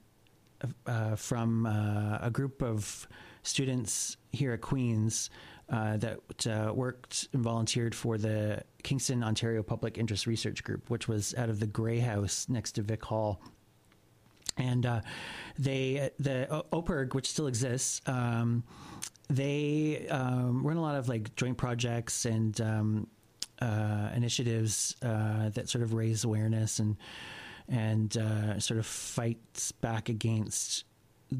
uh, 0.86 1.16
from 1.16 1.66
uh, 1.66 2.18
a 2.20 2.30
group 2.30 2.62
of 2.62 3.08
students 3.42 4.16
here 4.32 4.52
at 4.52 4.60
Queens 4.60 5.30
uh, 5.70 5.96
that 5.96 6.46
uh, 6.46 6.72
worked 6.72 7.28
and 7.32 7.42
volunteered 7.42 7.94
for 7.94 8.18
the 8.18 8.62
Kingston, 8.82 9.24
Ontario 9.24 9.62
Public 9.62 9.98
Interest 9.98 10.26
Research 10.26 10.62
Group, 10.62 10.90
which 10.90 11.08
was 11.08 11.34
out 11.36 11.48
of 11.48 11.60
the 11.60 11.66
Grey 11.66 11.98
House 11.98 12.46
next 12.48 12.72
to 12.72 12.82
Vic 12.82 13.04
Hall. 13.04 13.40
And 14.56 14.86
uh, 14.86 15.00
they, 15.58 16.10
the 16.18 16.64
OPIRG, 16.72 17.14
which 17.14 17.28
still 17.28 17.46
exists, 17.46 18.00
um, 18.06 18.62
they 19.28 20.06
um, 20.08 20.64
run 20.64 20.76
a 20.76 20.82
lot 20.82 20.94
of 20.94 21.08
like 21.08 21.34
joint 21.36 21.58
projects 21.58 22.24
and 22.24 22.58
um, 22.60 23.06
uh, 23.60 24.10
initiatives 24.14 24.94
uh, 25.02 25.48
that 25.50 25.68
sort 25.68 25.82
of 25.82 25.94
raise 25.94 26.24
awareness 26.24 26.78
and 26.78 26.96
and 27.68 28.16
uh, 28.16 28.60
sort 28.60 28.78
of 28.78 28.86
fights 28.86 29.72
back 29.72 30.08
against 30.08 30.84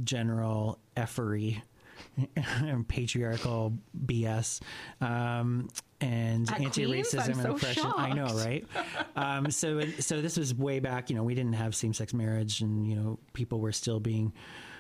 general 0.03 0.81
effery 0.97 1.63
patriarchal 2.89 3.73
BS 4.07 4.61
um, 5.01 5.69
and 6.01 6.51
At 6.51 6.61
anti-racism 6.61 7.11
Queens? 7.11 7.29
And 7.29 7.37
so 7.37 7.51
oppression. 7.53 7.93
I 7.97 8.13
know, 8.13 8.27
right? 8.27 8.67
um, 9.17 9.51
so, 9.51 9.81
so 9.99 10.21
this 10.21 10.37
was 10.37 10.55
way 10.55 10.81
back. 10.81 11.11
You 11.11 11.17
know, 11.17 11.25
we 11.25 11.35
didn't 11.35 11.55
have 11.55 11.75
same-sex 11.75 12.15
marriage, 12.15 12.61
and 12.61 12.87
you 12.87 12.97
know, 12.97 13.19
people 13.33 13.61
were 13.61 13.73
still 13.73 14.01
being 14.01 14.33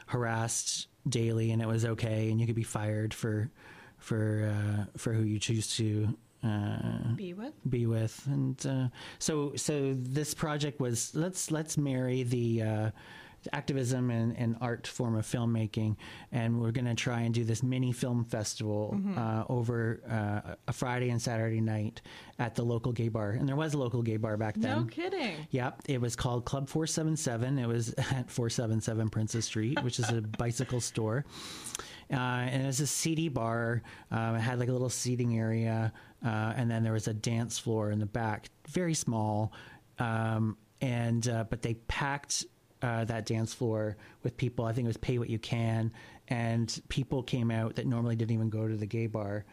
harassed 0.07 0.89
daily, 1.09 1.51
and 1.51 1.63
it 1.63 1.67
was 1.69 1.85
okay, 1.85 2.31
and 2.31 2.41
you 2.41 2.47
could 2.47 2.57
be 2.57 2.63
fired 2.63 3.13
for 3.15 3.51
for 3.99 4.53
uh, 4.55 4.85
for 4.97 5.13
who 5.13 5.23
you 5.23 5.39
choose 5.39 5.75
to 5.77 6.17
uh, 6.45 7.15
Be 7.17 7.35
with. 7.35 7.55
be 7.69 7.87
with 7.87 8.23
and 8.27 8.67
uh, 8.67 8.89
so 9.19 9.53
so 9.57 9.95
this 9.95 10.35
project 10.35 10.81
was 10.81 11.15
let's 11.15 11.51
let's 11.51 11.77
marry 11.77 12.23
the 12.23 12.63
uh, 12.63 12.91
activism 13.53 14.11
and, 14.11 14.37
and 14.37 14.57
art 14.61 14.87
form 14.87 15.17
of 15.17 15.25
filmmaking 15.27 15.97
and 16.33 16.61
we're 16.61 16.73
going 16.73 16.85
to 16.85 16.95
try 16.95 17.21
and 17.21 17.35
do 17.35 17.45
this 17.45 17.63
mini 17.63 17.93
film 17.93 18.25
festival 18.25 18.99
uh, 19.17 19.45
over 19.49 20.01
uh, 20.11 20.55
a 20.69 20.73
friday 20.73 21.11
and 21.11 21.21
saturday 21.21 21.61
night 21.61 22.03
at 22.39 22.55
the 22.55 22.63
local 22.63 22.93
gay 22.93 23.09
bar 23.09 23.31
and 23.31 23.49
there 23.49 23.57
was 23.57 23.75
a 23.75 23.79
local 23.79 24.03
gay 24.03 24.17
bar 24.17 24.37
back 24.37 24.55
then 24.57 24.79
No 24.81 24.85
kidding. 24.85 25.35
Yep, 25.51 25.83
it 25.89 26.01
was 26.01 26.17
called 26.17 26.45
Club 26.45 26.69
477. 26.69 27.59
It 27.59 27.67
was 27.67 27.93
at 27.99 28.31
477 28.31 29.09
Princess 29.09 29.47
Street, 29.47 29.83
which 29.83 29.99
is 29.99 30.11
a 30.11 30.21
bicycle 30.39 30.81
store. 30.81 31.25
Uh, 32.11 32.15
and 32.17 32.63
it 32.63 32.67
was 32.67 32.81
a 32.81 32.87
seedy 32.87 33.29
bar. 33.29 33.83
Um, 34.11 34.37
it 34.37 34.41
had 34.41 34.59
like 34.59 34.69
a 34.69 34.73
little 34.73 34.89
seating 34.91 35.39
area, 35.39 35.93
uh, 36.25 36.53
and 36.57 36.71
then 36.71 36.83
there 36.83 36.93
was 36.93 37.09
a 37.09 37.15
dance 37.15 37.59
floor 37.59 37.91
in 37.91 37.99
the 37.99 38.07
back, 38.07 38.49
very 38.69 38.95
small. 38.95 39.53
Um, 39.99 40.57
and 40.81 41.27
uh, 41.29 41.45
but 41.49 41.63
they 41.63 41.75
packed 41.75 42.45
uh, 42.83 43.05
that 43.07 43.27
dance 43.27 43.53
floor 43.55 43.97
with 44.23 44.37
people. 44.37 44.65
I 44.65 44.73
think 44.73 44.85
it 44.87 44.89
was 44.89 44.97
pay 44.97 45.19
what 45.19 45.31
you 45.31 45.39
can, 45.39 45.93
and 46.29 46.81
people 46.89 47.23
came 47.23 47.51
out 47.51 47.77
that 47.77 47.87
normally 47.87 48.17
didn't 48.17 48.33
even 48.33 48.51
go 48.51 48.67
to 48.69 48.77
the 48.77 48.87
gay 48.87 49.07
bar 49.07 49.45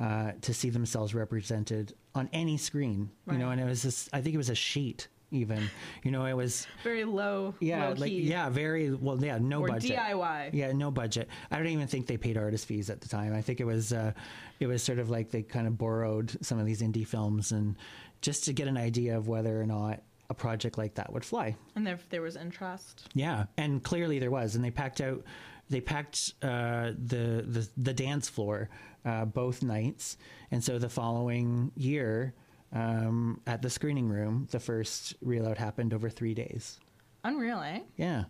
uh, 0.00 0.32
to 0.40 0.52
see 0.54 0.70
themselves 0.70 1.14
represented 1.14 1.94
on 2.14 2.28
any 2.32 2.56
screen. 2.56 3.10
You 3.30 3.38
know, 3.38 3.50
and 3.50 3.60
it 3.60 3.64
was 3.64 3.82
this. 3.82 4.08
I 4.12 4.20
think 4.20 4.34
it 4.34 4.38
was 4.38 4.50
a 4.50 4.54
sheet. 4.54 5.08
Even 5.34 5.70
you 6.02 6.10
know, 6.10 6.26
it 6.26 6.34
was 6.34 6.66
Very 6.84 7.04
low. 7.04 7.54
yeah, 7.58 7.88
low 7.88 7.94
like 7.94 8.10
key. 8.10 8.20
yeah, 8.20 8.50
very 8.50 8.90
well, 8.92 9.18
yeah, 9.24 9.38
no 9.38 9.62
Or 9.62 9.68
budget. 9.68 9.96
DIY. 9.96 10.50
Yeah, 10.52 10.72
no 10.72 10.90
budget. 10.90 11.26
I 11.50 11.56
don't 11.56 11.68
even 11.68 11.86
think 11.86 12.06
they 12.06 12.18
paid 12.18 12.36
artist 12.36 12.66
fees 12.66 12.90
at 12.90 13.00
the 13.00 13.08
time. 13.08 13.32
I 13.34 13.40
think 13.40 13.58
it 13.58 13.64
was 13.64 13.94
uh, 13.94 14.12
it 14.60 14.66
was 14.66 14.82
sort 14.82 14.98
of 14.98 15.08
like 15.08 15.30
they 15.30 15.42
kind 15.42 15.66
of 15.66 15.78
borrowed 15.78 16.36
some 16.44 16.58
of 16.58 16.66
these 16.66 16.82
indie 16.82 17.06
films 17.06 17.50
and 17.52 17.76
just 18.20 18.44
to 18.44 18.52
get 18.52 18.68
an 18.68 18.76
idea 18.76 19.16
of 19.16 19.26
whether 19.26 19.58
or 19.58 19.64
not 19.64 20.02
a 20.32 20.34
project 20.34 20.78
like 20.78 20.94
that 20.94 21.12
would 21.12 21.24
fly. 21.24 21.54
And 21.76 21.86
if 21.86 22.08
there 22.08 22.22
was 22.22 22.36
interest. 22.36 23.08
Yeah, 23.14 23.44
and 23.56 23.82
clearly 23.82 24.18
there 24.18 24.30
was, 24.30 24.56
and 24.56 24.64
they 24.64 24.70
packed 24.70 25.00
out. 25.00 25.22
They 25.70 25.80
packed 25.80 26.34
uh, 26.42 26.92
the, 27.12 27.44
the 27.54 27.68
the 27.76 27.94
dance 27.94 28.28
floor 28.28 28.68
uh, 29.04 29.24
both 29.24 29.62
nights, 29.62 30.16
and 30.50 30.62
so 30.62 30.78
the 30.78 30.88
following 30.88 31.70
year 31.76 32.34
um, 32.72 33.40
at 33.46 33.62
the 33.62 33.70
screening 33.70 34.08
room, 34.08 34.48
the 34.50 34.60
first 34.60 35.14
Reel 35.20 35.46
Out 35.46 35.58
happened 35.58 35.94
over 35.94 36.10
three 36.10 36.34
days. 36.34 36.80
Unreal, 37.24 37.60
eh? 37.60 37.80
Yeah. 37.96 38.24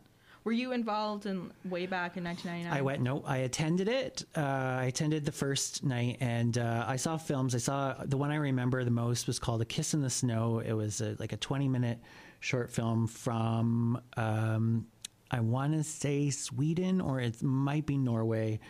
Were 0.45 0.53
you 0.53 0.73
involved 0.73 1.27
in 1.27 1.53
way 1.65 1.87
back 1.87 2.17
in 2.17 2.25
1999? 2.25 2.77
I 2.77 2.83
went. 2.83 3.01
No, 3.01 3.23
I 3.25 3.39
attended 3.39 3.89
it. 3.89 4.25
Uh, 4.37 4.41
I 4.41 4.85
attended 4.87 5.25
the 5.25 5.33
first 5.33 5.85
night, 5.85 6.19
and 6.21 6.59
uh, 6.59 6.85
I 6.87 6.97
saw 6.97 7.17
films. 7.17 7.55
I 7.55 7.59
saw 7.59 7.95
the 8.05 8.17
one 8.17 8.31
I 8.31 8.37
remember 8.37 8.83
the 8.83 8.91
most 8.91 9.27
was 9.29 9.39
called 9.39 9.63
"A 9.63 9.65
Kiss 9.65 9.95
in 9.95 10.03
the 10.03 10.11
Snow." 10.11 10.59
It 10.59 10.73
was 10.73 11.01
a, 11.01 11.17
like 11.21 11.33
a 11.33 11.37
twenty-minute 11.37 12.01
short 12.41 12.73
film 12.73 13.07
from 13.07 14.03
um, 14.17 14.87
I 15.33 15.41
want 15.41 15.73
to 15.73 15.83
say 15.83 16.29
Sweden 16.31 17.01
or 17.01 17.21
it 17.21 17.43
might 17.43 17.87
be 17.87 17.97
Norway, 17.97 18.61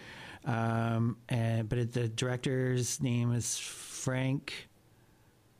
um, 0.45 1.17
and, 1.29 1.69
but 1.69 1.79
it, 1.79 1.93
the 1.93 2.09
director's 2.09 3.01
name 3.01 3.33
is 3.33 3.59
Frank. 3.59 4.69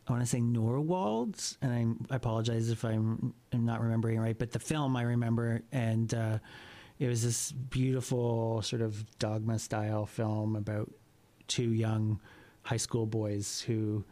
I 0.07 0.13
want 0.13 0.23
to 0.23 0.29
say 0.29 0.41
Norwalds, 0.41 1.59
and 1.63 1.73
I'm, 1.73 2.07
I 2.11 2.17
apologize 2.17 2.71
if 2.71 2.85
I'm, 2.85 3.35
I'm 3.53 3.65
not 3.65 3.81
remembering 3.81 4.19
right, 4.19 4.37
but 4.37 4.51
the 4.51 4.59
film 4.59 4.97
I 4.97 5.03
remember, 5.03 5.63
and 5.71 6.13
uh, 6.13 6.39
it 6.99 7.07
was 7.07 7.23
this 7.23 7.53
beautiful 7.53 8.63
sort 8.63 8.83
of 8.83 9.19
dogma 9.19 9.59
style 9.59 10.07
film 10.07 10.57
about 10.57 10.91
two 11.47 11.73
young 11.73 12.21
high 12.63 12.77
school 12.77 13.07
boys 13.07 13.61
who, 13.61 14.05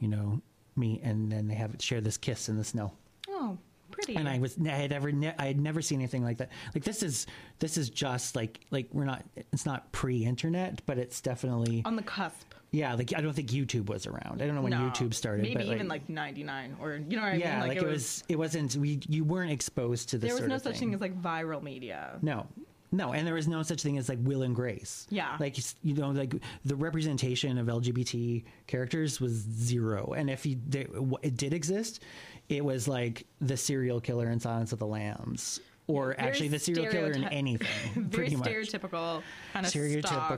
you 0.00 0.08
know, 0.08 0.40
meet 0.76 1.02
and 1.02 1.30
then 1.30 1.48
they 1.48 1.54
have 1.54 1.74
share 1.80 2.00
this 2.00 2.16
kiss 2.16 2.48
in 2.48 2.56
the 2.56 2.64
snow. 2.64 2.92
Oh, 3.28 3.58
pretty. 3.90 4.16
And 4.16 4.28
I 4.28 4.38
was 4.38 4.56
I 4.64 4.70
had 4.70 4.92
ever 4.92 5.12
ne- 5.12 5.34
I 5.38 5.46
had 5.46 5.60
never 5.60 5.82
seen 5.82 6.00
anything 6.00 6.22
like 6.22 6.38
that. 6.38 6.50
Like 6.74 6.84
this 6.84 7.02
is 7.02 7.26
this 7.58 7.76
is 7.76 7.90
just 7.90 8.36
like 8.36 8.60
like 8.70 8.88
we're 8.92 9.04
not 9.04 9.24
it's 9.52 9.66
not 9.66 9.90
pre-internet, 9.92 10.82
but 10.86 10.98
it's 10.98 11.20
definitely 11.20 11.82
on 11.84 11.96
the 11.96 12.02
cusp. 12.02 12.54
Yeah. 12.70 12.94
Like 12.94 13.12
I 13.16 13.20
don't 13.20 13.32
think 13.32 13.50
YouTube 13.50 13.86
was 13.86 14.06
around. 14.06 14.42
I 14.42 14.46
don't 14.46 14.54
know 14.54 14.62
when 14.62 14.70
No, 14.72 14.78
YouTube 14.78 15.14
started. 15.14 15.42
Maybe 15.42 15.54
but 15.54 15.66
even 15.66 15.88
like 15.88 16.08
99 16.08 16.76
or 16.80 16.96
you 16.96 17.16
know 17.16 17.22
what 17.22 17.32
I 17.32 17.36
yeah, 17.36 17.60
mean? 17.60 17.68
like, 17.68 17.78
it 17.78 17.86
was, 17.86 18.24
it 18.28 18.38
wasn't 18.38 18.76
we 18.76 19.00
you 19.08 19.24
weren't 19.24 19.50
exposed 19.50 20.10
to 20.10 20.18
this. 20.18 20.32
There 20.32 20.40
was 20.42 20.48
no 20.48 20.58
such 20.58 20.78
thing. 20.78 20.90
thing 20.90 20.94
as 20.94 21.00
like 21.00 21.20
viral 21.20 21.62
media. 21.62 22.18
No, 22.22 22.46
no, 22.90 23.12
and 23.12 23.26
there 23.26 23.34
was 23.34 23.48
no 23.48 23.62
such 23.62 23.82
thing 23.82 23.98
as 23.98 24.08
like 24.08 24.18
Will 24.22 24.42
and 24.42 24.54
Grace. 24.54 25.06
Yeah. 25.10 25.36
like 25.38 25.58
you 25.82 25.94
know, 25.94 26.10
like 26.10 26.34
the 26.64 26.76
representation 26.76 27.58
of 27.58 27.66
LGBT 27.66 28.44
characters 28.66 29.20
was 29.20 29.32
zero, 29.32 30.14
and 30.16 30.30
if 30.30 30.46
you 30.46 30.58
they, 30.66 30.86
it 31.22 31.36
did 31.36 31.52
exist, 31.52 32.02
it 32.48 32.64
was 32.64 32.88
like 32.88 33.26
the 33.40 33.56
serial 33.56 34.00
killer 34.00 34.30
in 34.30 34.40
Silence 34.40 34.72
of 34.72 34.78
the 34.78 34.86
Lambs, 34.86 35.60
or 35.88 36.14
Very 36.16 36.28
actually 36.28 36.48
the 36.48 36.58
serial 36.60 36.86
killer 36.92 37.10
in 37.10 37.24
anything. 37.24 37.66
Very 37.94 38.08
pretty 38.30 38.36
much 38.36 38.46
stereotypical 38.48 39.22
kind 39.52 39.66
of 39.66 39.70
stock. 39.72 39.82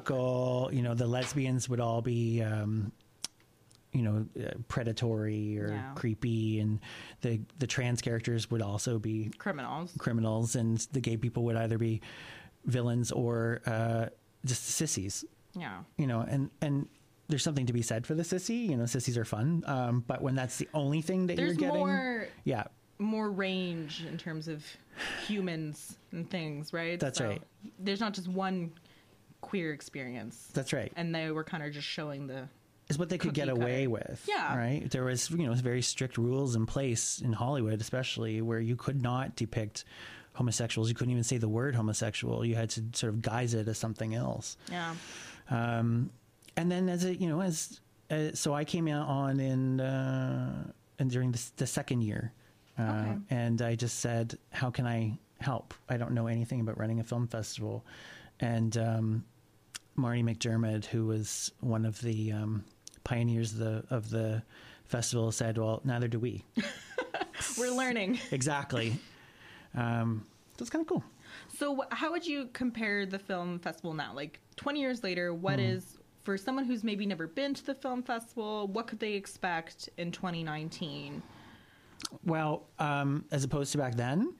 stereotypical. 0.04 0.72
You 0.72 0.80
know, 0.82 0.94
the 0.94 1.06
lesbians 1.06 1.68
would 1.68 1.80
all 1.80 2.00
be. 2.00 2.42
Um, 2.42 2.92
you 3.92 4.02
know, 4.02 4.24
uh, 4.40 4.52
predatory 4.68 5.58
or 5.58 5.70
Yeah. 5.72 5.92
creepy, 5.96 6.60
and 6.60 6.78
the 7.22 7.40
the 7.58 7.66
trans 7.66 8.00
characters 8.00 8.48
would 8.48 8.62
also 8.62 9.00
be 9.00 9.32
criminals. 9.36 9.92
criminals, 9.98 10.54
and 10.54 10.78
the 10.92 11.00
gay 11.00 11.16
people 11.16 11.42
would 11.46 11.56
either 11.56 11.76
be 11.76 12.00
villains 12.66 13.10
or 13.10 13.60
uh, 13.66 14.06
just 14.46 14.64
sissies. 14.64 15.24
Yeah. 15.58 15.80
You 15.98 16.06
know, 16.06 16.20
and 16.20 16.50
and 16.60 16.88
there's 17.26 17.42
something 17.42 17.66
to 17.66 17.72
be 17.72 17.82
said 17.82 18.06
for 18.06 18.14
the 18.14 18.22
sissy. 18.22 18.68
You 18.68 18.76
know, 18.76 18.86
sissies 18.86 19.18
are 19.18 19.24
fun, 19.24 19.64
um, 19.66 20.04
but 20.06 20.22
when 20.22 20.36
that's 20.36 20.56
the 20.58 20.68
only 20.72 21.00
thing 21.02 21.26
that 21.26 21.34
There's 21.36 21.48
you're 21.48 21.56
getting, 21.56 21.80
more 21.80 22.28
yeah, 22.44 22.64
more 23.00 23.30
range 23.30 24.04
in 24.08 24.16
terms 24.18 24.46
of 24.46 24.64
humans 25.26 25.96
and 26.12 26.28
things, 26.30 26.72
right? 26.72 27.00
That's 27.00 27.20
right. 27.20 27.42
There's 27.78 28.00
not 28.00 28.12
just 28.14 28.28
one 28.28 28.72
queer 29.40 29.72
experience. 29.72 30.48
that's 30.52 30.72
right. 30.72 30.92
and 30.96 31.14
they 31.14 31.30
were 31.30 31.42
kind 31.44 31.62
of 31.64 31.72
just 31.72 31.86
showing 31.86 32.26
the 32.26 32.46
Is 32.88 32.98
what 32.98 33.08
they 33.08 33.16
could 33.18 33.32
get 33.34 33.48
away 33.48 33.84
cutter. 33.86 33.90
with. 33.90 34.24
Yeah. 34.28 34.56
right. 34.56 34.90
There 34.90 35.04
was 35.04 35.30
you 35.30 35.46
know 35.46 35.54
very 35.54 35.82
strict 35.82 36.18
rules 36.18 36.54
in 36.56 36.66
place 36.66 37.20
in 37.20 37.32
Hollywood, 37.32 37.80
especially 37.80 38.42
where 38.42 38.60
you 38.60 38.76
could 38.76 39.00
not 39.02 39.34
depict 39.36 39.84
homosexuals. 40.34 40.88
You 40.88 40.94
couldn't 40.94 41.12
even 41.12 41.24
say 41.24 41.38
the 41.38 41.48
word 41.48 41.74
homosexual. 41.74 42.44
You 42.44 42.54
had 42.54 42.70
to 42.70 42.82
sort 42.92 43.12
of 43.14 43.22
guise 43.22 43.54
it 43.54 43.66
as 43.66 43.78
something 43.78 44.14
else. 44.14 44.56
yeah. 44.70 44.94
Um, 45.50 46.10
and 46.56 46.70
then 46.70 46.88
as 46.88 47.04
it, 47.04 47.20
you 47.20 47.28
know 47.28 47.40
as 47.40 47.80
uh, 48.10 48.30
so 48.34 48.52
I 48.52 48.64
came 48.64 48.88
out 48.88 49.08
on 49.08 49.40
in 49.40 49.80
uh, 49.80 50.64
and 50.98 51.10
during 51.10 51.32
the, 51.32 51.42
the 51.56 51.66
second 51.66 52.02
year, 52.02 52.32
uh, 52.80 52.92
Okay. 52.92 53.18
and 53.30 53.62
I 53.62 53.74
just 53.74 54.00
said, 54.00 54.38
how 54.50 54.70
can 54.70 54.86
I 54.86 55.18
help? 55.40 55.74
I 55.88 55.96
don't 55.96 56.12
know 56.12 56.26
anything 56.26 56.60
about 56.60 56.78
running 56.78 57.00
a 57.00 57.04
film 57.04 57.26
festival, 57.26 57.84
and 58.40 58.76
um, 58.78 59.24
Marty 59.96 60.22
McDermott, 60.22 60.84
who 60.86 61.06
was 61.06 61.52
one 61.60 61.84
of 61.84 62.00
the 62.00 62.32
um, 62.32 62.64
pioneers 63.04 63.52
of 63.52 63.58
the 63.58 63.84
of 63.90 64.10
the 64.10 64.42
festival 64.84 65.30
said, 65.32 65.58
"Well, 65.58 65.80
neither 65.84 66.08
do 66.08 66.18
we." 66.18 66.44
We're 67.58 67.70
learning. 67.70 68.18
exactly. 68.30 68.98
Um, 69.74 70.24
so 70.56 70.62
it's 70.62 70.70
kind 70.70 70.82
of 70.82 70.88
cool. 70.88 71.04
So, 71.58 71.84
how 71.90 72.10
would 72.10 72.26
you 72.26 72.48
compare 72.52 73.06
the 73.06 73.18
film 73.18 73.58
festival 73.60 73.94
now? 73.94 74.12
Like 74.14 74.40
20 74.56 74.80
years 74.80 75.02
later, 75.02 75.32
what 75.32 75.58
Hmm. 75.58 75.64
is 75.66 75.98
for 76.22 76.36
someone 76.36 76.64
who's 76.64 76.84
maybe 76.84 77.06
never 77.06 77.26
been 77.26 77.54
to 77.54 77.64
the 77.64 77.74
film 77.74 78.02
festival, 78.02 78.66
what 78.68 78.86
could 78.86 78.98
they 79.00 79.14
expect 79.14 79.88
in 79.96 80.12
2019? 80.12 81.22
Well, 82.24 82.68
um, 82.78 83.24
as 83.30 83.44
opposed 83.44 83.72
to 83.72 83.78
back 83.78 83.94
then, 83.96 84.34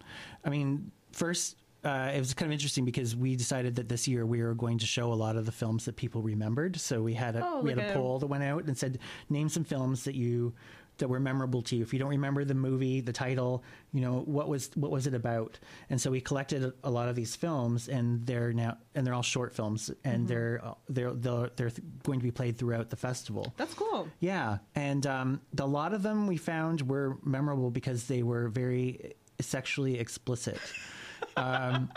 I 0.45 0.49
mean, 0.51 0.91
first, 1.13 1.57
uh, 1.85 2.13
it 2.15 2.19
was 2.19 2.35
kind 2.35 2.49
of 2.49 2.53
interesting 2.53 2.85
because 2.85 3.17
we 3.17 3.37
decided 3.37 3.75
that 3.77 3.89
this 3.89 4.07
year 4.07 4.27
we 4.27 4.43
were 4.43 4.55
going 4.55 4.79
to 4.79 4.87
show 4.87 5.13
a 5.13 5.15
lot 5.15 5.37
of 5.37 5.47
the 5.47 5.53
films 5.53 5.85
that 5.87 5.97
people 5.97 6.21
remembered. 6.23 6.77
So 6.79 7.03
we 7.03 7.15
had 7.15 7.37
a 7.37 7.47
Oh, 7.47 7.61
we 7.63 7.71
had 7.71 7.79
a 7.79 7.91
a- 7.91 7.95
poll 7.95 8.19
that 8.19 8.27
went 8.27 8.45
out 8.45 8.65
and 8.65 8.77
said, 8.77 8.99
name 9.31 9.49
some 9.49 9.65
films 9.65 10.05
that 10.05 10.15
you 10.15 10.53
that 11.01 11.09
were 11.09 11.21
memorable 11.21 11.63
to 11.63 11.77
you. 11.77 11.83
If 11.83 11.93
you 11.93 11.99
don't 11.99 12.11
remember 12.11 12.45
the 12.45 12.55
movie, 12.55 13.01
the 13.01 13.13
title, 13.13 13.65
you 13.93 14.01
know 14.01 14.21
what 14.21 14.49
was 14.49 14.71
what 14.75 14.91
was 14.91 15.07
it 15.07 15.15
about? 15.15 15.59
And 15.91 16.01
so 16.01 16.11
we 16.11 16.21
collected 16.21 16.73
a, 16.85 16.91
lot 16.91 17.09
of 17.09 17.17
these 17.17 17.35
films, 17.35 17.89
and 17.89 18.25
they're 18.25 18.53
now 18.53 18.79
and 18.95 19.07
they're 19.07 19.15
all 19.15 19.23
short 19.23 19.55
films, 19.55 19.91
and 20.05 20.27
they're 20.29 20.63
they're 20.89 21.13
they're 21.13 21.51
they're 21.57 21.73
going 22.05 22.21
to 22.21 22.25
be 22.25 22.31
played 22.31 22.57
throughout 22.57 22.91
the 22.91 22.97
festival. 22.97 23.53
That's 23.57 23.75
cool. 23.75 24.09
Yeah, 24.21 24.59
and 24.75 25.07
um, 25.07 25.41
the, 25.53 25.65
a 25.65 25.67
lot 25.67 25.93
of 25.93 26.03
them 26.03 26.27
we 26.27 26.37
found 26.37 26.89
were 26.89 27.19
memorable 27.25 27.71
because 27.71 28.07
they 28.07 28.23
were 28.23 28.49
very 28.49 29.15
sexually 29.41 29.99
explicit. 29.99 30.59
um, 31.37 31.91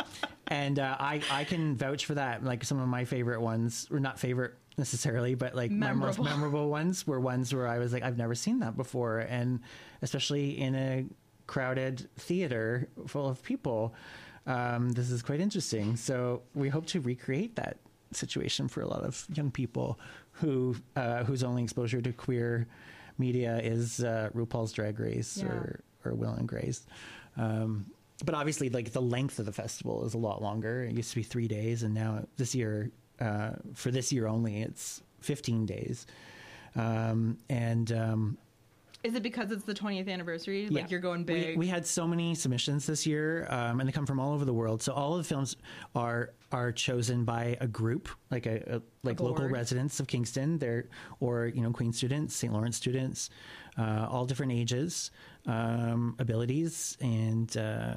and 0.47 0.79
uh, 0.79 0.95
I 0.99 1.21
I 1.31 1.43
can 1.43 1.75
vouch 1.75 2.05
for 2.05 2.15
that. 2.15 2.43
Like 2.43 2.63
some 2.63 2.79
of 2.79 2.87
my 2.87 3.05
favorite 3.05 3.41
ones, 3.41 3.87
or 3.91 3.99
not 3.99 4.19
favorite 4.19 4.55
necessarily, 4.77 5.35
but 5.35 5.55
like 5.55 5.71
my 5.71 5.93
most 5.93 6.17
Memorable. 6.17 6.23
memorable 6.23 6.69
ones 6.69 7.05
were 7.07 7.19
ones 7.19 7.53
where 7.53 7.67
I 7.67 7.77
was 7.79 7.93
like, 7.93 8.03
I've 8.03 8.17
never 8.17 8.35
seen 8.35 8.59
that 8.59 8.75
before, 8.75 9.19
and 9.19 9.59
especially 10.01 10.59
in 10.59 10.75
a 10.75 11.05
crowded 11.47 12.09
theater 12.17 12.87
full 13.07 13.27
of 13.27 13.43
people, 13.43 13.93
um, 14.47 14.91
this 14.91 15.11
is 15.11 15.21
quite 15.21 15.39
interesting. 15.39 15.95
So 15.95 16.41
we 16.55 16.69
hope 16.69 16.85
to 16.87 17.01
recreate 17.01 17.55
that 17.55 17.77
situation 18.11 18.67
for 18.67 18.81
a 18.81 18.87
lot 18.87 19.03
of 19.03 19.25
young 19.33 19.51
people 19.51 19.99
who 20.31 20.75
uh, 20.95 21.23
whose 21.23 21.43
only 21.43 21.63
exposure 21.63 22.01
to 22.01 22.11
queer 22.11 22.67
media 23.17 23.59
is 23.63 24.03
uh, 24.03 24.29
RuPaul's 24.33 24.71
Drag 24.71 24.99
Race 24.99 25.37
Yeah. 25.37 25.45
or 25.47 25.79
or 26.05 26.13
Will 26.13 26.31
and 26.33 26.47
Grace. 26.47 26.85
Um, 27.37 27.85
but 28.25 28.35
obviously, 28.35 28.69
like 28.69 28.91
the 28.91 29.01
length 29.01 29.39
of 29.39 29.45
the 29.45 29.51
festival 29.51 30.05
is 30.05 30.13
a 30.13 30.17
lot 30.17 30.41
longer. 30.41 30.83
It 30.83 30.93
used 30.95 31.09
to 31.11 31.15
be 31.15 31.23
three 31.23 31.47
days, 31.47 31.83
and 31.83 31.93
now 31.93 32.23
this 32.37 32.53
year, 32.53 32.91
uh, 33.23 33.51
for 33.73 33.91
this 33.91 34.11
year 34.11 34.27
only, 34.27 34.61
it's 34.61 35.01
15 35.21 35.65
days. 35.65 36.05
Um, 36.75 37.37
and 37.49 37.91
um, 37.91 38.37
Is 39.03 39.15
it 39.15 39.23
because 39.23 39.51
it's 39.51 39.63
the 39.63 39.73
20th 39.73 40.09
anniversary? 40.09 40.67
Like 40.67 40.83
yeah. 40.83 40.87
you're 40.89 40.99
going 40.99 41.21
We- 41.21 41.33
big? 41.33 41.57
We, 41.57 41.67
had 41.67 41.85
so 41.85 42.07
many 42.07 42.35
submissions 42.35 42.85
this 42.85 43.05
year, 43.05 43.47
um, 43.49 43.79
and 43.79 43.87
they 43.87 43.93
come 43.93 44.05
from 44.05 44.19
all 44.19 44.33
over 44.33 44.45
the 44.45 44.53
world. 44.53 44.81
So 44.81 44.93
all 44.93 45.13
of 45.13 45.19
the 45.19 45.23
films 45.23 45.55
are 45.95 46.31
are 46.51 46.71
chosen 46.71 47.25
by 47.25 47.57
a 47.61 47.67
group, 47.67 48.09
like 48.29 48.45
a, 48.45 48.75
a 48.77 48.81
like 49.03 49.19
local 49.19 49.47
residents 49.47 49.99
of 49.99 50.07
Kingston. 50.07 50.57
They're 50.57 50.85
or 51.19 51.47
you 51.47 51.61
know 51.61 51.71
Queen 51.71 51.93
students, 51.93 52.35
St. 52.35 52.51
Lawrence 52.51 52.77
students, 52.77 53.29
uh, 53.77 54.07
all 54.09 54.25
different 54.25 54.51
ages, 54.51 55.11
um, 55.45 56.15
abilities, 56.19 56.97
and 57.01 57.55
uh, 57.57 57.95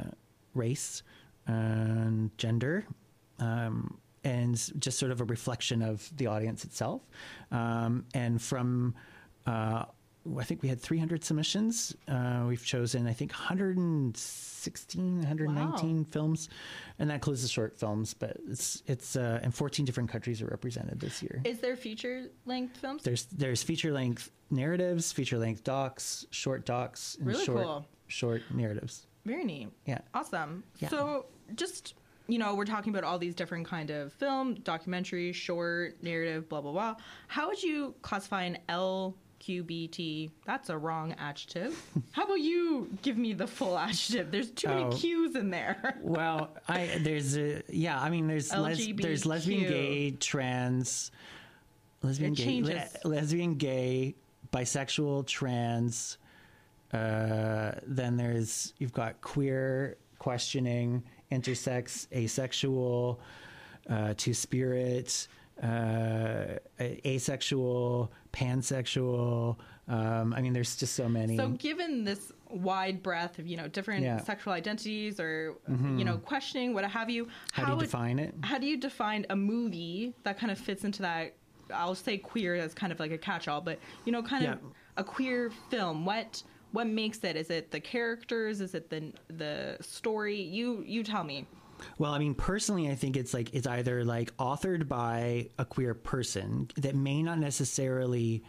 race 0.54 1.02
and 1.46 2.36
gender. 2.38 2.84
Um, 3.38 3.98
and 4.24 4.54
just 4.80 4.98
sort 4.98 5.12
of 5.12 5.20
a 5.20 5.24
reflection 5.24 5.82
of 5.82 6.08
the 6.16 6.26
audience 6.26 6.64
itself. 6.64 7.02
Um, 7.50 8.04
and 8.14 8.40
from 8.42 8.94
uh, 9.46 9.84
I 10.38 10.42
think 10.42 10.62
we 10.62 10.68
had 10.68 10.80
300 10.80 11.22
submissions. 11.22 11.94
Uh, 12.08 12.44
we've 12.48 12.64
chosen, 12.64 13.06
I 13.06 13.12
think, 13.12 13.30
116, 13.32 15.18
119 15.18 16.04
films, 16.04 16.48
and 16.98 17.10
that 17.10 17.14
includes 17.14 17.42
the 17.42 17.48
short 17.48 17.76
films. 17.78 18.14
But 18.14 18.36
it's 18.48 18.82
it's 18.86 19.16
uh, 19.16 19.40
and 19.42 19.54
14 19.54 19.84
different 19.84 20.10
countries 20.10 20.42
are 20.42 20.46
represented 20.46 21.00
this 21.00 21.22
year. 21.22 21.40
Is 21.44 21.58
there 21.60 21.76
feature 21.76 22.24
length 22.44 22.78
films? 22.78 23.02
There's 23.02 23.26
there's 23.26 23.62
feature 23.62 23.92
length 23.92 24.30
narratives, 24.50 25.12
feature 25.12 25.38
length 25.38 25.64
docs, 25.64 26.26
short 26.30 26.66
docs, 26.66 27.16
and 27.18 27.26
Really 27.28 27.44
short 27.44 27.62
cool. 27.64 27.86
short 28.08 28.42
narratives. 28.52 29.06
Very 29.24 29.44
neat. 29.44 29.68
Yeah. 29.86 29.98
Awesome. 30.14 30.62
Yeah. 30.78 30.88
So 30.88 31.26
just 31.54 31.94
you 32.28 32.38
know, 32.38 32.54
we're 32.54 32.64
talking 32.64 32.90
about 32.92 33.04
all 33.04 33.18
these 33.18 33.34
different 33.34 33.66
kind 33.66 33.90
of 33.90 34.12
film, 34.12 34.54
documentary, 34.56 35.32
short, 35.32 36.02
narrative, 36.02 36.48
blah 36.48 36.60
blah 36.60 36.72
blah. 36.72 36.94
How 37.28 37.48
would 37.48 37.62
you 37.62 37.94
classify 38.02 38.42
an 38.44 38.58
LQBT? 38.68 40.30
That's 40.44 40.70
a 40.70 40.76
wrong 40.78 41.14
adjective. 41.18 41.80
How 42.12 42.24
about 42.24 42.40
you 42.40 42.88
give 43.02 43.16
me 43.16 43.32
the 43.32 43.46
full 43.46 43.78
adjective? 43.78 44.30
There's 44.30 44.50
too 44.50 44.68
many 44.68 44.82
Oh. 44.84 44.90
Q's 44.90 45.36
in 45.36 45.50
there. 45.50 45.98
Well, 46.02 46.50
I 46.68 46.98
there's 47.02 47.36
a 47.36 47.62
yeah. 47.68 48.00
I 48.00 48.10
mean, 48.10 48.26
there's 48.26 48.52
les, 48.54 48.92
there's 48.96 49.26
lesbian, 49.26 49.68
gay, 49.68 50.10
trans, 50.12 51.10
lesbian, 52.02 52.34
gay, 52.34 52.44
changes. 52.44 52.96
lesbian, 53.04 53.54
gay, 53.54 54.14
bisexual, 54.52 55.26
trans. 55.26 56.18
Uh, 56.92 57.72
then 57.86 58.16
there's 58.16 58.72
you've 58.78 58.92
got 58.92 59.20
queer, 59.20 59.96
questioning, 60.18 61.02
intersex, 61.30 62.06
asexual, 62.12 63.20
uh, 63.88 64.14
two 64.16 64.34
spirit, 64.34 65.28
uh, 65.62 66.56
asexual, 66.80 68.12
pansexual. 68.32 69.56
Um, 69.88 70.34
I 70.34 70.40
mean, 70.40 70.52
there's 70.52 70.76
just 70.76 70.94
so 70.94 71.08
many. 71.08 71.36
So, 71.36 71.48
given 71.50 72.04
this 72.04 72.32
wide 72.50 73.02
breadth 73.02 73.38
of 73.38 73.46
you 73.46 73.56
know 73.56 73.68
different 73.68 74.02
Yeah. 74.02 74.16
Mm-hmm. 74.16 74.24
sexual 74.26 74.52
identities 74.52 75.18
or 75.20 75.54
you 75.68 76.04
know 76.04 76.18
questioning 76.18 76.74
what 76.74 76.84
have 76.84 77.08
you, 77.10 77.28
How 77.52 77.64
do 77.64 77.70
you 77.72 77.76
would- 77.78 77.84
define 77.84 78.18
it? 78.18 78.34
How 78.42 78.58
do 78.58 78.66
you 78.66 78.76
define 78.76 79.26
a 79.30 79.36
movie 79.36 80.14
that 80.24 80.38
kind 80.38 80.50
of 80.50 80.58
fits 80.58 80.84
into 80.84 81.02
that? 81.02 81.34
I'll 81.74 81.96
say 81.96 82.16
queer 82.18 82.54
as 82.54 82.74
kind 82.74 82.92
of 82.92 83.00
like 83.00 83.10
a 83.10 83.18
catch-all, 83.18 83.60
but 83.60 83.80
you 84.04 84.12
know, 84.12 84.22
kind 84.22 84.46
of 84.46 84.58
a 84.96 85.02
queer 85.04 85.50
film. 85.70 86.04
What 86.04 86.42
what 86.72 86.86
makes 86.86 87.22
it? 87.24 87.36
Is 87.36 87.50
it 87.50 87.70
the 87.70 87.80
characters? 87.80 88.60
Is 88.60 88.74
it 88.74 88.90
the 88.90 89.12
the 89.28 89.76
story? 89.80 90.40
You 90.40 90.82
you 90.86 91.02
tell 91.02 91.24
me. 91.24 91.46
Well, 91.98 92.12
I 92.12 92.18
mean, 92.18 92.34
personally, 92.34 92.90
I 92.90 92.94
think 92.94 93.16
it's 93.16 93.34
like 93.34 93.52
it's 93.54 93.66
either 93.66 94.04
like 94.04 94.34
authored 94.38 94.88
by 94.88 95.50
a 95.58 95.64
queer 95.64 95.94
person 95.94 96.68
that 96.76 96.94
may 96.94 97.22
not 97.22 97.38
necessarily 97.38 98.42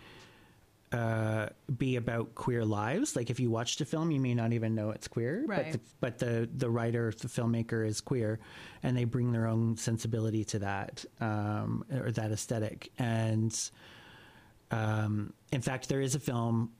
uh, 0.94 1.48
be 1.78 1.98
about 1.98 2.34
queer 2.36 2.64
lives. 2.64 3.18
Like 3.18 3.30
if 3.30 3.38
you 3.42 3.50
watched 3.52 3.82
a 3.82 3.86
film, 3.86 4.12
you 4.12 4.22
may 4.22 4.34
not 4.34 4.54
even 4.54 4.74
know 4.74 4.92
it's 4.92 5.10
queer, 5.10 5.44
Right. 5.46 5.66
but 5.66 5.72
the, 5.74 5.80
but 6.00 6.20
the 6.20 6.50
the 6.56 6.70
writer, 6.70 7.12
the 7.12 7.28
filmmaker 7.28 7.86
is 7.86 8.00
queer, 8.00 8.40
and 8.84 8.96
they 8.96 9.04
bring 9.04 9.34
their 9.34 9.48
own 9.48 9.76
sensibility 9.76 10.46
to 10.46 10.60
that 10.60 11.04
um, 11.20 11.84
or 11.92 12.12
that 12.12 12.32
aesthetic. 12.32 12.92
And 12.98 13.54
um, 14.72 15.34
in 15.52 15.62
fact, 15.62 15.90
there 15.90 16.00
is 16.02 16.16
a 16.16 16.20
film 16.20 16.72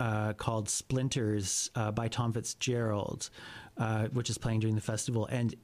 uh, 0.00 0.32
called 0.32 0.68
Splinters 0.68 1.70
uh, 1.76 1.92
by 1.92 2.08
Thom 2.08 2.32
Fitzgerald, 2.32 3.30
uh, 3.76 4.08
which 4.08 4.30
is 4.30 4.38
playing 4.38 4.60
during 4.60 4.74
the 4.74 4.80
festival. 4.80 5.26
And 5.26 5.54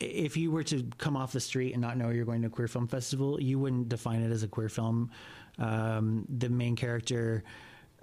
if 0.00 0.36
you 0.36 0.50
were 0.50 0.64
to 0.64 0.88
come 0.96 1.16
off 1.16 1.32
the 1.32 1.40
street 1.40 1.72
and 1.72 1.82
not 1.82 1.98
know 1.98 2.08
you're 2.08 2.24
going 2.24 2.40
to 2.40 2.48
a 2.48 2.50
queer 2.50 2.68
film 2.68 2.88
festival, 2.88 3.40
you 3.40 3.58
wouldn't 3.58 3.90
define 3.90 4.22
it 4.22 4.32
as 4.32 4.42
a 4.42 4.48
queer 4.48 4.70
film. 4.70 5.10
Um, 5.58 6.24
the 6.38 6.48
main 6.48 6.74
character, 6.74 7.44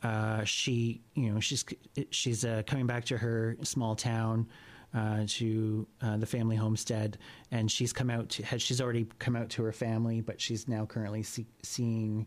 uh, 0.04 0.43
she, 0.43 1.02
you 1.15 1.32
know, 1.32 1.39
she's 1.39 1.65
she's 2.12 2.46
uh, 2.46 2.62
coming 2.67 2.86
back 2.86 3.04
to 3.06 3.17
her 3.17 3.58
small 3.63 3.96
town. 3.96 4.48
Uh, 4.93 5.26
to 5.28 5.86
uh, 6.02 6.15
the 6.15 6.26
family 6.26 6.56
homestead, 6.56 7.17
and 7.52 7.70
she's 7.70 7.91
come 7.91 8.10
out. 8.10 8.30
To, 8.30 8.46
has 8.46 8.62
she's 8.62 8.80
already 8.80 9.06
come 9.20 9.36
out 9.36 9.50
to 9.50 9.63
her 9.63 9.74
family, 9.74 10.22
but 10.22 10.39
she's 10.39 10.67
now 10.70 10.86
currently 10.86 11.24
see, 11.24 11.46
seeing 11.62 12.26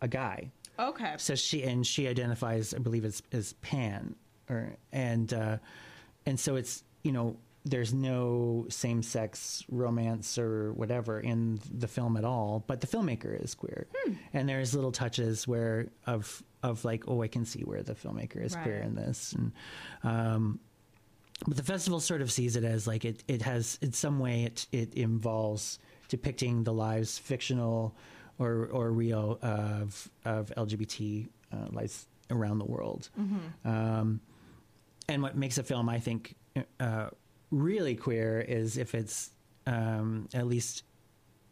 a 0.00 0.06
guy 0.06 0.50
Okay. 0.78 1.14
so 1.18 1.34
she 1.34 1.62
and 1.64 1.86
she 1.86 2.06
identifies, 2.08 2.74
I 2.74 2.78
believe, 2.78 3.04
as 3.04 3.22
as 3.32 3.52
pan, 3.54 4.14
or 4.48 4.76
and 4.92 5.32
uh, 5.32 5.58
and 6.26 6.38
so 6.38 6.56
it's 6.56 6.84
you 7.02 7.12
know 7.12 7.36
there's 7.64 7.92
no 7.92 8.64
same 8.70 9.02
sex 9.02 9.64
romance 9.68 10.38
or 10.38 10.72
whatever 10.72 11.20
in 11.20 11.60
the 11.70 11.88
film 11.88 12.16
at 12.16 12.24
all, 12.24 12.64
but 12.66 12.80
the 12.80 12.86
filmmaker 12.86 13.42
is 13.42 13.54
queer, 13.54 13.86
and 14.32 14.48
there's 14.48 14.74
little 14.74 14.92
touches 14.92 15.46
where 15.48 15.88
of 16.06 16.42
of 16.62 16.84
like 16.84 17.04
oh 17.08 17.22
I 17.22 17.28
can 17.28 17.44
see 17.44 17.62
where 17.62 17.82
the 17.82 17.94
filmmaker 17.94 18.42
is 18.42 18.54
queer 18.62 18.78
in 18.78 18.94
this, 18.94 19.32
and 19.32 19.52
um, 20.04 20.60
but 21.46 21.56
the 21.56 21.62
festival 21.62 22.00
sort 22.00 22.20
of 22.22 22.32
sees 22.32 22.56
it 22.56 22.64
as 22.64 22.86
like 22.86 23.04
it, 23.04 23.22
it 23.28 23.42
has 23.42 23.78
in 23.82 23.92
some 23.92 24.18
way 24.18 24.44
it 24.44 24.66
it 24.72 24.94
involves 24.94 25.78
depicting 26.08 26.64
the 26.64 26.72
lives 26.72 27.18
fictional 27.18 27.94
or 28.38 28.66
or 28.72 28.90
real 28.92 29.38
of 29.42 30.10
of 30.24 30.52
LGBT 30.56 31.28
uh, 31.52 31.56
lives 31.70 32.06
around 32.30 32.58
the 32.58 32.64
world. 32.66 33.08
Um, 33.64 34.20
and 35.08 35.22
what 35.22 35.36
makes 35.36 35.56
a 35.58 35.62
film, 35.62 35.88
I 35.88 35.98
think, 35.98 36.34
uh, 36.78 37.08
really 37.50 37.94
queer 37.96 38.40
is 38.40 38.76
if 38.76 38.94
it's 38.94 39.30
um, 39.66 40.28
at 40.34 40.46
least 40.46 40.82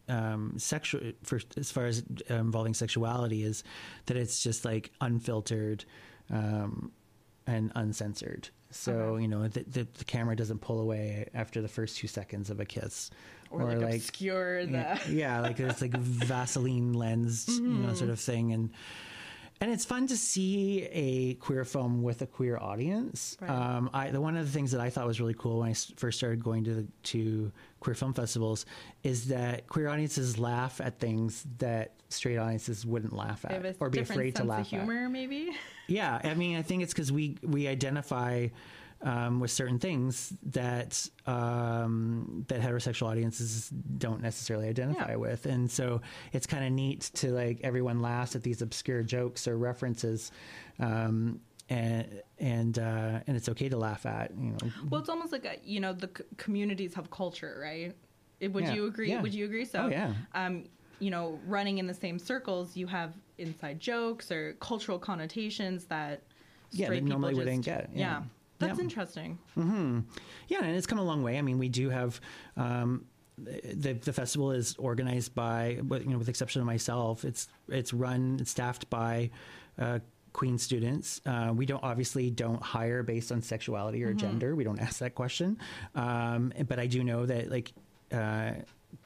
um, 0.08 0.54
sexual 0.58 1.00
for 1.22 1.40
as 1.56 1.70
far 1.70 1.86
as 1.86 2.04
uh, 2.30 2.34
involving 2.34 2.74
sexuality 2.74 3.42
is 3.42 3.64
that 4.06 4.16
it's 4.16 4.42
just 4.42 4.64
like 4.64 4.90
unfiltered 5.00 5.84
um, 6.30 6.92
and 7.46 7.72
uncensored. 7.74 8.50
So 8.70 8.92
Okay. 8.92 9.22
you 9.22 9.28
know 9.28 9.48
the, 9.48 9.62
the 9.64 9.86
the 9.98 10.04
camera 10.04 10.36
doesn't 10.36 10.60
pull 10.60 10.80
away 10.80 11.28
after 11.34 11.62
the 11.62 11.68
first 11.68 11.96
two 11.98 12.08
seconds 12.08 12.50
of 12.50 12.60
a 12.60 12.64
kiss, 12.64 13.10
or, 13.50 13.76
like, 13.76 13.96
obscure 13.96 14.66
the 14.66 15.00
yeah, 15.08 15.40
like 15.40 15.60
it's 15.60 15.80
like 15.80 15.96
Vaseline 15.96 16.92
lens, 16.92 17.46
you 17.48 17.62
know, 17.62 17.94
sort 17.94 18.10
of 18.10 18.20
thing, 18.20 18.52
and 18.52 18.70
and 19.60 19.70
it's 19.70 19.84
fun 19.84 20.06
to 20.08 20.16
see 20.16 20.84
a 20.92 21.34
queer 21.34 21.64
film 21.64 22.02
with 22.02 22.20
a 22.22 22.26
queer 22.26 22.58
audience. 22.58 23.36
Right. 23.40 23.50
Um, 23.50 23.90
I 23.92 24.10
the 24.10 24.20
one 24.20 24.36
of 24.36 24.44
the 24.44 24.52
things 24.52 24.70
that 24.72 24.80
I 24.80 24.90
thought 24.90 25.06
was 25.06 25.20
really 25.20 25.34
cool 25.34 25.60
when 25.60 25.70
I 25.70 25.74
first 25.96 26.18
started 26.18 26.42
going 26.44 26.64
to 26.64 26.74
the, 26.74 26.86
to 27.04 27.52
queer 27.80 27.94
film 27.94 28.12
festivals 28.12 28.66
is 29.02 29.28
that 29.28 29.66
queer 29.68 29.88
audiences 29.88 30.38
laugh 30.38 30.80
at 30.80 30.98
things 30.98 31.46
that 31.58 31.92
straight 32.08 32.36
audiences 32.36 32.84
wouldn't 32.84 33.12
laugh 33.12 33.44
at 33.48 33.76
or 33.80 33.90
be 33.90 34.00
afraid 34.00 34.36
to 34.36 34.44
laugh 34.44 34.60
of 34.60 34.66
humor, 34.68 35.08
maybe. 35.08 35.50
yeah, 35.88 36.20
I 36.22 36.34
mean, 36.34 36.56
I 36.56 36.62
think 36.62 36.82
it's 36.82 36.92
because 36.92 37.10
we 37.10 37.38
we 37.42 37.66
identify 37.66 38.48
um, 39.02 39.40
with 39.40 39.50
certain 39.50 39.78
things 39.78 40.32
that 40.44 41.08
um, 41.26 42.44
that 42.48 42.60
heterosexual 42.60 43.06
audiences 43.08 43.70
don't 43.98 44.22
necessarily 44.22 44.68
identify 44.68 45.10
Yeah. 45.10 45.16
with, 45.16 45.46
and 45.46 45.70
so 45.70 46.00
it's 46.32 46.46
kind 46.46 46.64
of 46.64 46.72
neat 46.72 47.10
to 47.14 47.30
like 47.32 47.60
everyone 47.62 48.00
laughs 48.00 48.34
at 48.36 48.42
these 48.42 48.62
obscure 48.62 49.02
jokes 49.02 49.46
or 49.46 49.56
references. 49.58 50.32
Um, 50.78 51.40
and 51.68 52.22
and 52.38 52.78
uh, 52.78 53.18
and 53.26 53.36
it's 53.36 53.48
okay 53.48 53.68
to 53.68 53.76
laugh 53.76 54.06
at, 54.06 54.30
you 54.38 54.50
know. 54.50 54.58
Well, 54.88 55.00
it's 55.00 55.08
almost 55.10 55.32
like 55.32 55.44
a, 55.44 55.56
you 55.64 55.80
know 55.80 55.92
the 55.92 56.08
c- 56.16 56.22
communities 56.36 56.94
have 56.94 57.10
culture, 57.10 57.58
right? 57.60 57.92
Would 58.52 58.64
Yeah. 58.64 58.74
you 58.74 58.86
agree? 58.86 59.10
Yeah. 59.10 59.20
Would 59.20 59.34
you 59.34 59.46
agree? 59.46 59.64
So, 59.64 59.80
Oh, 59.84 59.88
yeah. 59.88 60.12
um, 60.34 60.64
you 61.00 61.10
know, 61.10 61.40
running 61.46 61.78
in 61.78 61.86
the 61.88 61.94
same 61.94 62.18
circles, 62.20 62.76
you 62.76 62.86
have 62.86 63.14
inside 63.38 63.80
jokes 63.80 64.30
or 64.30 64.52
cultural 64.60 64.98
connotations 64.98 65.86
that 65.86 66.22
Yeah, 66.70 66.90
that 66.90 67.02
normally 67.02 67.32
people 67.32 67.44
wouldn't 67.46 67.64
just- 67.64 67.88
get, 67.88 67.90
yeah. 67.96 68.22
That's 68.58 68.78
Yeah. 68.78 68.84
interesting. 68.84 69.38
Yeah, 70.48 70.62
and 70.64 70.76
it's 70.76 70.86
come 70.86 70.98
a 70.98 71.04
long 71.04 71.22
way. 71.22 71.38
I 71.38 71.42
mean, 71.42 71.58
we 71.58 71.68
do 71.68 71.90
have 71.90 72.20
um, 72.56 73.04
the 73.38 73.92
the 73.94 74.12
festival 74.12 74.52
is 74.52 74.74
organized 74.78 75.34
by, 75.34 75.78
but 75.82 76.02
you 76.04 76.10
know, 76.10 76.18
with 76.18 76.26
the 76.26 76.30
exception 76.30 76.60
of 76.60 76.66
myself, 76.66 77.24
it's 77.24 77.48
it's 77.68 77.92
run, 77.92 78.38
it's 78.40 78.50
staffed 78.50 78.88
by. 78.90 79.30
Uh, 79.78 79.98
Queen 80.32 80.58
students. 80.58 81.22
Uh, 81.24 81.50
we 81.56 81.64
don't 81.64 81.82
obviously 81.82 82.30
don't 82.30 82.62
hire 82.62 83.02
based 83.02 83.32
on 83.32 83.40
sexuality 83.40 84.04
or 84.04 84.12
gender. 84.12 84.54
We 84.54 84.64
don't 84.64 84.78
ask 84.78 84.98
that 84.98 85.14
question. 85.14 85.56
Um, 85.94 86.52
but 86.68 86.78
I 86.78 86.86
do 86.86 87.02
know 87.02 87.24
that 87.24 87.50
like 87.50 87.72
uh, 88.12 88.50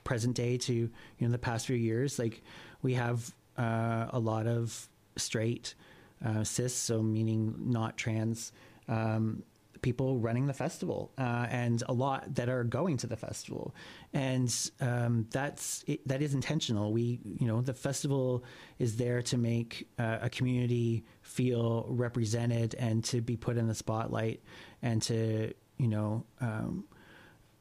present 0.02 0.34
day 0.34 0.56
to 0.58 0.72
you 0.74 0.90
know 1.20 1.28
the 1.30 1.38
past 1.38 1.66
few 1.68 1.76
years, 1.76 2.18
like 2.18 2.42
we 2.82 2.94
have 2.94 3.32
uh, 3.56 4.06
a 4.10 4.18
lot 4.18 4.48
of 4.48 4.88
straight 5.14 5.76
uh, 6.24 6.42
cis, 6.42 6.74
so 6.74 7.00
meaning 7.00 7.54
not 7.58 7.96
trans 7.96 8.50
um, 8.90 9.42
people 9.82 10.18
running 10.18 10.46
the 10.46 10.52
festival, 10.52 11.12
uh, 11.16 11.46
and 11.48 11.82
a 11.88 11.92
lot 11.92 12.34
that 12.34 12.48
are 12.48 12.64
going 12.64 12.96
to 12.98 13.06
the 13.06 13.16
festival, 13.16 13.74
and 14.12 14.70
um, 14.80 15.26
that's 15.30 15.84
it, 15.86 16.06
that 16.06 16.20
is 16.20 16.34
intentional. 16.34 16.92
We, 16.92 17.20
you 17.24 17.46
know, 17.46 17.62
the 17.62 17.72
festival 17.72 18.44
is 18.78 18.96
there 18.96 19.22
to 19.22 19.38
make 19.38 19.88
uh, 19.98 20.18
a 20.20 20.28
community 20.28 21.04
feel 21.22 21.86
represented 21.88 22.74
and 22.74 23.02
to 23.04 23.20
be 23.20 23.36
put 23.36 23.56
in 23.56 23.68
the 23.68 23.74
spotlight, 23.74 24.42
and 24.82 25.00
to 25.02 25.52
you 25.78 25.88
know 25.88 26.24
um, 26.40 26.84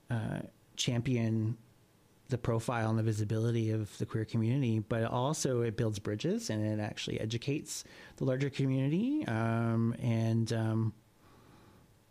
uh, 0.10 0.40
champion 0.76 1.58
the 2.30 2.38
profile 2.38 2.92
and 2.92 3.00
the 3.00 3.04
visibility 3.04 3.72
of 3.72 3.98
the 3.98 4.06
queer 4.06 4.24
community, 4.24 4.80
but 4.80 5.04
also 5.04 5.62
it 5.62 5.76
builds 5.76 5.98
bridges 5.98 6.52
and 6.52 6.64
it 6.64 6.80
actually 6.80 7.20
educates 7.20 7.84
the 8.18 8.24
larger 8.24 8.52
community. 8.52 9.26
Um, 9.26 9.96
and 10.00 10.54
um, 10.54 10.94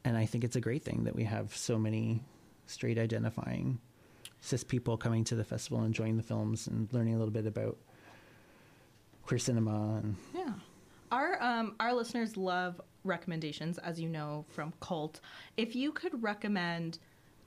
and 0.09 0.17
I 0.17 0.25
think 0.25 0.43
it's 0.43 0.57
a 0.57 0.61
great 0.61 0.83
thing 0.83 1.05
that 1.05 1.15
we 1.15 1.25
have 1.25 1.55
so 1.55 1.79
many 1.79 2.23
straight 2.67 2.99
identifying 2.99 3.79
cis 4.41 4.65
people 4.65 4.97
coming 4.97 5.23
to 5.25 5.35
the 5.35 5.45
festival, 5.45 5.79
and 5.79 5.87
enjoying 5.89 6.17
the 6.17 6.23
films, 6.23 6.67
and 6.67 6.91
learning 6.93 7.15
a 7.15 7.19
little 7.19 7.33
bit 7.33 7.47
about 7.47 7.77
queer 9.27 9.39
cinema. 9.39 10.01
And 10.03 10.17
Yeah. 10.35 10.55
Our 11.13 11.43
um 11.43 11.75
our 11.79 11.93
listeners 11.93 12.37
love 12.39 12.81
recommendations, 13.05 13.77
as 13.79 14.01
you 14.01 14.09
know 14.09 14.47
from 14.49 14.73
Cult. 14.81 15.21
If 15.59 15.77
you 15.77 15.93
could 15.93 16.23
recommend 16.23 16.99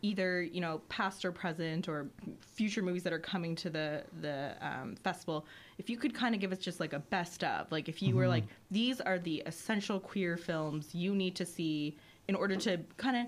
either 0.04 0.42
you 0.42 0.62
know 0.62 0.82
past 0.90 1.26
or 1.26 1.32
present 1.32 1.88
or 1.88 2.10
future 2.42 2.82
movies 2.84 3.04
that 3.04 3.14
are 3.14 3.20
coming 3.20 3.56
to 3.56 3.72
the 3.72 4.04
the 4.22 4.56
um, 4.62 4.96
festival, 4.98 5.48
if 5.80 5.90
you 5.90 5.98
could 5.98 6.14
kind 6.14 6.36
of 6.36 6.42
give 6.42 6.52
us 6.52 6.60
just 6.60 6.80
like 6.80 6.94
a 6.94 7.00
best 7.00 7.44
of, 7.44 7.72
like 7.72 7.90
if 7.90 8.04
you 8.04 8.16
were 8.16 8.28
like 8.28 8.44
these 8.70 9.02
are 9.02 9.18
the 9.18 9.42
essential 9.48 10.00
queer 10.00 10.38
films 10.38 10.94
you 10.94 11.16
need 11.16 11.36
to 11.36 11.46
see 11.46 11.96
in 12.32 12.36
order 12.36 12.56
to 12.56 12.80
kind 12.96 13.18
of 13.18 13.26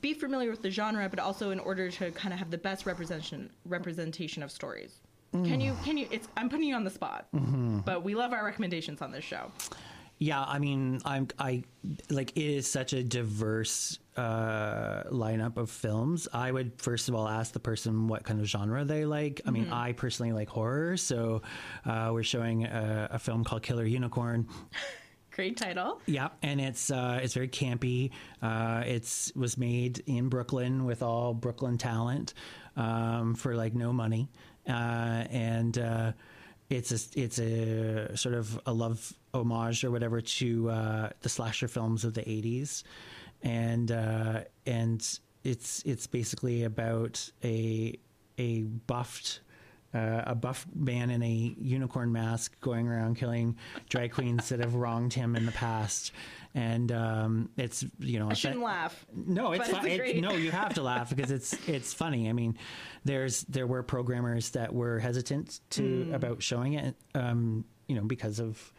be 0.00 0.14
familiar 0.14 0.48
with 0.48 0.62
the 0.62 0.70
genre, 0.70 1.08
but 1.08 1.18
also 1.18 1.50
in 1.50 1.58
order 1.58 1.90
to 1.90 2.12
kind 2.12 2.32
of 2.32 2.38
have 2.38 2.48
the 2.48 2.58
best 2.58 2.86
representation 2.86 3.50
representation 3.66 4.40
of 4.44 4.52
stories. 4.52 5.00
Can 5.32 5.60
you? 5.60 5.76
Can 5.84 5.98
you? 5.98 6.06
It's. 6.12 6.28
I'm 6.36 6.48
putting 6.48 6.68
you 6.68 6.76
on 6.76 6.84
the 6.84 6.90
spot, 6.90 7.26
but 7.32 8.04
we 8.04 8.14
love 8.14 8.32
our 8.32 8.44
recommendations 8.44 9.02
on 9.02 9.10
this 9.10 9.24
show. 9.24 9.50
Yeah, 10.18 10.44
I 10.44 10.60
mean, 10.60 11.00
I'm 11.04 11.26
I 11.40 11.64
like 12.08 12.30
it 12.36 12.44
is 12.44 12.70
such 12.70 12.92
a 12.92 13.02
diverse 13.02 13.98
uh, 14.16 15.02
lineup 15.10 15.56
of 15.56 15.70
films. 15.70 16.28
I 16.32 16.52
would 16.52 16.80
first 16.80 17.08
of 17.08 17.16
all 17.16 17.26
ask 17.26 17.52
the 17.52 17.58
person 17.58 18.06
what 18.06 18.22
kind 18.22 18.40
of 18.40 18.46
genre 18.46 18.84
they 18.84 19.04
like. 19.06 19.40
I 19.44 19.50
mean, 19.50 19.72
I 19.72 19.90
personally 19.92 20.32
like 20.32 20.48
horror, 20.48 20.96
so 20.96 21.42
uh, 21.84 22.10
we're 22.12 22.22
showing 22.22 22.64
a, 22.64 23.08
a 23.10 23.18
film 23.18 23.42
called 23.42 23.64
Killer 23.64 23.84
Unicorn. 23.84 24.46
Great 25.34 25.56
title. 25.56 26.00
Yeah, 26.06 26.28
and 26.42 26.60
it's 26.60 26.92
uh, 26.92 27.18
it's 27.20 27.34
very 27.34 27.48
campy. 27.48 28.12
Uh, 28.40 28.84
it's 28.86 29.32
was 29.34 29.58
made 29.58 30.00
in 30.06 30.28
Brooklyn 30.28 30.84
with 30.84 31.02
all 31.02 31.34
Brooklyn 31.34 31.76
talent 31.76 32.34
um, 32.76 33.34
for 33.34 33.56
like 33.56 33.74
no 33.74 33.92
money, 33.92 34.28
uh, 34.68 34.70
and 35.30 35.76
uh, 35.76 36.12
it's 36.70 36.92
a 36.92 37.20
it's 37.20 37.40
a 37.40 38.16
sort 38.16 38.36
of 38.36 38.60
a 38.66 38.72
love 38.72 39.12
homage 39.32 39.82
or 39.82 39.90
whatever 39.90 40.20
to 40.20 40.70
uh, 40.70 41.10
the 41.22 41.28
slasher 41.28 41.66
films 41.66 42.04
of 42.04 42.14
the 42.14 42.22
'80s, 42.22 42.84
and 43.42 43.90
uh, 43.90 44.42
and 44.66 45.18
it's 45.42 45.82
it's 45.84 46.06
basically 46.06 46.62
about 46.62 47.28
a 47.42 47.98
a 48.38 48.62
buffed 48.62 49.40
uh, 49.94 50.22
a 50.26 50.34
buff 50.34 50.66
man 50.74 51.10
in 51.10 51.22
a 51.22 51.54
unicorn 51.58 52.10
mask 52.12 52.60
going 52.60 52.88
around 52.88 53.16
killing 53.16 53.56
drag 53.88 54.12
queens 54.12 54.48
that 54.48 54.58
have 54.60 54.74
wronged 54.82 55.12
him 55.12 55.36
in 55.36 55.46
the 55.46 55.52
past. 55.52 56.12
And 56.56 56.92
um, 56.92 57.50
it's 57.56 57.84
you 57.98 58.18
know 58.18 58.30
I 58.30 58.34
shouldn't 58.34 58.62
laugh. 58.62 59.04
no, 59.14 59.52
it's, 59.52 59.68
fun. 59.68 59.86
it's 59.86 60.20
no, 60.20 60.32
you 60.34 60.50
have 60.52 60.74
to 60.74 60.82
laugh 60.82 61.10
because 61.14 61.30
it's 61.32 61.52
it's 61.68 61.92
funny. 61.92 62.28
I 62.28 62.32
mean, 62.32 62.56
there's 63.04 63.42
there 63.44 63.66
were 63.66 63.82
programmers 63.82 64.50
that 64.50 64.72
were 64.72 64.98
hesitant 64.98 65.60
to 65.70 65.82
Mm. 65.82 66.14
about 66.14 66.42
showing 66.42 66.74
it, 66.74 66.94
um, 67.14 67.64
you 67.88 67.96
know, 67.96 68.02
because 68.04 68.38
of 68.40 68.72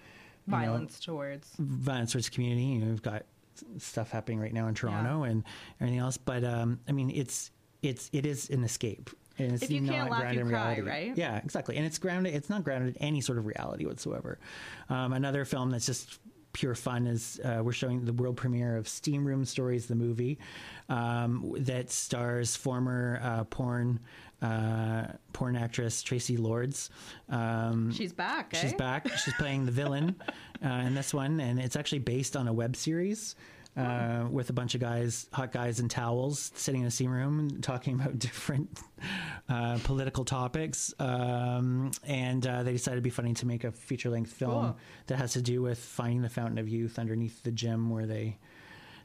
you 0.48 0.52
know, 0.52 0.58
Violence 0.58 1.00
towards. 1.00 1.50
violence 1.60 2.12
towards 2.14 2.30
community. 2.30 2.64
You 2.64 2.80
know, 2.80 2.88
we've 2.88 3.02
got 3.02 3.24
stuff 3.78 4.12
happening 4.12 4.40
right 4.40 4.54
now 4.54 4.68
in 4.68 4.74
Toronto 4.76 5.24
and 5.24 5.44
everything 5.82 6.00
else. 6.00 6.18
But 6.18 6.44
um, 6.44 6.80
I 6.88 6.92
mean, 6.94 7.10
it's 7.10 7.52
it's 7.82 8.10
it 8.14 8.26
is 8.26 8.50
an 8.52 8.64
escape. 8.64 9.10
And 9.38 9.52
it's 9.52 9.64
If 9.64 9.72
you 9.72 9.82
can't 9.86 10.10
laugh, 10.10 10.22
grounded 10.22 10.46
you 10.46 10.52
cry, 10.52 10.76
reality. 10.76 10.82
right? 10.82 11.18
Yeah, 11.18 11.38
exactly. 11.38 11.78
And 11.78 11.86
it's 11.86 11.98
grounded. 11.98 12.34
It's 12.34 12.50
not 12.50 12.64
grounded 12.64 12.96
in 12.96 13.02
any 13.02 13.22
sort 13.22 13.38
of 13.38 13.46
reality 13.46 13.86
whatsoever. 13.86 14.40
Um, 14.90 15.14
another 15.14 15.44
film 15.46 15.72
that's 15.72 15.86
just 15.86 16.20
pure 16.54 16.74
fun 16.74 17.06
is 17.06 17.42
uh, 17.44 17.62
we're 17.62 17.74
showing 17.74 18.06
the 18.06 18.14
world 18.14 18.38
premiere 18.38 18.78
of 18.78 18.88
Steam 18.88 19.26
Room 19.26 19.44
Stories, 19.44 19.88
the 19.88 19.96
movie 19.96 20.40
um, 20.88 21.54
that 21.60 21.92
stars 21.92 22.56
former 22.56 23.20
uh, 23.22 23.44
porn 23.46 24.00
uh, 24.42 25.08
porn 25.34 25.56
actress 25.56 26.02
Traci 26.04 26.38
Lords. 26.40 26.90
Um, 27.30 27.92
She's 27.92 28.14
back. 28.14 28.52
Eh? 28.54 28.60
She's 28.62 28.74
back. 28.74 29.08
She's 29.18 29.34
playing 29.34 29.66
the 29.66 29.72
villain 29.72 30.16
uh, 30.66 30.70
in 30.70 30.94
this 30.96 31.14
one, 31.14 31.40
and 31.40 31.60
it's 31.60 31.76
actually 31.76 32.00
based 32.00 32.36
on 32.38 32.48
a 32.48 32.54
web 32.54 32.76
series 32.76 33.36
uh, 33.78 34.26
with 34.32 34.50
a 34.50 34.54
bunch 34.54 34.74
of 34.76 34.82
guys, 34.82 35.28
hot 35.34 35.52
guys 35.52 35.80
in 35.80 35.90
towels, 35.90 36.52
sitting 36.56 36.82
in 36.82 36.88
a 36.88 36.92
steam 36.92 37.12
room 37.12 37.40
and 37.40 37.64
talking 37.64 37.94
about 38.00 38.18
different 38.20 38.80
uh, 39.50 39.78
political 39.84 40.24
topics. 40.26 40.94
Um, 41.00 41.92
and 42.06 42.46
uh, 42.48 42.64
they 42.64 42.72
decided 42.72 42.96
it'd 42.96 43.04
be 43.04 43.10
funny 43.10 43.34
to 43.34 43.46
make 43.46 43.64
a 43.64 43.72
feature 43.72 44.10
length 44.10 44.32
film 44.32 44.52
Cool. 44.52 44.78
that 45.08 45.18
has 45.18 45.34
to 45.34 45.42
do 45.42 45.62
with 45.62 45.80
finding 45.80 46.22
the 46.22 46.30
fountain 46.30 46.58
of 46.58 46.70
youth 46.70 46.98
underneath 47.00 47.44
the 47.44 47.52
gym 47.52 47.90
where 47.90 48.06
they 48.06 48.38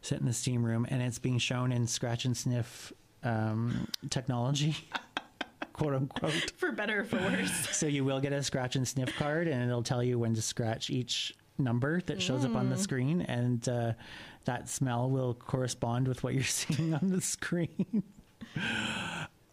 sit 0.02 0.18
in 0.20 0.26
the 0.26 0.32
steam 0.32 0.64
room, 0.64 0.86
and 0.88 1.02
it's 1.02 1.18
being 1.18 1.38
shown 1.38 1.72
in 1.72 1.86
scratch 1.86 2.24
and 2.24 2.36
sniff 2.36 2.92
um, 3.22 3.86
technology. 4.08 4.76
quote 5.72 5.94
unquote 5.94 6.52
For 6.58 6.72
better 6.72 7.00
or 7.00 7.04
for 7.04 7.16
worse. 7.16 7.68
so 7.76 7.86
you 7.86 8.04
will 8.04 8.20
get 8.20 8.32
a 8.32 8.42
scratch 8.42 8.76
and 8.76 8.86
sniff 8.86 9.14
card, 9.16 9.48
and 9.48 9.62
it'll 9.62 9.82
tell 9.82 10.02
you 10.02 10.18
when 10.18 10.34
to 10.34 10.42
scratch 10.42 10.90
each 10.90 11.34
number 11.58 12.00
that 12.02 12.22
shows 12.22 12.44
up 12.44 12.54
on 12.54 12.70
the 12.70 12.76
screen, 12.78 13.20
and 13.22 13.68
uh, 13.68 13.92
that 14.44 14.68
smell 14.68 15.10
will 15.10 15.34
correspond 15.34 16.08
with 16.08 16.22
what 16.22 16.34
you're 16.34 16.42
seeing 16.44 16.94
on 16.94 17.10
the 17.10 17.20
screen. 17.20 18.02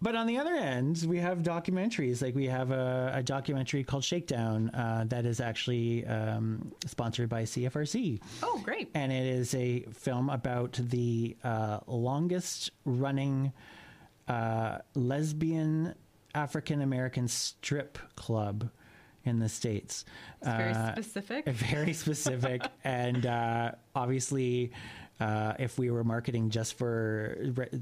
but 0.02 0.16
on 0.16 0.28
the 0.28 0.38
other 0.38 0.54
end, 0.54 1.04
we 1.08 1.18
have 1.20 1.40
documentaries. 1.40 2.22
Like 2.22 2.36
we 2.36 2.46
have 2.46 2.72
a, 2.72 3.12
a 3.16 3.24
documentary 3.24 3.84
called 3.84 4.04
Shakedown 4.04 4.70
uh, 4.70 5.06
that 5.08 5.26
is 5.26 5.40
actually 5.40 6.06
um, 6.06 6.72
sponsored 6.86 7.30
by 7.30 7.44
CFRC. 7.44 8.22
Oh, 8.44 8.62
great. 8.64 8.90
And 8.94 9.12
it 9.12 9.26
is 9.26 9.54
a 9.56 9.82
film 9.94 10.30
about 10.30 10.74
the 10.74 11.36
uh, 11.44 11.80
longest 11.88 12.72
running 12.86 13.54
uh, 14.28 14.80
lesbian 14.94 15.96
African 16.36 16.82
American 16.82 17.28
strip 17.28 17.98
club 18.16 18.70
in 19.28 19.40
the 19.40 19.50
States. 19.50 20.06
It's 20.42 20.50
very 20.50 20.72
Uh, 20.74 20.92
specific. 20.94 21.46
very 21.50 21.94
specific 21.94 22.62
and 22.84 23.26
uh, 23.26 23.72
obviously 23.96 24.72
uh, 25.20 25.54
if 25.58 25.80
we 25.80 25.90
were 25.90 26.04
marketing 26.04 26.50
just 26.52 26.76
for 26.78 27.38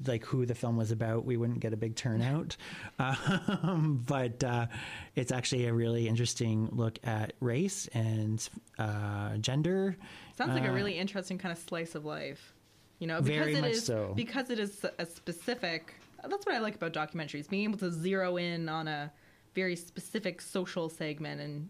like 0.08 0.23
who 0.23 0.45
the 0.45 0.55
film 0.55 0.77
was 0.77 0.91
about 0.91 1.25
we 1.25 1.36
wouldn't 1.36 1.60
get 1.60 1.73
a 1.73 1.77
big 1.77 1.93
turnout 1.95 2.55
um, 2.99 4.03
but 4.08 4.41
uh, 4.43 4.67
it's 5.15 5.31
actually 5.34 5.65
a 5.67 5.73
really 5.73 6.08
interesting 6.08 6.69
look 6.71 6.97
at 7.03 7.34
race 7.41 7.88
and 7.93 8.47
uh, 8.79 9.36
gender 9.38 9.97
Sounds 10.38 10.53
like 10.53 10.63
a 10.65 10.69
uh, 10.71 10.73
really 10.73 10.97
interesting 10.97 11.38
kind 11.38 11.51
of 11.53 11.58
slice 11.58 11.95
of 11.95 12.03
life. 12.05 12.53
You 12.99 13.08
know, 13.08 13.21
because 13.21 13.38
Very 13.38 13.55
it 13.55 13.62
much 13.62 13.71
is 13.71 13.86
so. 13.86 14.12
because 14.15 14.49
it 14.49 14.60
is 14.60 14.86
a 14.99 15.05
specific. 15.05 15.95
That's 16.27 16.45
what 16.45 16.55
I 16.55 16.60
like 16.60 16.75
about 16.75 16.91
documentaries, 16.93 17.47
being 17.49 17.63
able 17.65 17.77
to 17.79 17.91
zero 17.91 18.36
in 18.38 18.67
on 18.69 18.88
a 18.89 19.12
very 19.56 19.76
specific 19.76 20.41
social 20.41 20.89
segment, 20.89 21.41
and 21.41 21.70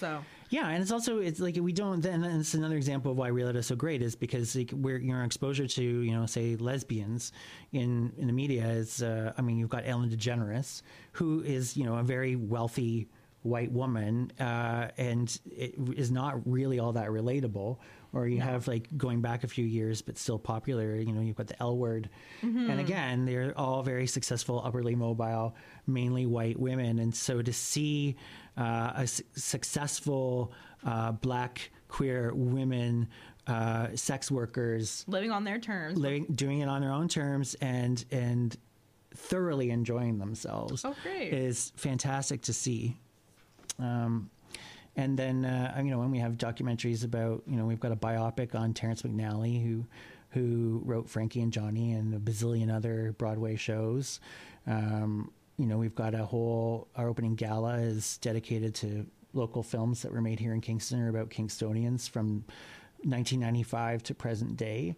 so 0.00 0.24
Yeah, 0.50 0.68
and 0.68 0.82
it's 0.82 0.90
also 0.90 1.18
it's 1.18 1.40
like 1.40 1.56
we 1.60 1.72
don't 1.72 2.00
then 2.00 2.24
it's 2.24 2.54
another 2.54 2.76
example 2.76 3.12
of 3.12 3.18
why 3.18 3.28
Reel 3.28 3.48
is 3.48 3.66
so 3.66 3.76
great 3.76 4.02
is 4.02 4.16
because 4.16 4.56
like 4.56 4.70
we're 4.72 4.98
your 4.98 5.22
exposure 5.22 5.66
to 5.66 5.82
you 5.82 6.12
know 6.12 6.26
say 6.26 6.56
lesbians 6.56 7.32
in 7.72 8.12
in 8.18 8.26
the 8.26 8.32
media 8.32 8.66
is 8.66 9.02
uh, 9.02 9.32
I 9.36 9.42
mean 9.42 9.58
you've 9.58 9.70
got 9.70 9.82
Ellen 9.86 10.10
DeGeneres 10.10 10.82
who 11.12 11.42
is 11.42 11.76
you 11.76 11.84
know 11.84 11.96
a 11.96 12.02
very 12.02 12.36
wealthy 12.36 13.08
white 13.42 13.70
woman 13.70 14.32
uh, 14.40 14.88
and 14.98 15.38
it 15.46 15.74
is 15.96 16.10
not 16.10 16.34
really 16.50 16.78
all 16.80 16.92
that 16.92 17.08
relatable. 17.08 17.78
Or 18.16 18.26
you 18.26 18.40
have 18.40 18.66
like 18.66 18.88
going 18.96 19.20
back 19.20 19.44
a 19.44 19.48
few 19.48 19.64
years, 19.64 20.00
but 20.00 20.16
still 20.16 20.38
popular. 20.38 20.96
You 20.96 21.12
know, 21.12 21.20
you've 21.20 21.36
got 21.36 21.48
the 21.48 21.62
L 21.62 21.76
word, 21.76 22.08
and 22.42 22.80
again, 22.80 23.26
they're 23.26 23.52
all 23.56 23.82
very 23.82 24.06
successful, 24.06 24.62
upperly 24.64 24.94
mobile, 24.94 25.54
mainly 25.86 26.24
white 26.24 26.58
women. 26.58 26.98
And 26.98 27.14
so 27.14 27.42
to 27.42 27.52
see 27.52 28.16
uh, 28.56 28.92
a 28.96 29.06
su- 29.06 29.22
successful 29.34 30.52
uh, 30.84 31.12
black 31.12 31.70
queer 31.88 32.32
women 32.34 33.08
uh, 33.46 33.88
sex 33.94 34.30
workers 34.30 35.04
living 35.06 35.30
on 35.30 35.44
their 35.44 35.58
terms. 35.58 35.98
living, 35.98 36.24
doing 36.34 36.60
it 36.60 36.68
on 36.68 36.80
their 36.80 36.92
own 36.92 37.08
terms 37.08 37.54
and 37.60 38.04
and 38.10 38.56
thoroughly 39.14 39.70
enjoying 39.70 40.18
themselves 40.18 40.84
Oh, 40.84 40.94
great. 41.02 41.32
is 41.32 41.72
fantastic 41.76 42.42
to 42.42 42.52
see. 42.52 42.96
Um, 43.78 44.30
and 44.96 45.18
then 45.18 45.44
uh, 45.44 45.74
you 45.78 45.90
know 45.90 45.98
when 45.98 46.10
we 46.10 46.18
have 46.18 46.32
documentaries 46.32 47.04
about 47.04 47.42
you 47.46 47.56
know 47.56 47.64
we've 47.64 47.80
got 47.80 47.92
a 47.92 47.96
biopic 47.96 48.54
on 48.54 48.72
Terrence 48.74 49.02
McNally 49.02 49.62
who 49.62 49.84
who 50.30 50.82
wrote 50.84 51.08
Frankie 51.08 51.40
and 51.40 51.52
Johnny 51.52 51.92
and 51.92 52.14
a 52.14 52.18
bazillion 52.18 52.74
other 52.74 53.14
Broadway 53.16 53.56
shows. 53.56 54.20
Um, 54.66 55.30
you 55.58 55.66
know 55.66 55.78
we've 55.78 55.94
got 55.94 56.14
a 56.14 56.24
whole 56.24 56.88
our 56.96 57.08
opening 57.08 57.34
gala 57.34 57.74
is 57.76 58.18
dedicated 58.18 58.74
to 58.76 59.06
local 59.32 59.62
films 59.62 60.02
that 60.02 60.12
were 60.12 60.22
made 60.22 60.40
here 60.40 60.54
in 60.54 60.60
Kingston 60.60 61.00
or 61.00 61.08
about 61.08 61.28
Kingstonians 61.28 62.08
from 62.08 62.44
1995 63.02 64.02
to 64.04 64.14
present 64.14 64.56
day. 64.56 64.96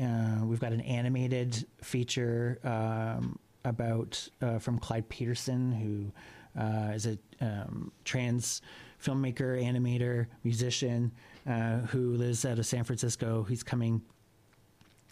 Uh, 0.00 0.44
we've 0.44 0.60
got 0.60 0.72
an 0.72 0.80
animated 0.82 1.66
feature 1.82 2.58
um, 2.64 3.38
about 3.64 4.28
uh, 4.40 4.58
from 4.58 4.78
Clyde 4.78 5.08
Peterson, 5.08 5.72
who 5.72 6.60
uh, 6.60 6.92
is 6.92 7.06
a 7.06 7.18
um, 7.40 7.92
trans 8.04 8.62
filmmaker, 9.06 9.62
animator, 9.62 10.26
musician 10.42 11.12
uh, 11.48 11.78
who 11.80 12.16
lives 12.16 12.44
out 12.44 12.58
of 12.58 12.66
San 12.66 12.84
Francisco. 12.84 13.44
He's 13.48 13.62
coming 13.62 14.02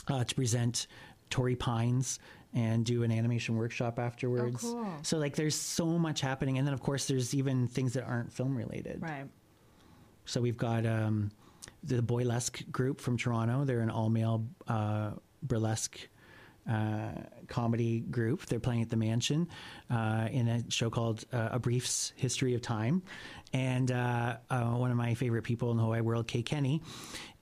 uh, 0.09 0.25
to 0.25 0.35
present 0.35 0.87
Torrey 1.31 1.57
Pines 1.57 2.19
and 2.53 2.85
do 2.85 3.03
an 3.03 3.11
animation 3.11 3.57
workshop 3.57 3.99
afterwards. 3.99 4.61
cool. 4.61 4.87
So 5.03 5.19
like, 5.19 5.35
there's 5.35 5.55
so 5.55 5.87
much 5.87 6.21
happening, 6.21 6.59
and 6.59 6.67
then 6.67 6.75
of 6.75 6.81
course 6.83 7.07
there's 7.07 7.35
even 7.35 7.67
things 7.69 7.93
that 7.95 8.05
aren't 8.05 8.33
film 8.33 8.57
related. 8.57 9.03
Right. 9.03 9.27
So 10.25 10.41
we've 10.41 10.57
got 10.57 10.87
um, 10.87 11.31
the 11.83 12.03
Boylesque 12.03 12.71
group 12.71 13.01
from 13.01 13.17
Toronto. 13.17 13.65
They're 13.65 13.81
an 13.81 13.91
all 13.91 14.09
male 14.09 14.47
uh, 14.69 15.13
burlesque 15.43 16.09
uh, 16.71 17.11
comedy 17.49 18.01
group. 18.01 18.47
They're 18.47 18.61
playing 18.61 18.83
at 18.83 18.91
the 18.91 18.97
Mansion 18.97 19.49
uh, 19.91 20.29
in 20.31 20.49
a 20.49 20.71
show 20.71 20.91
called 20.91 21.25
uh, 21.33 21.51
A 21.53 21.59
Brief's 21.59 22.13
History 22.17 22.55
of 22.55 22.63
Time. 22.63 23.03
And 23.53 23.91
uh, 23.91 24.37
uh, 24.51 24.65
one 24.71 24.91
of 24.91 24.97
my 24.97 25.15
favorite 25.15 25.43
people 25.43 25.71
in 25.71 25.77
the 25.77 25.85
wide 25.85 26.03
world, 26.03 26.27
Kay 26.27 26.43
Kenny, 26.43 26.83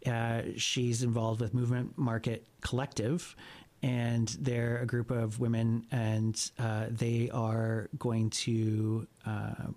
uh, 0.06 0.42
she's 0.56 1.02
involved 1.02 1.40
with 1.40 1.54
Movement 1.54 1.96
Market 1.96 2.46
Collective. 2.60 3.34
And 3.84 4.28
they're 4.38 4.78
a 4.78 4.86
group 4.86 5.10
of 5.10 5.40
women, 5.40 5.86
and 5.90 6.36
they 6.90 7.30
are 7.32 7.88
going 7.98 8.30
to 8.30 9.08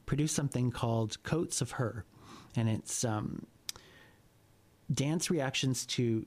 produce 0.06 0.32
something 0.32 0.70
called 0.70 1.22
Coats 1.24 1.62
of 1.62 1.72
Her 1.72 2.06
and 2.56 2.70
it's 2.70 3.04
um, 3.04 3.46
dance 4.94 5.30
reactions 5.30 5.86
to 5.86 6.26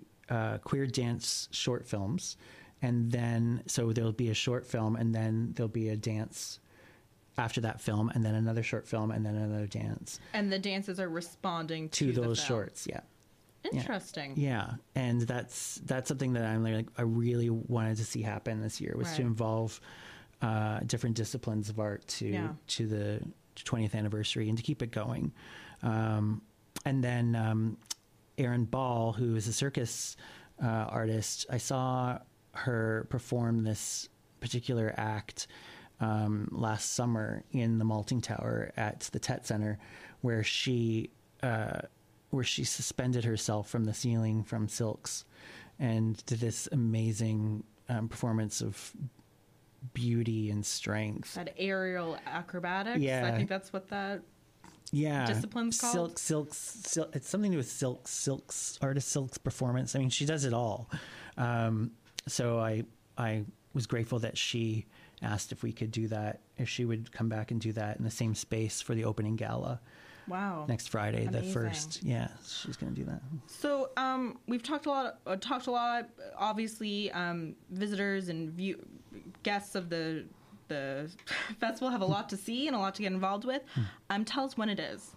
queer 0.65 0.87
dance 0.87 1.49
short 1.51 1.87
films, 1.87 2.37
and 2.83 3.11
then 3.11 3.63
so 3.67 3.93
there'll 3.93 4.13
be 4.13 4.31
a 4.31 4.35
short 4.35 4.67
film, 4.67 4.97
and 4.97 5.15
then 5.15 5.53
there'll 5.55 5.69
be 5.69 5.89
a 5.89 5.97
dance 5.97 6.61
after 7.37 7.61
that 7.61 7.81
film, 7.81 8.11
and 8.11 8.25
then 8.25 8.35
another 8.35 8.63
short 8.63 8.87
film, 8.89 9.11
and 9.11 9.25
then 9.25 9.37
another 9.37 9.67
dance 9.67 10.19
And 10.35 10.51
the 10.53 10.59
dances 10.59 10.99
are 10.99 11.09
responding 11.09 11.89
to, 11.91 12.07
to 12.07 12.13
the 12.13 12.21
those 12.21 12.43
shorts. 12.43 12.87
Yeah, 12.89 13.01
Interesting. 13.73 14.35
yeah, 14.37 14.73
and 14.95 15.21
that's 15.23 15.81
that's 15.85 16.09
something 16.09 16.33
that 16.35 16.45
I'm 16.45 16.63
like 16.63 16.87
I 16.97 17.03
really 17.03 17.51
wanted 17.51 17.97
to 17.99 18.05
see 18.05 18.23
happen 18.23 18.61
this 18.63 18.81
year 18.81 18.95
was 18.97 19.13
to 19.15 19.23
involve 19.23 19.81
uh, 20.43 20.81
different 20.87 21.17
disciplines 21.17 21.69
of 21.69 21.79
art 21.81 22.07
to 22.09 22.27
Yeah. 22.29 22.49
to 22.69 22.87
the 22.87 23.21
20th 23.57 23.95
anniversary 23.95 24.49
and 24.49 24.57
to 24.57 24.63
keep 24.63 24.83
it 24.83 24.93
going. 24.93 25.33
Um, 25.83 26.43
and 26.85 27.03
then 27.03 27.35
um, 27.35 27.77
Erin 28.39 28.65
Ball, 28.65 29.13
who 29.13 29.35
is 29.37 29.49
a 29.49 29.53
circus 29.53 30.17
uh, 30.63 30.67
artist, 30.67 31.47
I 31.51 31.59
saw 31.59 32.19
her 32.65 33.07
perform 33.11 33.65
this 33.65 34.09
particular 34.41 34.95
act 34.97 35.47
um, 36.01 36.49
last 36.53 36.95
summer 36.95 37.43
in 37.53 37.79
the 37.79 37.85
Malting 37.85 38.21
Tower 38.21 38.71
at 38.77 39.01
the 39.13 39.19
Tett 39.19 39.47
Center, 39.47 39.79
where 40.21 40.43
she 40.45 41.11
uh, 41.43 41.81
where 42.31 42.45
she 42.45 42.65
suspended 42.65 43.25
herself 43.25 43.69
from 43.69 43.85
the 43.85 43.95
ceiling 43.95 44.45
from 44.45 44.69
silks 44.69 45.25
and 45.79 46.25
did 46.27 46.41
this 46.41 46.69
amazing 46.73 47.65
um, 47.89 48.09
performance 48.09 48.61
of 48.61 48.93
beauty 49.95 50.51
and 50.51 50.65
strength. 50.65 51.35
That 51.35 51.55
aerial 51.57 52.19
acrobatics. 52.27 53.01
Yeah. 53.01 53.27
I 53.27 53.37
think 53.37 53.49
that's 53.49 53.73
what 53.73 53.89
that. 53.89 54.21
yeah 54.91 55.27
discipline's 55.27 55.81
called? 55.81 55.93
silk 55.93 56.19
silks 56.19 56.57
sil- 56.89 57.11
it's 57.13 57.29
something 57.29 57.51
to 57.51 57.57
do 57.57 57.59
with 57.59 57.69
silk 57.71 58.09
silks 58.09 58.79
artist 58.81 59.09
silks 59.09 59.37
performance 59.37 59.95
i 59.95 59.99
mean 59.99 60.09
she 60.09 60.25
does 60.25 60.47
it 60.47 60.55
all 60.55 60.89
um, 61.37 61.91
so 62.29 62.59
i 62.59 62.83
i 63.17 63.45
was 63.75 63.87
grateful 63.87 64.19
that 64.19 64.37
she 64.39 64.87
asked 65.23 65.51
if 65.53 65.63
we 65.63 65.73
could 65.73 65.91
do 65.91 66.07
that 66.09 66.41
if 66.57 66.69
she 66.69 66.85
would 66.85 67.11
come 67.13 67.29
back 67.29 67.51
and 67.51 67.61
do 67.61 67.73
that 67.73 67.97
in 67.99 68.05
the 68.05 68.11
same 68.11 68.35
space 68.35 68.81
for 68.81 68.95
the 68.95 69.05
opening 69.05 69.35
gala 69.37 69.81
Wow. 70.29 70.67
next 70.69 70.89
friday 70.91 71.27
the 71.27 71.43
first 71.43 72.03
yeah 72.03 72.29
she's 72.47 72.77
gonna 72.77 72.93
do 72.93 73.05
that 73.05 73.23
So 73.47 73.91
um, 73.97 74.39
we've 74.47 74.63
talked 74.63 74.85
a 74.85 74.91
lot. 74.91 75.21
Uh, 75.27 75.37
talked 75.37 75.69
a 75.69 75.71
lot. 75.71 76.11
Obviously, 76.37 77.11
um, 77.13 77.55
visitors 77.71 78.29
and 78.29 78.51
view, 78.51 78.77
guests 79.43 79.75
of 79.75 79.89
the 79.89 80.27
the 80.69 81.11
festival 81.61 81.89
have 81.89 82.03
a 82.03 82.07
lot 82.07 82.29
to 82.29 82.37
see 82.37 82.67
and 82.67 82.77
a 82.77 82.79
lot 82.79 82.95
to 82.97 83.03
get 83.03 83.11
involved 83.13 83.47
with. 83.47 83.63
Hmm. 83.75 83.83
Um, 84.11 84.25
tell 84.27 84.45
us 84.45 84.55
when 84.59 84.69
it 84.69 84.79
is. 84.79 85.15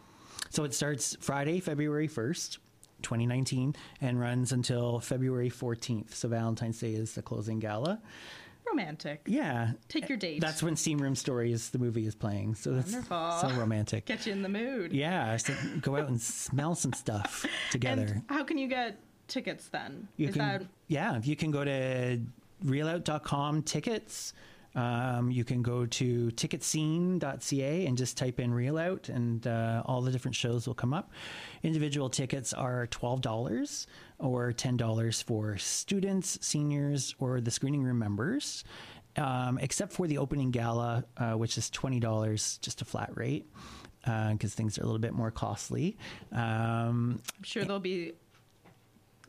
so 0.50 0.64
it 0.64 0.74
starts 0.74 1.18
friday 1.20 1.60
february 1.60 2.08
1st 2.08 2.58
2019 3.02 3.76
and 4.02 4.20
runs 4.20 4.52
until 4.52 5.00
february 5.00 5.50
14th 5.50 6.14
so 6.14 6.28
valentine's 6.28 6.80
day 6.80 6.94
is 6.94 7.14
the 7.14 7.22
closing 7.22 7.60
gala 7.60 8.00
Romantic. 8.68 9.22
yeah 9.26 9.72
Take 9.90 10.08
your 10.08 10.18
date. 10.18 10.40
That's 10.40 10.64
when 10.64 10.76
Steam 10.78 11.00
Room 11.00 11.16
Stories, 11.16 11.72
the 11.72 11.80
movie, 11.80 12.06
is 12.06 12.16
playing. 12.16 12.56
So 12.56 12.72
that's 12.72 12.94
Wonderful. 12.94 13.32
so 13.42 13.50
romantic. 13.60 14.06
Get 14.06 14.26
you 14.26 14.32
in 14.32 14.44
the 14.44 14.50
mood. 14.50 14.94
Yeah, 14.94 15.36
so 15.38 15.54
go 15.82 15.98
out 15.98 16.08
and 16.08 16.22
smell 16.22 16.76
some 16.76 16.94
stuff 16.94 17.46
together. 17.72 18.04
And 18.04 18.24
how 18.30 18.44
can 18.44 18.58
you 18.58 18.68
get 18.68 18.98
tickets 19.28 19.68
then? 19.68 20.08
you 20.16 20.28
is 20.30 20.36
can, 20.36 20.40
that 20.40 20.64
yeah, 20.88 21.20
you 21.22 21.36
can 21.36 21.52
go 21.52 21.66
to 21.66 22.22
reelout.com 22.64 23.64
tickets. 23.64 24.34
Um, 24.74 25.32
you 25.32 25.44
can 25.44 25.62
go 25.62 25.86
to 25.86 26.32
ticketscene.ca 26.32 27.86
and 27.86 27.98
just 27.98 28.18
type 28.18 28.40
in 28.40 28.54
Reel 28.54 28.78
Out, 28.78 29.10
and 29.10 29.46
uh, 29.46 29.84
all 29.86 30.02
the 30.02 30.12
different 30.12 30.36
shows 30.36 30.66
will 30.68 30.74
come 30.76 30.94
up. 30.94 31.12
Individual 31.64 32.10
tickets 32.10 32.54
are 32.54 32.88
$12 32.88 33.88
or 34.20 34.54
$10 34.54 35.24
for 35.24 35.58
students, 35.58 36.38
seniors, 36.42 37.16
or 37.20 37.42
the 37.42 37.52
screening 37.52 37.84
room 37.84 38.00
members. 38.00 38.64
um, 39.18 39.58
except 39.60 39.92
for 39.92 40.08
the 40.08 40.18
opening 40.18 40.52
gala, 40.52 41.04
uh, 41.18 41.34
which 41.34 41.58
is 41.58 41.70
twenty 41.70 42.00
dollars, 42.00 42.58
just 42.62 42.82
a 42.82 42.86
flat 42.86 43.12
rate, 43.18 43.46
because 44.06 44.54
things 44.54 44.78
are 44.80 44.84
a 44.84 44.86
little 44.86 45.00
bit 45.00 45.12
more 45.14 45.32
costly. 45.32 45.98
Um, 46.32 47.20
I'm 47.38 47.44
sure 47.44 47.66
there'll 47.66 47.82
be 47.82 48.14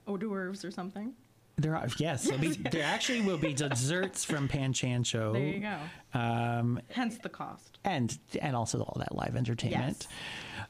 hors 0.07 0.19
d'oeuvres 0.19 0.64
or 0.64 0.71
something. 0.71 1.14
There 1.63 1.77
are 1.77 1.87
yes, 1.99 2.31
be, 2.31 2.49
there 2.71 2.85
actually 2.85 3.21
will 3.21 3.39
be 3.39 3.55
desserts 3.55 4.25
from 4.25 4.49
Pan 4.49 4.73
Chancho. 4.73 5.33
There 5.33 5.43
you 5.43 5.61
go. 5.61 5.79
Um, 6.19 6.81
Hence 6.91 7.19
the 7.19 7.29
cost. 7.29 7.79
and 7.85 8.17
and 8.41 8.55
also 8.55 8.81
all 8.81 8.97
that 8.99 9.15
live 9.15 9.37
entertainment. 9.37 10.07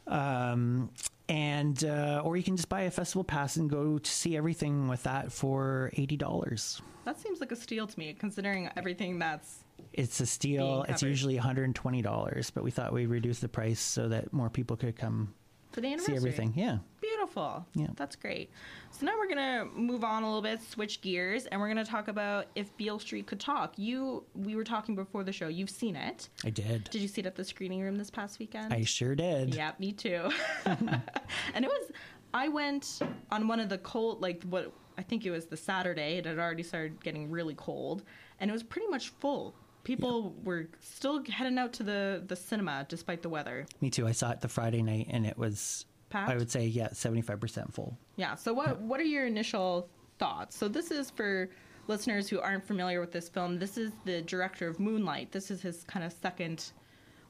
Um, 0.07 0.91
and 1.29 1.83
uh, 1.85 2.23
or 2.25 2.37
you 2.37 2.43
can 2.43 2.57
just 2.57 2.69
buy 2.69 2.83
a 2.83 2.91
festival 2.91 3.25
pass 3.25 3.57
and 3.57 3.71
go 3.71 3.99
to 3.99 4.11
see 4.11 4.37
everything 4.37 4.89
with 4.89 5.03
that 5.05 5.33
for 5.33 5.91
eighty 5.95 6.17
dollars. 6.17 6.81
That 7.05 7.21
seems 7.21 7.41
like 7.41 7.51
a 7.53 7.57
steal 7.57 7.87
to 7.87 7.99
me, 7.99 8.15
considering 8.19 8.71
everything 8.77 9.19
that's. 9.19 9.65
It's 9.93 10.21
a 10.21 10.27
steal. 10.27 10.85
It's 10.89 11.03
usually 11.03 11.35
one 11.35 11.43
hundred 11.45 11.65
and 11.65 11.75
twenty 11.75 12.03
dollars, 12.03 12.51
but 12.51 12.65
we 12.65 12.71
thought 12.71 12.93
we'd 12.93 13.07
reduce 13.07 13.41
the 13.41 13.49
price 13.49 13.81
so 13.81 14.09
that 14.09 14.33
more 14.33 14.51
people 14.51 14.77
could 14.77 14.97
come 14.97 15.35
For 15.73 15.81
the 15.81 15.89
anniversary. 15.89 16.15
see 16.15 16.17
everything. 16.17 16.53
Yeah. 16.55 16.79
Beautiful. 17.01 17.67
Yeah. 17.75 17.89
That's 17.97 18.15
great. 18.15 18.51
So 18.91 19.07
now 19.07 19.13
we're 19.19 19.29
gonna 19.29 19.65
move 19.75 20.05
on 20.05 20.23
a 20.23 20.27
little 20.27 20.43
bit, 20.43 20.63
switch 20.63 21.01
gears, 21.01 21.47
and 21.47 21.61
we're 21.61 21.69
gonna 21.69 21.85
talk 21.85 22.09
about 22.09 22.47
if 22.55 22.77
Beale 22.77 22.99
Street 22.99 23.27
could 23.27 23.41
talk. 23.41 23.79
You, 23.79 24.25
we 24.35 24.55
were 24.55 24.65
talking 24.65 24.95
before 24.95 25.25
the 25.25 25.33
show. 25.33 25.49
You've 25.49 25.71
seen 25.71 25.97
it. 25.97 26.29
I 26.45 26.51
did. 26.51 26.85
Did 26.91 27.01
you 27.01 27.09
see 27.09 27.23
it 27.23 27.27
at 27.27 27.35
the 27.35 27.45
screening 27.45 27.81
room 27.81 27.97
this 27.97 28.11
past 28.11 28.39
weekend? 28.39 28.73
I 28.73 28.85
sure 28.85 29.15
did. 29.15 29.55
Yeah, 29.55 29.73
me 29.79 29.93
too. 29.93 30.29
and 30.67 31.65
it 31.65 31.69
was, 31.69 31.91
I 32.35 32.49
went 32.49 33.01
on 33.31 33.49
one 33.49 33.61
of 33.61 33.69
the 33.69 33.79
cold, 33.79 34.21
like 34.21 34.43
what 34.45 34.73
I 34.99 35.03
think 35.03 35.25
it 35.25 35.31
was 35.31 35.47
the 35.47 35.57
Saturday. 35.57 36.19
It 36.19 36.27
had 36.27 36.39
already 36.39 36.63
started 36.63 37.03
getting 37.03 37.31
really 37.31 37.55
cold, 37.55 38.03
and 38.41 38.51
it 38.51 38.53
was 38.53 38.63
pretty 38.63 38.89
much 38.89 39.09
full. 39.09 39.55
People 39.85 40.35
were 40.45 40.69
still 40.81 41.25
heading 41.25 41.59
out 41.59 41.73
to 41.75 41.83
the 41.83 42.23
the 42.27 42.37
cinema 42.37 42.87
despite 42.89 43.23
the 43.23 43.29
weather. 43.29 43.67
Me 43.81 43.91
too. 43.91 44.07
I 44.07 44.13
saw 44.13 44.31
it 44.31 44.41
the 44.41 44.49
Friday 44.49 44.83
night, 44.83 45.09
and 45.11 45.27
it 45.27 45.37
was. 45.37 45.87
Packed? 46.11 46.31
I 46.31 46.37
would 46.37 46.51
say 46.51 46.67
yeah, 46.67 46.91
seventy 46.93 47.23
five 47.23 47.41
percent 47.41 47.73
full. 47.73 47.97
Yeah. 48.17 48.35
So 48.35 48.53
what 48.53 48.79
what 48.83 49.01
are 49.01 49.05
your 49.05 49.27
initial 49.27 49.89
thoughts? 50.19 50.57
So 50.57 50.69
this 50.69 50.91
is 50.91 51.11
for 51.11 51.49
listeners 51.89 52.29
who 52.29 52.39
aren't 52.39 52.67
familiar 52.67 53.01
with 53.01 53.13
this 53.13 53.31
film. 53.31 53.59
This 53.59 53.79
is 53.79 53.93
the 54.05 54.21
director 54.21 54.69
of 54.69 54.79
Moonlight. 54.79 55.33
This 55.33 55.51
is 55.51 55.63
his 55.63 55.85
kind 55.85 56.05
of 56.05 56.13
second. 56.13 56.73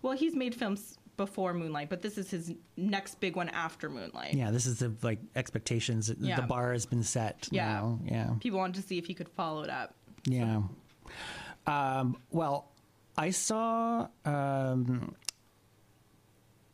Well, 0.02 0.14
he's 0.14 0.34
made 0.34 0.52
films 0.52 0.98
before 1.16 1.54
Moonlight, 1.54 1.90
but 1.90 2.02
this 2.02 2.18
is 2.18 2.28
his 2.28 2.52
next 2.76 3.20
big 3.20 3.36
one 3.36 3.50
after 3.50 3.88
Moonlight. 3.88 4.34
Yeah, 4.34 4.50
this 4.50 4.66
is 4.66 4.80
the 4.80 4.92
like 5.02 5.20
expectations. 5.36 6.12
Yeah. 6.18 6.36
The 6.36 6.42
bar 6.42 6.72
has 6.72 6.84
been 6.84 7.04
set. 7.04 7.48
Yeah. 7.52 7.66
Now. 7.66 8.00
Yeah. 8.04 8.30
People 8.40 8.58
wanted 8.58 8.82
to 8.82 8.88
see 8.88 8.98
if 8.98 9.06
he 9.06 9.14
could 9.14 9.28
follow 9.28 9.62
it 9.62 9.70
up. 9.70 9.94
Yeah. 10.24 10.62
Um, 11.66 12.16
well, 12.30 12.70
I 13.16 13.30
saw 13.30 14.08
um, 14.24 15.14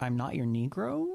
I'm 0.01 0.16
Not 0.16 0.34
Your 0.34 0.47
Negro. 0.47 1.07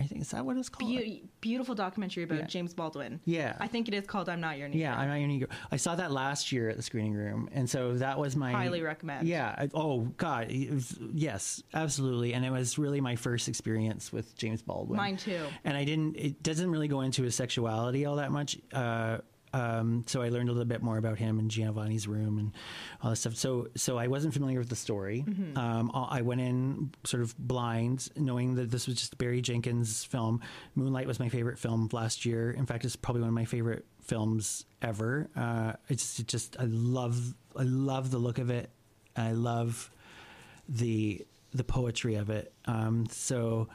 I 0.00 0.04
think 0.04 0.22
is 0.22 0.30
that 0.30 0.46
what 0.46 0.56
it's 0.56 0.70
called? 0.70 0.90
Be- 0.90 1.24
beautiful 1.42 1.74
documentary 1.74 2.22
about 2.24 2.38
Yeah. 2.38 2.46
James 2.46 2.72
Baldwin. 2.72 3.20
Yeah. 3.26 3.54
I 3.60 3.66
think 3.66 3.86
it 3.86 3.92
is 3.92 4.06
called 4.06 4.30
"I'm 4.30 4.40
Not 4.40 4.56
Your 4.56 4.66
Negro." 4.70 4.76
yeah, 4.76 4.96
I'm 4.98 5.08
Not 5.08 5.16
Your 5.16 5.28
Negro. 5.28 5.50
I 5.70 5.76
saw 5.76 5.94
that 5.96 6.10
last 6.10 6.52
year 6.52 6.70
at 6.70 6.76
the 6.78 6.82
screening 6.82 7.12
room, 7.12 7.50
and 7.52 7.68
so 7.68 7.96
that 7.98 8.18
was 8.18 8.34
my 8.34 8.50
Highly 8.50 8.80
recommend. 8.80 9.28
Yeah. 9.28 9.54
I- 9.58 9.68
oh 9.74 10.00
God. 10.16 10.48
was- 10.50 10.98
yes, 11.12 11.62
absolutely. 11.74 12.32
And 12.32 12.46
it 12.46 12.50
was 12.50 12.78
really 12.78 13.02
my 13.02 13.14
first 13.14 13.46
experience 13.46 14.10
with 14.10 14.34
James 14.38 14.62
Baldwin. 14.62 14.96
Mine 14.96 15.18
too. 15.18 15.44
and 15.64 15.76
I 15.76 15.84
didn't. 15.84 16.16
It 16.16 16.42
doesn't 16.42 16.70
really 16.70 16.88
go 16.88 17.02
into 17.02 17.22
his 17.22 17.34
sexuality 17.34 18.06
all 18.06 18.16
that 18.16 18.32
much. 18.32 18.56
Uh, 18.72 19.18
um, 19.52 20.04
so 20.06 20.22
I 20.22 20.28
learned 20.28 20.48
a 20.48 20.52
little 20.52 20.68
bit 20.68 20.82
more 20.82 20.96
about 20.96 21.18
him 21.18 21.38
and 21.38 21.50
Giovanni's 21.50 22.06
room 22.06 22.38
and 22.38 22.52
all 23.02 23.10
this 23.10 23.20
stuff. 23.20 23.36
So 23.36 23.68
so 23.76 23.98
I 23.98 24.06
wasn't 24.06 24.32
familiar 24.32 24.58
with 24.58 24.68
the 24.68 24.76
story. 24.76 25.24
Mm-hmm. 25.26 25.58
Um, 25.58 25.90
I 25.94 26.22
went 26.22 26.40
in 26.40 26.92
sort 27.04 27.22
of 27.22 27.36
blind, 27.38 28.08
knowing 28.16 28.54
that 28.56 28.70
this 28.70 28.86
was 28.86 28.96
just 28.96 29.18
Barry 29.18 29.40
Jenkins' 29.40 30.04
film. 30.04 30.40
Moonlight 30.74 31.06
was 31.06 31.18
my 31.18 31.28
favorite 31.28 31.58
film 31.58 31.88
last 31.92 32.24
year. 32.24 32.50
In 32.50 32.66
fact, 32.66 32.84
it's 32.84 32.96
probably 32.96 33.22
one 33.22 33.28
of 33.28 33.34
my 33.34 33.44
favorite 33.44 33.86
films 34.02 34.66
ever. 34.82 35.28
Uh, 35.34 35.72
it's 35.88 36.18
it 36.18 36.28
just 36.28 36.56
I 36.58 36.64
love 36.64 37.34
I 37.56 37.62
love 37.64 38.10
the 38.10 38.18
look 38.18 38.38
of 38.38 38.50
it. 38.50 38.70
I 39.16 39.32
love 39.32 39.90
the 40.68 41.26
the 41.52 41.64
poetry 41.64 42.14
of 42.14 42.30
it. 42.30 42.52
Um, 42.66 43.06
so. 43.10 43.68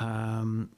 Um, 0.00 0.70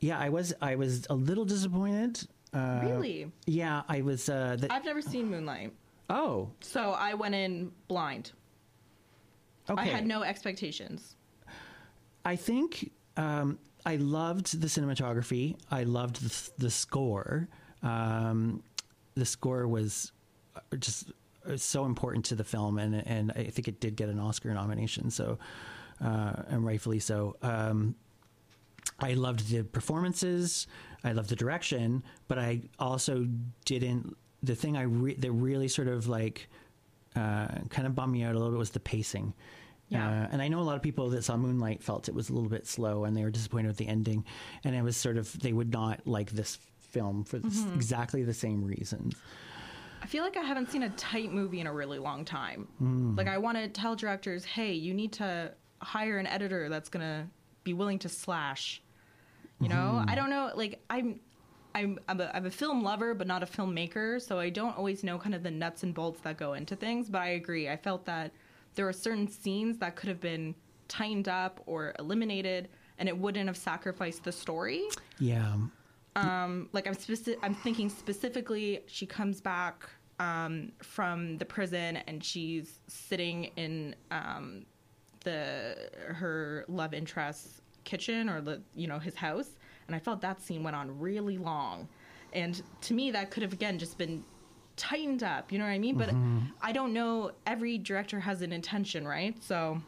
yeah, 0.00 0.18
I 0.18 0.28
was 0.28 0.52
I 0.60 0.74
was 0.76 1.06
a 1.08 1.14
little 1.14 1.46
disappointed. 1.46 2.20
Uh, 2.54 2.80
Really? 2.84 3.32
Yeah, 3.46 3.82
I 3.88 4.00
was. 4.02 4.28
Uh, 4.28 4.56
the, 4.58 4.72
I've 4.72 4.84
never 4.84 5.02
seen 5.02 5.28
Moonlight, 5.30 5.72
oh, 6.08 6.50
so 6.60 6.92
I 6.92 7.14
went 7.14 7.34
in 7.34 7.72
blind. 7.88 8.32
okay. 9.68 9.80
I 9.82 9.84
had 9.86 10.06
no 10.06 10.22
expectations. 10.22 11.16
I 12.24 12.36
think 12.36 12.90
um, 13.16 13.58
I 13.84 13.96
loved 13.96 14.60
the 14.60 14.66
cinematography. 14.68 15.56
I 15.70 15.82
loved 15.84 16.22
the, 16.22 16.50
the 16.64 16.70
score. 16.70 17.48
Um, 17.82 18.62
the 19.14 19.26
score 19.26 19.66
was 19.68 20.12
uh, 20.56 20.76
just 20.78 21.12
uh, 21.46 21.56
so 21.56 21.84
important 21.84 22.24
to 22.26 22.34
the 22.34 22.44
film, 22.44 22.78
and 22.78 22.94
and 23.06 23.32
I 23.32 23.44
think 23.44 23.68
it 23.68 23.80
did 23.80 23.96
get 23.96 24.08
an 24.08 24.18
Oscar 24.20 24.54
nomination. 24.54 25.10
So, 25.10 25.38
uh, 26.02 26.34
and 26.48 26.64
rightfully 26.64 27.00
so. 27.00 27.36
Um, 27.42 27.94
I 29.00 29.14
loved 29.14 29.48
the 29.48 29.62
performances. 29.64 30.66
I 31.02 31.12
loved 31.12 31.28
the 31.28 31.36
direction, 31.36 32.02
but 32.28 32.38
I 32.38 32.62
also 32.78 33.26
didn't. 33.64 34.16
The 34.42 34.54
thing 34.54 34.76
I 34.76 34.82
re- 34.82 35.14
that 35.14 35.32
really 35.32 35.68
sort 35.68 35.88
of 35.88 36.06
like 36.06 36.48
uh, 37.16 37.48
kind 37.70 37.86
of 37.86 37.94
bummed 37.94 38.12
me 38.12 38.22
out 38.22 38.34
a 38.34 38.38
little 38.38 38.50
bit 38.52 38.58
was 38.58 38.70
the 38.70 38.80
pacing. 38.80 39.32
Yeah. 39.88 40.08
Uh, 40.24 40.28
and 40.32 40.40
I 40.42 40.48
know 40.48 40.60
a 40.60 40.62
lot 40.64 40.76
of 40.76 40.82
people 40.82 41.10
that 41.10 41.24
saw 41.24 41.36
Moonlight 41.36 41.82
felt 41.82 42.08
it 42.08 42.14
was 42.14 42.30
a 42.30 42.32
little 42.32 42.48
bit 42.48 42.66
slow 42.66 43.04
and 43.04 43.16
they 43.16 43.22
were 43.22 43.30
disappointed 43.30 43.68
with 43.68 43.76
the 43.76 43.86
ending. 43.86 44.24
And 44.64 44.74
it 44.74 44.82
was 44.82 44.96
sort 44.96 45.18
of, 45.18 45.38
they 45.40 45.52
would 45.52 45.72
not 45.72 46.06
like 46.06 46.30
this 46.30 46.56
film 46.80 47.22
for 47.24 47.38
this, 47.38 47.58
Mm-hmm. 47.60 47.74
exactly 47.74 48.22
the 48.24 48.32
same 48.34 48.64
reasons. 48.64 49.14
I 50.02 50.06
feel 50.06 50.24
like 50.24 50.36
I 50.36 50.42
haven't 50.42 50.70
seen 50.70 50.82
a 50.84 50.90
tight 50.90 51.32
movie 51.32 51.60
in 51.60 51.66
a 51.66 51.72
really 51.72 51.98
long 51.98 52.24
time. 52.24 52.66
Hmm. 52.78 53.14
Like 53.16 53.28
I 53.28 53.38
want 53.38 53.58
to 53.58 53.68
tell 53.68 53.94
directors, 53.94 54.44
hey, 54.44 54.72
you 54.72 54.94
need 54.94 55.12
to 55.14 55.52
hire 55.80 56.18
an 56.18 56.26
editor 56.26 56.68
that's 56.68 56.88
gonna 56.88 57.28
be 57.64 57.72
willing 57.74 57.98
to 58.00 58.08
slash. 58.08 58.80
You 59.60 59.68
know, 59.68 60.00
Hmm. 60.02 60.10
I 60.10 60.14
don't 60.14 60.30
know. 60.30 60.50
Like 60.54 60.82
I'm, 60.90 61.20
I'm, 61.74 61.98
I'm 62.08 62.20
a, 62.20 62.30
I'm 62.34 62.46
a 62.46 62.50
film 62.50 62.82
lover, 62.82 63.14
but 63.14 63.26
not 63.26 63.42
a 63.42 63.46
filmmaker, 63.46 64.20
so 64.20 64.38
I 64.38 64.50
don't 64.50 64.76
always 64.76 65.02
know 65.02 65.18
kind 65.18 65.34
of 65.34 65.42
the 65.42 65.50
nuts 65.50 65.82
and 65.82 65.94
bolts 65.94 66.20
that 66.20 66.36
go 66.36 66.54
into 66.54 66.76
things. 66.76 67.08
But 67.08 67.22
I 67.22 67.28
agree. 67.28 67.68
I 67.68 67.76
felt 67.76 68.04
that 68.06 68.32
there 68.74 68.84
were 68.84 68.92
certain 68.92 69.28
scenes 69.28 69.78
that 69.78 69.96
could 69.96 70.08
have 70.08 70.20
been 70.20 70.54
tightened 70.88 71.28
up 71.28 71.60
or 71.66 71.94
eliminated, 71.98 72.68
and 72.98 73.08
it 73.08 73.16
wouldn't 73.16 73.46
have 73.46 73.56
sacrificed 73.56 74.24
the 74.24 74.32
story 74.32 74.82
Yeah. 75.18 75.54
um, 76.16 76.68
like 76.72 76.86
I'm 76.86 76.94
speci- 76.94 77.36
I'm 77.42 77.54
thinking 77.54 77.88
specifically 77.88 78.80
she 78.86 79.06
comes 79.06 79.40
back 79.40 79.88
um, 80.20 80.72
from 80.82 81.38
the 81.38 81.44
prison 81.44 81.96
and 82.06 82.22
she's 82.22 82.80
sitting 82.86 83.44
in 83.56 83.96
um, 84.10 84.66
the 85.24 85.90
her 86.06 86.64
love 86.68 86.94
interest's 86.94 87.60
kitchen 87.84 88.28
or 88.28 88.40
the 88.40 88.62
you 88.74 88.86
know 88.86 88.98
his 88.98 89.14
house 89.14 89.50
and 89.86 89.94
I 89.94 89.98
felt 89.98 90.20
that 90.22 90.40
scene 90.40 90.62
went 90.62 90.76
on 90.76 90.98
really 90.98 91.38
long 91.38 91.88
and 92.32 92.62
to 92.82 92.94
me 92.94 93.10
that 93.10 93.30
could 93.30 93.42
have 93.42 93.52
again 93.52 93.78
just 93.78 93.98
been 93.98 94.24
tightened 94.76 95.22
up 95.22 95.52
you 95.52 95.58
know 95.58 95.64
what 95.64 95.70
I 95.70 95.78
mean 95.78 95.96
but 95.96 96.08
mm-hmm. 96.08 96.38
I 96.62 96.72
don't 96.72 96.92
know 96.92 97.32
every 97.46 97.78
director 97.78 98.20
has 98.20 98.42
an 98.42 98.52
intention 98.52 99.06
right 99.06 99.40
so 99.42 99.80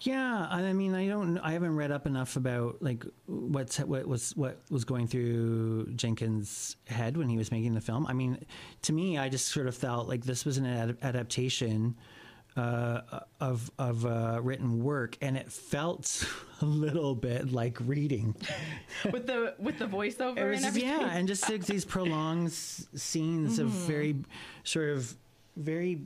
Yeah, 0.00 0.46
I 0.48 0.72
mean, 0.74 0.94
I 0.94 1.08
don't. 1.08 1.38
I 1.38 1.52
haven't 1.52 1.74
read 1.74 1.90
up 1.90 2.06
enough 2.06 2.36
about 2.36 2.80
like 2.80 3.04
what's 3.26 3.78
what 3.80 4.06
was 4.06 4.36
what 4.36 4.60
was 4.70 4.84
going 4.84 5.08
through 5.08 5.92
Jenkins' 5.96 6.76
head 6.86 7.16
when 7.16 7.28
he 7.28 7.36
was 7.36 7.50
making 7.50 7.74
the 7.74 7.80
film. 7.80 8.06
I 8.06 8.12
mean, 8.12 8.46
to 8.82 8.92
me, 8.92 9.18
I 9.18 9.28
just 9.28 9.48
sort 9.48 9.66
of 9.66 9.74
felt 9.74 10.08
like 10.08 10.24
this 10.24 10.44
was 10.44 10.56
an 10.56 10.66
ad- 10.66 10.98
adaptation 11.02 11.96
uh, 12.58 13.20
of 13.40 13.70
of 13.78 14.04
uh, 14.04 14.40
written 14.42 14.82
work, 14.82 15.16
and 15.20 15.36
it 15.36 15.52
felt 15.52 16.28
a 16.60 16.64
little 16.64 17.14
bit 17.14 17.52
like 17.52 17.78
reading. 17.80 18.34
with 19.12 19.26
the 19.26 19.54
with 19.58 19.78
the 19.78 19.86
voiceover 19.86 20.38
It 20.38 20.50
was 20.50 20.64
and 20.64 20.76
yeah, 20.76 21.10
and 21.12 21.28
just 21.28 21.48
like 21.48 21.64
these 21.66 21.84
prolonged 21.84 22.52
scenes 22.52 23.58
of 23.58 23.68
very 23.68 24.16
sort 24.64 24.90
of 24.90 25.14
very 25.56 26.02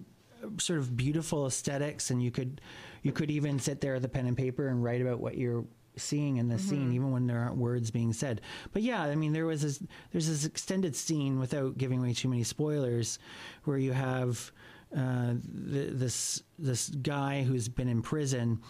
sort 0.59 0.79
of 0.79 0.97
beautiful 0.97 1.47
aesthetics, 1.47 2.11
and 2.11 2.23
you 2.23 2.31
could 2.31 2.61
you 3.03 3.13
could 3.13 3.31
even 3.31 3.59
sit 3.59 3.81
there 3.81 3.95
with 3.95 4.05
a 4.05 4.09
pen 4.09 4.27
and 4.27 4.37
paper 4.37 4.69
and 4.69 4.85
write 4.85 5.01
about 5.01 5.21
what 5.21 5.37
you're 5.39 5.65
seeing 5.97 6.37
in 6.39 6.49
the 6.49 6.59
scene, 6.59 6.93
even 6.93 7.13
when 7.13 7.27
there 7.27 7.39
aren't 7.39 7.57
words 7.57 7.91
being 7.91 8.13
said. 8.13 8.41
But 8.73 8.83
yeah, 8.83 9.03
I 9.03 9.15
mean, 9.15 9.33
there 9.33 9.47
was 9.47 9.63
this 9.63 9.83
there's 10.11 10.29
this 10.29 10.45
extended 10.45 10.95
scene 10.97 11.39
without 11.39 11.79
giving 11.79 12.01
away 12.01 12.13
too 12.15 12.29
many 12.29 12.45
spoilers, 12.45 13.19
where 13.65 13.79
you 13.79 13.93
have. 13.93 14.53
Uh, 14.97 15.35
th- 15.71 15.91
this 15.93 16.43
this 16.59 16.89
guy 16.91 17.43
who's 17.43 17.69
been 17.69 17.89
in 17.89 18.03
prison 18.03 18.61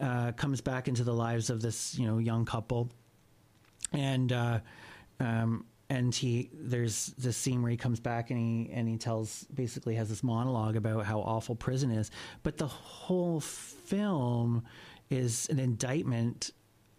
uh, 0.00 0.32
comes 0.32 0.60
back 0.60 0.88
into 0.88 1.04
the 1.04 1.12
lives 1.12 1.50
of 1.50 1.62
this 1.62 1.96
you 1.96 2.06
know 2.06 2.18
young 2.18 2.44
couple, 2.44 2.90
and 3.92 4.32
uh, 4.32 4.58
um, 5.20 5.64
and 5.90 6.14
he 6.14 6.50
there's 6.52 7.06
this 7.18 7.36
scene 7.36 7.62
where 7.62 7.70
he 7.70 7.76
comes 7.76 8.00
back 8.00 8.30
and 8.30 8.38
he 8.38 8.72
and 8.72 8.88
he 8.88 8.96
tells 8.96 9.44
basically 9.54 9.94
has 9.94 10.08
this 10.08 10.22
monologue 10.22 10.76
about 10.76 11.04
how 11.04 11.20
awful 11.20 11.54
prison 11.54 11.90
is. 11.90 12.10
But 12.42 12.58
the 12.58 12.66
whole 12.66 13.40
film 13.40 14.64
is 15.10 15.48
an 15.48 15.58
indictment 15.58 16.50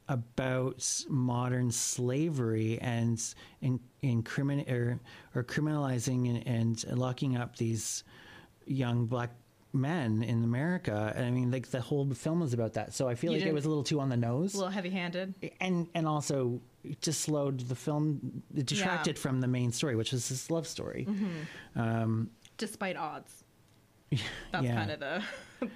about 0.07 1.03
modern 1.07 1.71
slavery 1.71 2.80
and 2.82 3.21
in, 3.61 3.80
or, 4.67 4.99
or 5.36 5.43
criminalizing 5.43 6.43
and, 6.47 6.47
and 6.88 6.97
locking 6.97 7.38
up 7.38 7.55
these 7.57 8.03
young 8.70 9.05
black 9.05 9.32
men 9.74 10.24
in 10.24 10.43
America. 10.43 11.13
I 11.15 11.30
mean, 11.30 11.51
like 11.51 11.67
the 11.67 11.82
whole 11.82 12.09
film 12.13 12.39
was 12.39 12.53
about 12.53 12.74
that. 12.74 12.93
So 12.93 13.07
I 13.07 13.15
feel 13.15 13.32
You 13.32 13.38
like 13.38 13.41
it 13.41 13.45
didn't- 13.45 13.55
was 13.55 13.65
a 13.65 13.70
little 13.70 13.84
too 13.84 13.99
on 13.99 14.09
the 14.09 14.17
nose 14.17 14.53
A 14.55 14.57
little 14.57 14.72
heavy-handed. 14.72 15.34
and 15.61 15.88
and 15.93 16.07
also 16.07 16.59
it 16.84 17.01
just 17.01 17.22
slowed 17.22 17.59
the 17.61 17.76
film 17.76 18.41
it 18.55 18.65
detracted 18.65 19.20
from 19.20 19.41
the 19.41 19.47
main 19.47 19.72
story 19.72 19.95
which 19.97 20.13
is 20.13 20.30
this 20.30 20.49
love 20.49 20.65
story 20.65 21.05
um 21.76 22.30
despite 22.57 22.95
odds. 22.97 23.43
That's 24.51 24.65
yeah. 24.65 24.76
kind 24.76 24.91
of 24.95 24.99
the 24.99 25.24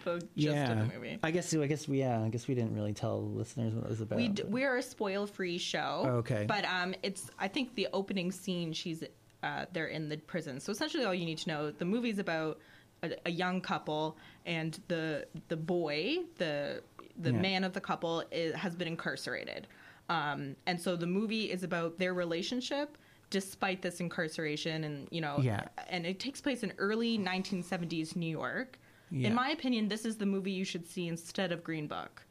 the 0.06 0.14
gist 0.20 0.28
yeah 0.36 0.72
of 0.72 0.80
the 0.90 0.96
movie. 0.96 1.20
i 1.22 1.30
guess 1.30 1.54
i 1.54 1.68
guess 1.68 1.88
we 1.88 2.00
yeah 2.00 2.22
i 2.24 2.30
guess 2.30 2.48
we 2.48 2.56
didn't 2.56 2.74
really 2.74 2.94
tell 2.94 3.22
listeners 3.22 3.74
what 3.76 3.84
it 3.84 3.90
was 3.90 4.02
about 4.02 4.16
We 4.18 4.30
d- 4.30 4.44
we're 4.48 4.78
a 4.78 4.82
spoil-free 4.82 5.58
show. 5.60 6.06
Okay. 6.20 6.46
But 6.48 6.64
um, 6.66 6.96
it's 7.04 7.30
I 7.38 7.48
think 7.48 7.76
the 7.76 7.88
opening 7.94 8.32
scene 8.32 8.74
she's 8.74 9.04
uh, 9.44 9.66
they're 9.74 9.88
in 9.88 10.08
the 10.08 10.16
prison. 10.18 10.60
So 10.62 10.72
essentially, 10.72 11.04
all 11.04 11.14
you 11.14 11.26
need 11.26 11.38
to 11.40 11.50
know 11.50 11.70
the 11.72 11.84
movie's 11.86 12.18
about 12.18 12.60
a, 13.04 13.12
a 13.28 13.30
young 13.32 13.62
couple 13.62 14.18
and 14.46 14.80
the 14.88 15.28
the 15.50 15.58
boy 15.58 16.18
the 16.38 16.82
the 17.18 17.32
Yeah. 17.32 17.40
man 17.40 17.64
of 17.64 17.74
the 17.74 17.82
couple 17.82 18.24
is, 18.32 18.56
has 18.56 18.76
been 18.76 18.88
incarcerated. 18.88 19.68
Um, 20.10 20.56
and 20.66 20.82
so 20.82 20.96
the 20.96 21.06
movie 21.06 21.52
is 21.52 21.64
about 21.64 22.00
their 22.00 22.14
relationship 22.16 22.98
despite 23.30 23.82
this 23.82 24.00
incarceration 24.00 24.84
and 24.84 25.08
you 25.12 25.22
know 25.22 25.38
Yeah. 25.42 25.66
and 25.90 26.06
it 26.06 26.20
takes 26.20 26.42
place 26.42 26.64
in 26.64 26.74
early 26.78 27.18
1970s 27.20 28.16
New 28.16 28.30
York. 28.30 28.80
Yeah. 29.12 29.28
In 29.28 29.36
my 29.36 29.50
opinion, 29.50 29.88
this 29.90 30.06
is 30.06 30.18
the 30.18 30.26
movie 30.26 30.52
you 30.52 30.66
should 30.66 30.88
see 30.88 31.08
instead 31.08 31.52
of 31.52 31.64
Green 31.64 31.88
Book 31.88 32.24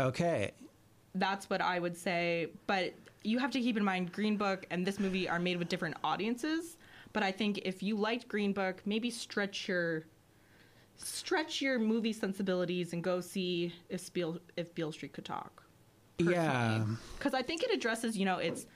okay 0.00 0.52
that's 1.14 1.50
what 1.50 1.60
I 1.60 1.80
would 1.80 1.96
say. 1.96 2.48
But 2.68 2.94
you 3.24 3.38
have 3.40 3.50
to 3.52 3.60
keep 3.60 3.76
in 3.76 3.84
mind 3.84 4.12
Green 4.12 4.36
Book 4.36 4.66
and 4.70 4.86
this 4.86 5.00
movie 5.00 5.28
are 5.28 5.40
made 5.40 5.56
with 5.58 5.68
different 5.68 5.96
audiences. 6.04 6.76
But 7.18 7.24
I 7.24 7.32
think 7.32 7.62
if 7.64 7.82
you 7.82 7.96
liked 7.96 8.28
Green 8.28 8.52
Book, 8.52 8.80
maybe 8.84 9.10
stretch 9.10 9.66
your 9.66 10.04
stretch 10.98 11.60
your 11.60 11.76
movie 11.76 12.12
sensibilities 12.12 12.92
and 12.92 13.02
go 13.02 13.20
see 13.20 13.74
if 13.88 14.12
Beale 14.12 14.38
if 14.56 14.72
Beale 14.72 14.92
Street 14.92 15.14
could 15.14 15.24
talk. 15.24 15.64
yeah 16.18 16.84
Because 17.18 17.34
I 17.34 17.42
think 17.42 17.64
it 17.64 17.74
addresses, 17.74 18.16
you 18.16 18.24
know, 18.24 18.38
it's 18.38 18.66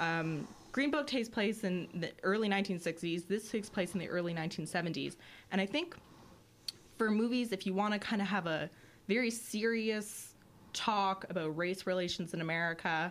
um, 0.00 0.46
Green 0.70 0.90
Book 0.90 1.06
takes 1.06 1.30
place 1.30 1.64
in 1.64 1.88
the 1.94 2.12
early 2.24 2.46
1960s. 2.46 3.26
This 3.26 3.50
takes 3.50 3.70
place 3.70 3.94
in 3.94 4.00
the 4.00 4.08
early 4.10 4.34
1970s, 4.34 5.16
and 5.50 5.58
I 5.58 5.64
think 5.64 5.96
for 6.98 7.10
movies, 7.10 7.52
if 7.52 7.64
you 7.64 7.72
want 7.72 7.94
to 7.94 7.98
kind 7.98 8.20
of 8.20 8.28
have 8.28 8.46
a 8.46 8.68
very 9.06 9.30
serious 9.30 10.34
talk 10.74 11.24
about 11.30 11.56
race 11.56 11.86
relations 11.86 12.34
in 12.34 12.42
America, 12.42 13.10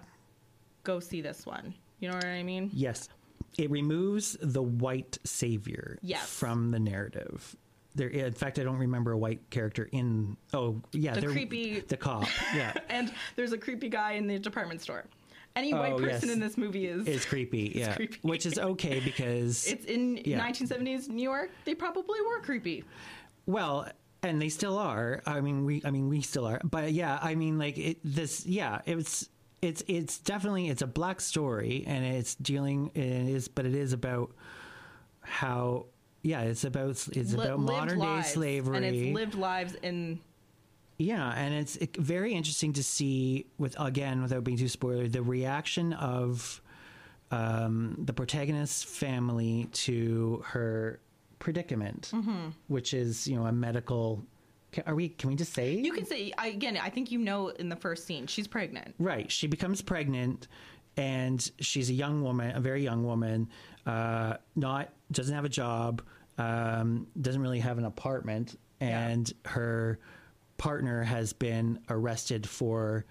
go 0.84 0.99
see 0.99 1.19
this 1.19 1.47
one. 1.47 1.73
You 1.99 2.09
know 2.09 2.15
what 2.15 2.25
I 2.25 2.43
mean? 2.43 2.69
yes 2.71 3.09
it 3.57 3.69
removes 3.71 4.38
the 4.41 4.61
white 4.61 5.17
savior 5.23 5.97
Yes. 6.01 6.29
from 6.29 6.71
the 6.71 6.79
narrative 6.79 7.55
there 7.95 8.09
in 8.09 8.31
fact 8.33 8.59
i 8.59 8.63
don't 8.63 8.77
remember 8.77 9.11
a 9.13 9.17
white 9.17 9.41
character 9.49 9.89
in 9.91 10.38
oh 10.53 10.81
yeah 10.91 11.15
The 11.15 11.25
creepy- 11.27 11.79
the 11.79 11.97
cop 11.97 12.27
yeah 12.55 12.73
And 12.89 13.11
there's 13.35 13.53
a 13.53 13.57
creepy 13.57 13.89
guy 13.89 14.11
in 14.13 14.27
the 14.27 14.38
department 14.38 14.81
store. 14.81 15.05
Any 15.55 15.73
white 15.73 15.93
Oh, 15.93 15.97
person 15.99 16.27
yes. 16.29 16.35
in 16.35 16.39
this 16.39 16.55
movie 16.57 16.85
is 16.85 17.07
it's 17.07 17.25
creepy 17.25 17.71
yeah 17.75 17.95
creepy. 17.95 18.19
which 18.21 18.45
is 18.45 18.59
okay 18.59 18.99
because 19.11 19.65
It's 19.65 19.85
in 19.85 20.17
Yeah. 20.23 20.39
1970s 20.47 21.09
New 21.09 21.23
York. 21.23 21.49
They 21.65 21.73
probably 21.73 22.21
were 22.21 22.39
creepy. 22.41 22.83
Well, 23.47 23.89
and 24.21 24.39
they 24.41 24.49
still 24.49 24.77
are. 24.77 25.21
I 25.25 25.41
mean, 25.41 25.63
we. 25.65 25.81
I 25.85 25.89
mean, 25.91 26.09
we 26.09 26.21
still 26.21 26.45
are. 26.45 26.59
But 26.63 26.91
yeah, 26.91 27.17
I 27.21 27.33
mean, 27.35 27.57
like 27.57 27.77
it, 27.77 27.97
this. 28.03 28.45
Yeah, 28.45 28.81
it's 28.85 29.29
it's 29.62 29.84
it's 29.88 30.20
definitely 30.20 30.70
it's 30.70 30.82
a 30.82 30.88
black 30.88 31.20
story, 31.22 31.84
and 31.88 32.05
it's 32.05 32.36
dealing. 32.36 32.91
It 32.93 33.03
is, 33.03 33.47
but 33.47 33.66
it 33.66 33.76
is 33.76 33.93
about 33.93 34.32
how. 35.22 35.86
Yeah, 36.24 36.41
it's 36.41 36.64
about 36.66 36.89
it's 36.89 37.34
Li- 37.34 37.45
about 37.45 37.60
modern 37.60 37.99
day 37.99 38.22
slavery. 38.24 38.78
and 38.78 38.86
it's 38.86 39.16
lived 39.16 39.36
lives 39.36 39.76
in 39.76 40.20
Yeah, 40.97 41.32
and 41.32 41.53
it's 41.53 41.78
it, 41.78 41.95
very 41.95 42.34
interesting 42.34 42.74
to 42.74 42.84
see 42.84 43.45
with 43.58 43.80
again 43.80 44.22
without 44.22 44.43
being 44.43 44.58
too 44.58 44.68
spoiler 44.68 45.08
the 45.08 45.22
reaction 45.22 45.93
of 45.93 46.62
um, 47.32 47.95
the 48.03 48.14
protagonist's 48.14 48.84
family 48.84 49.70
to 49.74 50.43
her 50.47 50.99
predicament, 51.39 52.12
Mm-hmm. 52.14 52.49
which 52.68 52.93
is 52.93 53.28
you 53.28 53.38
know 53.38 53.45
a 53.45 53.51
medical. 53.53 54.26
Can, 54.78 54.84
are 54.86 54.95
we? 54.95 55.09
Can 55.09 55.30
we 55.30 55.36
just 55.36 55.53
say 55.53 55.73
You 55.73 55.91
can 55.91 56.05
say 56.05 56.32
I, 56.38 56.49
again. 56.49 56.78
I 56.78 56.91
think 56.91 57.11
you 57.11 57.17
know 57.17 57.49
in 57.49 57.67
the 57.67 57.75
first 57.75 58.05
scene 58.05 58.28
she's 58.28 58.47
pregnant. 58.47 58.93
Right. 58.99 59.32
She 59.32 59.47
becomes 59.47 59.82
pregnant, 59.82 60.47
and 60.95 61.51
she's 61.59 61.89
a 61.89 61.93
young 61.93 62.21
woman, 62.21 62.55
a 62.55 62.59
very 62.59 62.84
young 62.84 63.03
woman. 63.03 63.49
Uh, 63.88 64.36
not 64.55 64.93
doesn't 65.11 65.34
have 65.34 65.45
a 65.45 65.49
job, 65.49 66.03
um, 66.38 67.07
doesn't 67.19 67.41
really 67.41 67.59
have 67.59 67.80
an 67.80 67.86
apartment, 67.86 68.59
and 68.80 69.34
her 69.45 69.97
partner 70.57 71.01
has 71.01 71.34
been 71.34 71.80
arrested 71.89 72.47
for 72.47 73.05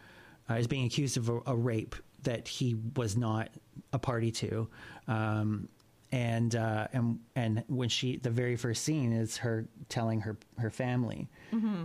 uh, 0.48 0.54
is 0.54 0.68
being 0.68 0.86
accused 0.86 1.16
of 1.16 1.28
a, 1.28 1.40
a 1.46 1.56
rape 1.56 1.96
that 2.22 2.46
he 2.46 2.76
was 2.94 3.16
not 3.16 3.48
a 3.92 3.98
party 3.98 4.30
to. 4.30 4.68
Um, 5.08 5.68
and 6.12 6.54
uh, 6.54 6.86
and 6.92 7.18
and 7.34 7.64
when 7.66 7.88
she 7.88 8.16
the 8.18 8.30
very 8.30 8.56
first 8.56 8.84
scene 8.84 9.12
is 9.12 9.38
her 9.38 9.66
telling 9.88 10.20
her 10.20 10.36
her 10.58 10.70
family, 10.70 11.28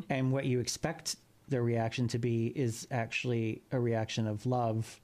and 0.09 0.32
what 0.32 0.45
you 0.45 0.59
expect 0.59 1.16
their 1.49 1.64
reaction 1.64 2.07
to 2.07 2.18
be 2.20 2.47
is 2.55 2.88
actually 2.91 3.62
a 3.72 3.80
reaction 3.80 4.28
of 4.28 4.45
love 4.45 4.99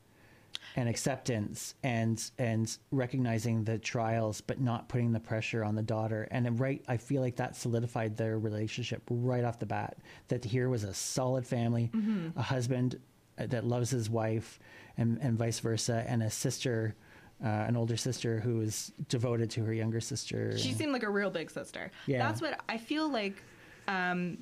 and 0.76 0.88
acceptance 0.90 1.76
and 1.84 2.32
and 2.38 2.78
recognizing 2.92 3.64
the 3.64 3.78
trials 3.78 4.42
but 4.42 4.60
not 4.60 4.88
putting 4.90 5.12
the 5.12 5.20
pressure 5.20 5.64
on 5.64 5.76
the 5.76 5.82
daughter 5.82 6.28
and 6.32 6.60
right 6.60 6.84
i 6.88 6.98
feel 6.98 7.22
like 7.22 7.36
that 7.36 7.56
solidified 7.56 8.16
their 8.18 8.40
relationship 8.40 9.02
right 9.10 9.44
off 9.44 9.60
the 9.60 9.66
bat 9.66 9.98
that 10.30 10.44
here 10.44 10.70
was 10.70 10.84
a 10.84 10.94
solid 10.94 11.46
family 11.46 11.92
a 12.36 12.42
husband 12.42 13.00
uh, 13.40 13.46
that 13.48 13.66
loves 13.66 13.90
his 13.90 14.10
wife 14.10 14.60
and 14.98 15.18
and 15.22 15.38
vice 15.38 15.60
versa 15.60 16.04
and 16.08 16.24
a 16.24 16.30
sister 16.30 16.96
uh, 17.44 17.48
an 17.48 17.78
older 17.78 17.98
sister 17.98 18.40
who 18.40 18.62
is 18.62 18.92
devoted 19.10 19.50
to 19.50 19.64
her 19.64 19.74
younger 19.74 20.02
sister 20.02 20.58
She 20.58 20.74
seemed 20.74 20.92
like 20.92 21.04
a 21.04 21.10
real 21.10 21.30
big 21.30 21.52
sister. 21.52 21.92
Yeah. 22.08 22.18
That's 22.18 22.42
what 22.42 22.60
I 22.68 22.78
feel 22.80 23.12
like. 23.12 23.44
Um, 23.88 24.40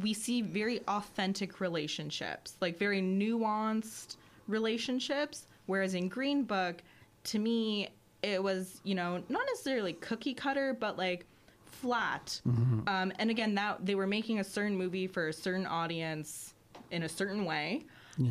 we 0.00 0.12
see 0.14 0.42
very 0.42 0.80
authentic 0.86 1.60
relationships, 1.60 2.56
like 2.60 2.78
very 2.78 3.00
nuanced 3.02 4.16
relationships. 4.46 5.46
Whereas 5.66 5.94
in 5.94 6.08
Green 6.08 6.44
Book, 6.44 6.82
to 7.24 7.38
me, 7.38 7.88
it 8.22 8.42
was 8.42 8.80
you 8.84 8.94
know 8.94 9.22
not 9.28 9.42
necessarily 9.46 9.92
cookie 9.94 10.34
cutter, 10.34 10.76
but 10.78 10.96
like 10.98 11.26
flat. 11.66 12.40
Um, 12.88 13.12
and 13.18 13.30
again, 13.30 13.54
that 13.56 13.84
they 13.84 13.94
were 13.94 14.06
making 14.06 14.40
a 14.40 14.44
certain 14.44 14.76
movie 14.76 15.06
for 15.06 15.28
a 15.28 15.32
certain 15.32 15.66
audience 15.66 16.54
in 16.90 17.02
a 17.04 17.08
certain 17.08 17.44
way. 17.44 17.82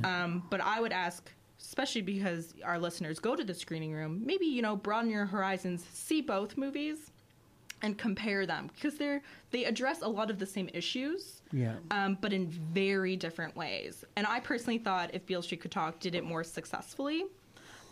Um, 0.04 0.44
but 0.50 0.60
I 0.60 0.82
would 0.82 0.92
ask, 0.92 1.32
especially 1.62 2.02
because 2.02 2.54
our 2.66 2.78
listeners 2.80 3.20
go 3.20 3.36
to 3.36 3.44
the 3.44 3.54
screening 3.54 3.94
room, 3.94 4.22
maybe 4.26 4.46
you 4.46 4.62
know 4.62 4.76
broaden 4.76 5.10
your 5.10 5.26
horizons, 5.26 5.86
see 5.94 6.22
both 6.22 6.58
movies, 6.58 7.12
and 7.82 7.98
compare 7.98 8.46
them 8.46 8.70
because 8.74 8.98
they're 8.98 9.22
they 9.52 9.66
address 9.66 10.02
a 10.02 10.08
lot 10.08 10.30
of 10.30 10.40
the 10.40 10.46
same 10.46 10.70
issues. 10.74 11.42
Yeah. 11.52 11.76
Um, 11.92 12.18
but 12.20 12.34
in 12.34 12.48
very 12.48 13.16
different 13.16 13.56
ways. 13.56 14.04
And 14.16 14.26
I 14.28 14.40
personally 14.40 14.78
thought 14.80 15.12
if 15.14 15.26
Beale 15.26 15.42
Street 15.42 15.62
Could 15.62 15.72
Talk 15.72 16.00
did 16.00 16.16
it 16.16 16.24
more 16.24 16.44
successfully. 16.44 17.26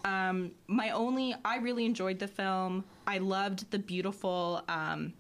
Um, 0.04 0.52
my 0.68 0.92
only, 0.92 1.34
I 1.44 1.58
really 1.58 1.86
enjoyed 1.86 2.20
the 2.20 2.28
film. 2.28 2.84
I 3.08 3.18
loved 3.18 3.72
the 3.72 3.80
beautiful. 3.80 4.64
Um, 4.70 5.14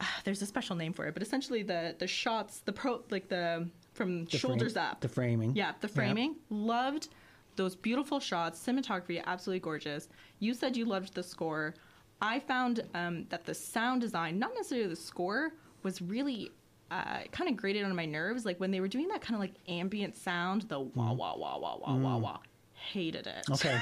there's 0.24 0.42
a 0.42 0.46
special 0.46 0.76
name 0.76 0.92
for 0.92 1.06
it, 1.06 1.14
but 1.14 1.22
essentially 1.22 1.62
the 1.62 1.94
the 1.98 2.06
shots, 2.06 2.60
the 2.60 2.72
pro, 2.72 3.02
like 3.10 3.28
the 3.28 3.68
from 3.94 4.24
The 4.26 4.38
shoulders 4.38 4.74
frame- 4.74 4.84
up, 4.84 5.00
the 5.00 5.08
framing 5.08 5.56
yeah, 5.56 5.72
the 5.80 5.88
framing. 5.88 6.36
Loved 6.50 7.08
those 7.56 7.74
beautiful 7.74 8.20
shots, 8.20 8.64
cinematography, 8.64 9.22
absolutely 9.26 9.58
gorgeous. 9.60 10.08
You 10.38 10.54
said 10.54 10.76
you 10.76 10.84
loved 10.84 11.14
the 11.14 11.22
score. 11.24 11.74
I 12.20 12.40
found 12.40 12.82
um, 12.94 13.26
that 13.28 13.44
the 13.44 13.54
sound 13.54 14.00
design, 14.00 14.38
not 14.38 14.54
necessarily 14.54 14.88
the 14.88 14.96
score, 14.96 15.52
was 15.82 16.02
really 16.02 16.50
uh, 16.90 17.20
kind 17.30 17.48
of 17.50 17.56
grated 17.56 17.84
on 17.84 17.94
my 17.94 18.06
nerves. 18.06 18.44
Like 18.44 18.58
when 18.58 18.70
they 18.70 18.80
were 18.80 18.88
doing 18.88 19.08
that 19.08 19.20
kind 19.20 19.34
of 19.34 19.40
like 19.40 19.54
ambient 19.68 20.16
sound, 20.16 20.62
the 20.62 20.80
wah 20.80 21.12
wah 21.12 21.36
wah 21.36 21.58
wah 21.58 21.78
wah 21.78 21.96
wah 21.96 22.16
wah. 22.16 22.38
Hated 22.72 23.26
it. 23.26 23.44
okay 23.52 23.80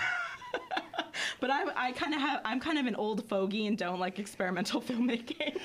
But 1.41 1.51
I, 1.51 1.89
I 1.89 1.93
kind 1.93 2.15
of 2.15 2.21
have, 2.21 2.41
I'm 2.45 2.61
kind 2.61 2.79
of 2.79 2.87
an 2.87 2.95
old 2.95 3.29
fogey 3.29 3.67
and 3.67 3.77
don't 3.77 3.99
like 3.99 4.19
experimental 4.19 4.81
filmmaking. 4.83 5.59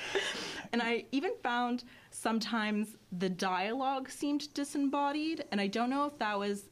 and 0.72 0.82
I 0.82 1.04
even 1.12 1.32
found 1.42 1.84
sometimes 2.10 2.96
the 3.18 3.28
dialogue 3.28 4.10
seemed 4.10 4.52
disembodied, 4.54 5.44
and 5.50 5.60
I 5.60 5.66
don't 5.66 5.90
know 5.90 6.06
if 6.06 6.18
that 6.18 6.38
was 6.38 6.68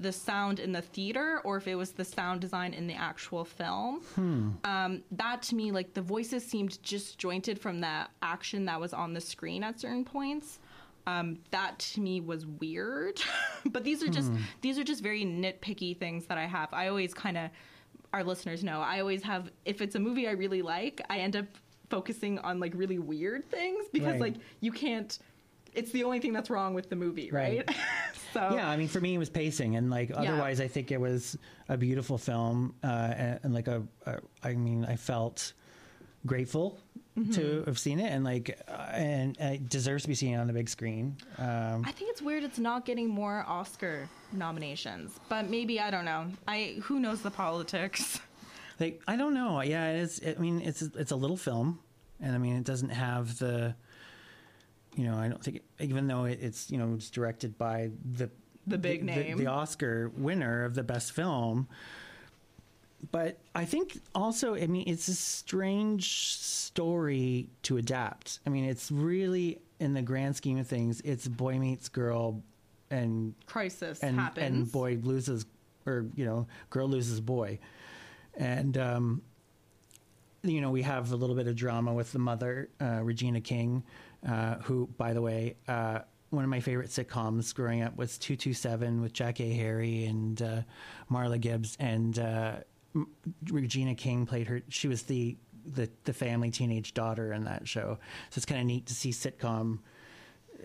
the 0.00 0.12
sound 0.12 0.58
in 0.60 0.72
the 0.72 0.82
theater 0.82 1.40
or 1.44 1.56
if 1.56 1.66
it 1.68 1.74
was 1.74 1.92
the 1.92 2.04
sound 2.04 2.40
design 2.40 2.74
in 2.74 2.86
the 2.86 2.94
actual 2.94 3.44
film. 3.44 4.00
Hmm. 4.14 4.50
Um, 4.64 5.02
that 5.12 5.42
to 5.42 5.54
me, 5.54 5.72
like 5.72 5.94
the 5.94 6.02
voices 6.02 6.44
seemed 6.44 6.80
disjointed 6.82 7.58
from 7.60 7.80
the 7.80 8.06
action 8.22 8.64
that 8.66 8.80
was 8.80 8.92
on 8.92 9.12
the 9.14 9.20
screen 9.20 9.62
at 9.64 9.80
certain 9.80 10.04
points. 10.04 10.58
Um, 11.06 11.38
that 11.52 11.78
to 11.78 12.00
me 12.00 12.20
was 12.20 12.44
weird. 12.46 13.20
but 13.66 13.82
these 13.84 14.02
are 14.02 14.08
just 14.08 14.30
Hmm. 14.30 14.36
these 14.60 14.78
are 14.78 14.84
just 14.84 15.02
very 15.02 15.24
nitpicky 15.24 15.96
things 15.96 16.26
that 16.26 16.36
I 16.38 16.46
have. 16.46 16.68
I 16.72 16.88
always 16.88 17.14
kind 17.14 17.38
of 17.38 17.50
our 18.12 18.22
listeners 18.24 18.62
know. 18.64 18.80
I 18.80 19.00
always 19.00 19.22
have 19.22 19.50
if 19.64 19.80
it's 19.80 19.94
a 19.94 19.98
movie 19.98 20.28
I 20.28 20.32
really 20.32 20.62
like, 20.62 21.00
I 21.10 21.18
end 21.20 21.36
up 21.36 21.46
focusing 21.90 22.38
on 22.40 22.60
like 22.60 22.72
really 22.74 22.98
weird 22.98 23.48
things 23.50 23.86
because 23.92 24.12
Right. 24.12 24.20
like 24.20 24.34
you 24.60 24.72
can't 24.72 25.18
it's 25.74 25.92
the 25.92 26.02
only 26.02 26.18
thing 26.18 26.32
that's 26.32 26.50
wrong 26.50 26.74
with 26.74 26.88
the 26.90 26.96
movie, 26.96 27.30
right? 27.30 27.62
Right. 27.68 27.76
so 28.32 28.50
yeah, 28.54 28.68
I 28.68 28.76
mean, 28.76 28.88
for 28.88 29.00
me, 29.00 29.14
it 29.14 29.18
was 29.18 29.30
pacing, 29.30 29.76
and 29.76 29.90
like 29.90 30.10
otherwise, 30.14 30.60
I 30.60 30.68
think 30.68 30.90
it 30.90 31.00
was 31.00 31.36
a 31.68 31.76
beautiful 31.76 32.18
film, 32.18 32.74
uh, 32.82 32.86
and, 32.86 33.40
and 33.42 33.54
like 33.54 33.68
a, 33.68 33.82
a, 34.06 34.18
I 34.42 34.54
mean, 34.54 34.84
I 34.84 34.96
felt 34.96 35.52
grateful 36.26 36.78
Mm-hmm. 37.18 37.32
to 37.32 37.64
have 37.66 37.80
seen 37.80 37.98
it, 37.98 38.12
and 38.12 38.22
like, 38.22 38.60
uh, 38.68 38.90
and 38.92 39.36
it 39.40 39.68
deserves 39.68 40.02
to 40.04 40.08
be 40.08 40.14
seen 40.14 40.36
on 40.36 40.46
the 40.46 40.52
big 40.52 40.68
screen. 40.68 41.16
Um, 41.38 41.82
I 41.84 41.90
think 41.90 42.10
it's 42.10 42.22
weird 42.22 42.44
it's 42.44 42.60
not 42.60 42.84
getting 42.84 43.08
more 43.08 43.44
Oscar 43.48 44.08
nominations, 44.32 45.18
but 45.28 45.50
maybe 45.50 45.80
I 45.80 45.90
don't 45.90 46.04
know. 46.04 46.26
I 46.46 46.76
who 46.82 47.00
knows 47.00 47.20
the 47.22 47.30
politics. 47.32 48.20
like, 48.80 49.02
I 49.08 49.16
don't 49.16 49.34
know. 49.34 49.60
Yeah, 49.62 49.90
it's. 49.90 50.20
I 50.24 50.34
mean, 50.40 50.60
it's 50.60 50.82
it's 50.82 51.10
a 51.10 51.16
little 51.16 51.36
film, 51.36 51.80
and 52.20 52.36
I 52.36 52.38
mean, 52.38 52.54
it 52.56 52.64
doesn't 52.64 52.90
have 52.90 53.36
the. 53.38 53.74
You 54.94 55.04
know, 55.04 55.16
I 55.16 55.28
don't 55.28 55.42
think, 55.42 55.60
even 55.78 56.06
though 56.08 56.24
it, 56.24 56.38
it's 56.42 56.70
you 56.70 56.78
know 56.78 56.94
it's 56.94 57.10
directed 57.10 57.56
by 57.56 57.90
the 58.14 58.30
The 58.66 58.78
big 58.78 59.04
name. 59.04 59.38
the, 59.38 59.46
Oscar 59.46 60.10
winner 60.16 60.64
of 60.64 60.74
the 60.74 60.82
best 60.82 61.12
film. 61.12 61.68
But 63.12 63.38
I 63.54 63.64
think 63.64 64.00
also, 64.12 64.56
I 64.56 64.66
mean, 64.66 64.88
it's 64.88 65.06
a 65.06 65.14
strange 65.14 66.10
story 66.38 67.48
to 67.62 67.76
adapt. 67.76 68.40
I 68.44 68.50
mean, 68.50 68.64
it's 68.64 68.90
really, 68.90 69.60
in 69.78 69.94
the 69.94 70.02
grand 70.02 70.34
scheme 70.34 70.58
of 70.58 70.66
things, 70.66 71.00
it's 71.02 71.28
boy 71.28 71.58
meets 71.60 71.88
girl, 71.88 72.42
and 72.90 73.34
Crisis 73.46 74.00
and 74.02 74.18
happens. 74.18 74.46
and 74.46 74.72
boy 74.72 74.98
loses, 75.04 75.46
or 75.86 76.06
you 76.16 76.24
know, 76.24 76.48
girl 76.70 76.88
loses 76.88 77.20
boy, 77.20 77.60
and 78.36 78.76
um, 78.76 79.22
you 80.42 80.60
know, 80.60 80.70
we 80.70 80.82
have 80.82 81.12
a 81.12 81.16
little 81.16 81.36
bit 81.36 81.46
of 81.46 81.54
drama 81.54 81.92
with 81.94 82.10
the 82.12 82.18
mother, 82.18 82.68
uh, 82.80 83.00
Regina 83.04 83.40
King, 83.40 83.84
uh, 84.26 84.56
who, 84.56 84.88
by 84.96 85.12
the 85.12 85.20
way, 85.22 85.56
uh, 85.66 86.00
one 86.30 86.44
of 86.44 86.50
my 86.50 86.60
favorite 86.60 86.90
sitcoms 86.90 87.54
growing 87.54 87.82
up 87.82 87.96
was 87.96 88.18
227 88.18 89.00
with 89.00 89.12
Jackée 89.12 89.56
Harry 89.56 90.04
and 90.04 90.40
uh, 90.42 90.60
Marla 91.10 91.40
Gibbs. 91.40 91.76
And 91.80 92.18
uh, 92.18 92.56
M- 92.94 93.08
Regina 93.50 93.94
King 93.94 94.26
played 94.26 94.46
her, 94.48 94.60
she 94.68 94.88
was 94.88 95.02
the, 95.04 95.36
the, 95.64 95.88
the 96.04 96.12
family 96.12 96.50
teenage 96.50 96.92
daughter 96.94 97.32
in 97.32 97.44
that 97.44 97.66
show. 97.66 97.98
So 98.30 98.38
it's 98.38 98.44
kind 98.46 98.60
of 98.60 98.66
neat 98.66 98.86
to 98.86 98.94
see 98.94 99.10
sitcom. 99.10 99.78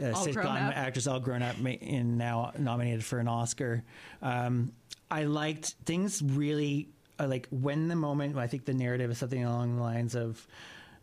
Uh, 0.02 0.08
All 0.08 0.26
sitcom 0.26 0.46
actors 0.76 1.08
all 1.08 1.20
grown 1.20 1.44
up 1.44 1.56
and 1.64 2.18
now 2.18 2.52
nominated 2.58 3.04
for 3.06 3.20
an 3.20 3.28
Oscar. 3.28 3.84
Um, 4.24 4.74
I 5.12 5.26
liked 5.26 5.76
things 5.86 6.22
really 6.24 6.90
uh, 7.20 7.28
like 7.28 7.48
when 7.52 7.88
the 7.88 7.96
moment. 7.96 8.36
I 8.36 8.48
think 8.48 8.66
the 8.66 8.74
narrative 8.74 9.12
is 9.12 9.20
something 9.20 9.46
along 9.46 9.76
the 9.76 9.82
lines 9.84 10.16
of 10.16 10.46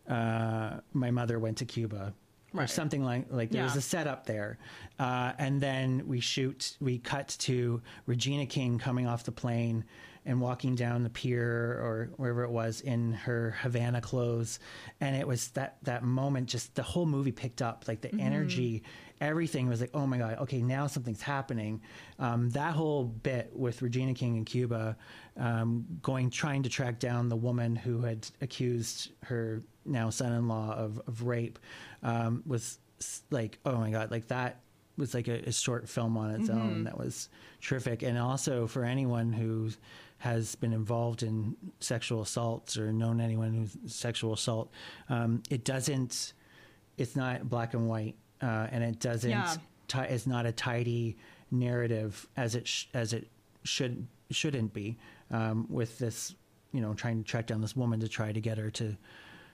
uh, 0.09 0.81
my 0.93 1.09
mother 1.09 1.39
went 1.39 1.57
to 1.59 1.65
Cuba. 1.65 2.13
Or 2.53 2.67
something 2.67 3.03
like 3.03 3.27
like 3.29 3.49
there 3.51 3.63
was 3.63 3.75
a 3.77 3.81
setup 3.81 4.25
there, 4.25 4.57
uh, 4.99 5.31
and 5.37 5.61
then 5.61 6.03
we 6.05 6.19
shoot. 6.19 6.75
We 6.81 6.99
cut 6.99 7.35
to 7.39 7.81
Regina 8.05 8.45
King 8.45 8.77
coming 8.77 9.07
off 9.07 9.23
the 9.23 9.31
plane 9.31 9.85
and 10.23 10.39
walking 10.39 10.75
down 10.75 11.01
the 11.01 11.09
pier 11.09 11.43
or 11.81 12.11
wherever 12.17 12.43
it 12.43 12.51
was 12.51 12.81
in 12.81 13.13
her 13.13 13.55
Havana 13.61 14.01
clothes, 14.01 14.59
and 14.99 15.15
it 15.15 15.25
was 15.25 15.47
that 15.51 15.77
that 15.83 16.03
moment. 16.03 16.47
Just 16.49 16.75
the 16.75 16.83
whole 16.83 17.05
movie 17.05 17.31
picked 17.31 17.61
up 17.61 17.85
like 17.87 18.01
the 18.01 18.09
Mm-hmm. 18.09 18.19
energy, 18.19 18.83
everything 19.21 19.69
was 19.69 19.79
like, 19.79 19.91
oh 19.93 20.05
my 20.05 20.17
god, 20.17 20.37
okay, 20.39 20.61
now 20.61 20.87
something's 20.87 21.21
happening. 21.21 21.81
Um, 22.19 22.49
that 22.49 22.73
whole 22.73 23.05
bit 23.05 23.49
with 23.55 23.81
Regina 23.81 24.13
King 24.13 24.35
in 24.35 24.43
Cuba, 24.45 24.97
um, 25.37 25.85
going 26.01 26.29
trying 26.29 26.63
to 26.63 26.69
track 26.69 26.99
down 26.99 27.29
the 27.29 27.37
woman 27.37 27.77
who 27.77 28.01
had 28.01 28.27
accused 28.41 29.11
her 29.23 29.63
now 29.85 30.09
son-in-law 30.09 30.73
of, 30.73 31.01
of 31.07 31.23
rape 31.23 31.57
um, 32.03 32.43
was 32.45 32.77
like 33.31 33.57
oh 33.65 33.77
my 33.77 33.89
god 33.91 34.11
like 34.11 34.27
that 34.27 34.61
was 34.97 35.13
like 35.13 35.27
a, 35.27 35.39
a 35.47 35.51
short 35.51 35.89
film 35.89 36.17
on 36.17 36.31
its 36.31 36.49
own 36.49 36.83
that 36.83 36.97
was 36.97 37.29
terrific 37.61 38.03
and 38.03 38.17
also 38.17 38.67
for 38.67 38.83
anyone 38.85 39.31
who 39.33 39.69
has 40.19 40.53
been 40.55 40.71
involved 40.73 41.23
in 41.23 41.55
sexual 41.79 42.21
assaults 42.21 42.77
or 42.77 42.93
known 42.93 43.19
anyone 43.19 43.53
who's 43.53 43.91
sexual 43.91 44.33
assault 44.33 44.71
um, 45.09 45.41
it 45.49 45.63
doesn't 45.65 46.33
it's 46.97 47.15
not 47.15 47.49
black 47.49 47.73
and 47.73 47.87
white 47.87 48.15
uh, 48.43 48.67
and 48.71 48.83
it 48.83 48.99
doesn't 48.99 49.31
Yeah. 49.31 49.55
ti- 49.87 49.99
it's 50.13 50.27
not 50.27 50.45
a 50.45 50.51
tidy 50.51 51.17
narrative 51.49 52.27
as 52.37 52.55
it 52.55 52.67
sh- 52.67 52.85
as 52.93 53.13
it 53.13 53.27
should 53.63 54.07
shouldn't 54.29 54.73
be 54.73 54.97
um, 55.31 55.65
with 55.69 55.97
this 55.99 56.35
you 56.71 56.81
know 56.81 56.93
trying 56.93 57.17
to 57.23 57.27
track 57.29 57.47
down 57.47 57.61
this 57.61 57.75
woman 57.75 57.99
to 57.99 58.07
try 58.07 58.31
to 58.31 58.39
get 58.41 58.57
her 58.57 58.69
to 58.71 58.95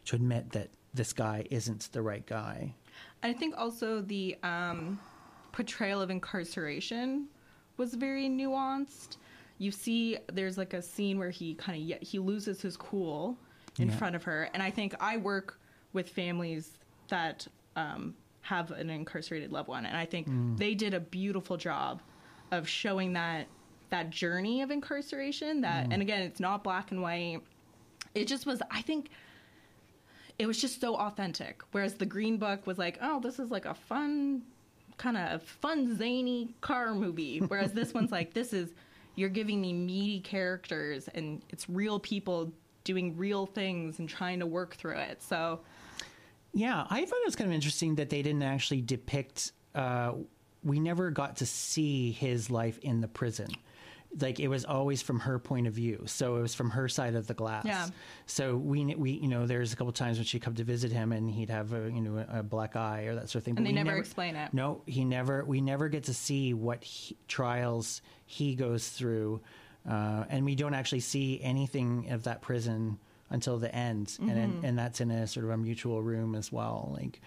to 0.07 0.15
admit 0.15 0.51
that 0.51 0.69
this 0.93 1.13
guy 1.13 1.45
isn't 1.51 1.91
the 1.91 2.01
right 2.01 2.25
guy 2.25 2.73
I 3.23 3.33
think 3.33 3.55
also 3.57 4.01
the 4.01 4.35
um, 4.43 4.99
portrayal 5.51 6.01
of 6.01 6.09
incarceration 6.09 7.27
was 7.77 7.93
very 7.93 8.27
nuanced. 8.27 9.17
You 9.59 9.71
see, 9.71 10.17
there's 10.33 10.57
like 10.57 10.73
a 10.73 10.81
scene 10.81 11.17
where 11.19 11.29
he 11.29 11.53
kind 11.55 11.91
of 11.93 11.99
he 12.07 12.17
loses 12.19 12.61
his 12.61 12.75
cool 12.77 13.37
in 13.79 13.89
Yeah. 13.89 13.95
front 13.97 14.15
of 14.15 14.23
her, 14.23 14.49
and 14.53 14.63
I 14.63 14.71
think 14.71 14.95
I 14.99 15.17
work 15.17 15.59
with 15.93 16.09
families 16.09 16.77
that 17.09 17.47
um, 17.75 18.15
have 18.41 18.71
an 18.71 18.89
incarcerated 18.89 19.51
loved 19.51 19.67
one, 19.69 19.85
and 19.85 19.95
I 19.97 20.05
think 20.05 20.27
they 20.57 20.73
did 20.73 20.93
a 20.95 20.99
beautiful 20.99 21.57
job 21.57 22.01
of 22.51 22.67
showing 22.67 23.13
that 23.13 23.47
that 23.89 24.09
journey 24.09 24.61
of 24.63 24.71
incarceration. 24.71 25.61
That, 25.61 25.87
and 25.91 26.01
again, 26.01 26.21
it's 26.21 26.39
not 26.39 26.63
black 26.63 26.91
and 26.91 27.01
white. 27.01 27.41
It 28.15 28.25
just 28.27 28.45
was. 28.47 28.59
I 28.71 28.81
think 28.81 29.09
it 30.39 30.45
was 30.45 30.59
just 30.59 30.79
so 30.79 30.95
authentic. 30.95 31.61
Whereas 31.71 31.95
the 31.95 32.05
Green 32.05 32.37
Book 32.37 32.67
was 32.67 32.77
like, 32.77 32.97
oh, 33.01 33.19
this 33.19 33.39
is 33.39 33.49
like 33.49 33.65
a 33.65 33.73
fun, 33.73 34.43
kind 34.97 35.17
of 35.17 35.43
fun, 35.43 35.97
zany 35.97 36.49
car 36.61 36.93
movie. 36.93 37.39
Whereas 37.47 37.73
this 37.73 37.93
one's 37.93 38.11
like, 38.11 38.33
this 38.33 38.53
is, 38.53 38.69
you're 39.15 39.29
giving 39.29 39.61
me 39.61 39.73
meaty 39.73 40.19
characters 40.19 41.07
and 41.13 41.41
it's 41.49 41.67
real 41.69 41.99
people 41.99 42.53
doing 42.83 43.17
real 43.17 43.45
things 43.45 43.99
and 43.99 44.07
trying 44.07 44.39
to 44.39 44.45
work 44.45 44.75
through 44.75 44.97
it. 44.97 45.21
So, 45.21 45.61
Yeah, 46.53 46.85
I 46.89 47.03
thought 47.05 47.19
it 47.19 47.25
was 47.25 47.35
kind 47.35 47.49
of 47.49 47.53
interesting 47.53 47.95
that 47.95 48.09
they 48.09 48.21
didn't 48.21 48.43
actually 48.43 48.81
depict. 48.81 49.51
Uh, 49.75 50.13
we 50.63 50.79
never 50.79 51.11
got 51.11 51.37
to 51.37 51.45
see 51.45 52.11
his 52.11 52.49
life 52.49 52.77
in 52.79 53.01
the 53.01 53.07
prison. 53.07 53.47
Like 54.19 54.39
it 54.39 54.47
was 54.47 54.65
always 54.65 55.01
from 55.01 55.19
her 55.19 55.37
point 55.37 55.67
of 55.67 55.73
view, 55.73 56.03
so 56.05 56.37
it 56.37 56.41
was 56.41 56.55
from 56.55 56.71
her 56.71 56.87
side 56.89 57.13
of 57.15 57.27
the 57.27 57.33
glass. 57.33 57.65
Yeah. 57.65 57.87
So 58.25 58.55
we 58.55 58.83
we 58.95 59.11
you 59.11 59.27
know 59.27 59.45
there's 59.45 59.73
a 59.73 59.75
couple 59.75 59.91
times 59.93 60.17
when 60.17 60.25
she 60.25 60.37
would 60.37 60.43
come 60.43 60.55
to 60.55 60.63
visit 60.63 60.91
him 60.91 61.11
and 61.11 61.29
he'd 61.29 61.49
have 61.49 61.73
a 61.73 61.91
you 61.91 62.01
know 62.01 62.25
a 62.29 62.41
black 62.41 62.75
eye 62.75 63.03
or 63.03 63.15
that 63.15 63.29
sort 63.29 63.41
of 63.41 63.43
thing. 63.43 63.51
And 63.57 63.65
but 63.65 63.69
they 63.69 63.73
we 63.77 63.83
never 63.83 63.97
explain 63.97 64.35
it. 64.35 64.53
No, 64.53 64.81
he 64.87 65.03
never. 65.05 65.43
We 65.45 65.61
never 65.61 65.87
get 65.89 66.05
to 66.05 66.13
see 66.13 66.53
what 66.53 66.83
he, 66.83 67.15
trials 67.27 68.01
he 68.25 68.55
goes 68.55 68.87
through, 68.89 69.41
uh, 69.87 70.23
and 70.29 70.45
we 70.45 70.55
don't 70.55 70.73
actually 70.73 71.01
see 71.01 71.39
anything 71.43 72.09
of 72.09 72.23
that 72.23 72.41
prison 72.41 72.97
until 73.29 73.57
the 73.59 73.73
end, 73.75 74.07
Mm-hmm. 74.07 74.29
and 74.29 74.65
and 74.65 74.79
that's 74.79 74.99
in 75.01 75.11
a 75.11 75.27
sort 75.27 75.43
of 75.45 75.51
a 75.51 75.57
mutual 75.57 76.01
room 76.01 76.33
as 76.33 76.51
well. 76.51 76.95
Like, 76.97 77.21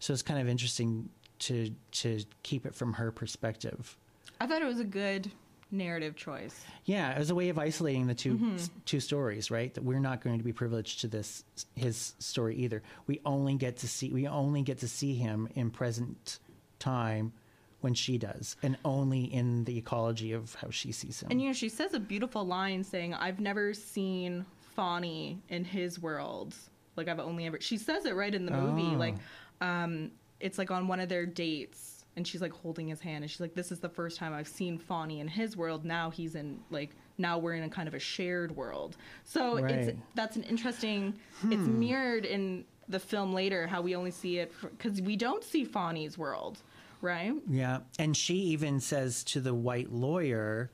so 0.00 0.12
it's 0.12 0.22
kind 0.22 0.40
of 0.40 0.48
interesting 0.48 1.08
to 1.38 1.70
to 1.92 2.22
keep 2.42 2.66
it 2.66 2.74
from 2.74 2.94
her 2.94 3.10
perspective. 3.12 3.96
I 4.40 4.46
thought 4.46 4.60
it 4.62 4.66
was 4.66 4.80
a 4.80 4.84
good 4.84 5.30
narrative 5.74 6.16
choice. 6.16 6.64
Yeah, 6.84 7.12
as 7.12 7.30
a 7.30 7.34
way 7.34 7.48
of 7.48 7.58
isolating 7.58 8.06
the 8.06 8.14
2 8.14 8.56
two 8.84 9.00
stories, 9.00 9.50
right? 9.50 9.72
That 9.74 9.84
we're 9.84 10.00
not 10.00 10.22
going 10.22 10.38
to 10.38 10.44
be 10.44 10.52
privileged 10.52 11.00
to 11.00 11.08
this 11.08 11.44
his 11.74 12.14
story 12.18 12.56
either. 12.56 12.82
We 13.06 13.20
only 13.24 13.54
get 13.54 13.78
to 13.78 13.88
see 13.88 14.10
we 14.10 14.26
only 14.26 14.62
get 14.62 14.78
to 14.78 14.88
see 14.88 15.14
him 15.14 15.48
in 15.54 15.70
present 15.70 16.38
time 16.78 17.32
when 17.80 17.92
she 17.92 18.16
does, 18.16 18.56
and 18.62 18.78
only 18.82 19.24
in 19.24 19.64
the 19.64 19.76
ecology 19.76 20.32
of 20.32 20.54
how 20.54 20.70
she 20.70 20.90
sees 20.90 21.22
him. 21.22 21.28
And 21.30 21.40
you 21.40 21.48
know, 21.48 21.52
she 21.52 21.68
says 21.68 21.92
a 21.92 22.00
beautiful 22.00 22.46
line 22.46 22.82
saying, 22.82 23.12
"I've 23.12 23.40
never 23.40 23.74
seen 23.74 24.46
Fonny 24.74 25.38
in 25.50 25.64
his 25.64 26.00
world. 26.00 26.54
Like 26.96 27.08
I've 27.08 27.20
only 27.20 27.44
ever." 27.44 27.60
She 27.60 27.76
says 27.76 28.06
it 28.06 28.14
right 28.14 28.34
in 28.34 28.46
the 28.46 28.52
movie. 28.52 28.94
Oh. 28.94 28.98
Like, 28.98 29.16
um, 29.60 30.12
it's 30.40 30.56
like 30.56 30.70
on 30.70 30.88
one 30.88 30.98
of 30.98 31.10
their 31.10 31.26
dates, 31.26 31.93
and 32.16 32.26
she's 32.26 32.40
like 32.40 32.52
holding 32.52 32.88
his 32.88 33.00
hand, 33.00 33.24
and 33.24 33.30
she's 33.30 33.40
like, 33.40 33.54
"This 33.54 33.72
is 33.72 33.80
the 33.80 33.88
first 33.88 34.18
time 34.18 34.32
I've 34.32 34.48
seen 34.48 34.78
Fonny 34.78 35.20
in 35.20 35.28
his 35.28 35.56
world. 35.56 35.84
Now 35.84 36.10
he's 36.10 36.34
in 36.34 36.60
like." 36.70 36.90
Now 37.16 37.38
we're 37.38 37.54
in 37.54 37.62
a 37.62 37.68
kind 37.68 37.86
of 37.86 37.94
a 37.94 38.00
shared 38.00 38.56
world, 38.56 38.96
so 39.22 39.56
it's 39.58 39.62
Right. 39.62 39.94
Hmm. 39.94 40.00
that's 40.16 40.34
an 40.34 40.42
interesting. 40.42 41.14
It's 41.44 41.68
mirrored 41.68 42.24
in 42.24 42.64
the 42.88 42.98
film 42.98 43.32
later 43.32 43.68
how 43.68 43.82
we 43.82 43.94
only 43.94 44.10
see 44.10 44.38
it 44.38 44.52
because 44.62 45.00
we 45.00 45.14
don't 45.14 45.44
see 45.44 45.64
Fonny's 45.64 46.18
world, 46.18 46.58
right? 47.00 47.32
Yeah, 47.48 47.80
and 48.00 48.16
she 48.16 48.34
even 48.34 48.80
says 48.80 49.22
to 49.24 49.40
the 49.40 49.54
white 49.54 49.92
lawyer, 49.92 50.72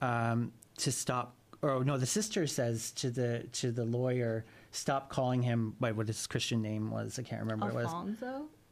um, 0.00 0.52
to 0.78 0.90
stop. 0.90 1.36
Or 1.60 1.84
no, 1.84 1.98
the 1.98 2.06
sister 2.06 2.46
says 2.46 2.90
to 2.92 3.10
the 3.10 3.46
to 3.52 3.70
the 3.70 3.84
lawyer, 3.84 4.46
stop 4.70 5.10
calling 5.10 5.42
him 5.42 5.76
by 5.80 5.92
what 5.92 6.06
his 6.06 6.26
Christian 6.26 6.62
name 6.62 6.90
was. 6.90 7.18
I 7.18 7.22
can't 7.22 7.42
remember 7.42 7.66
what 7.66 7.74
it 7.74 7.84
was. 7.84 7.92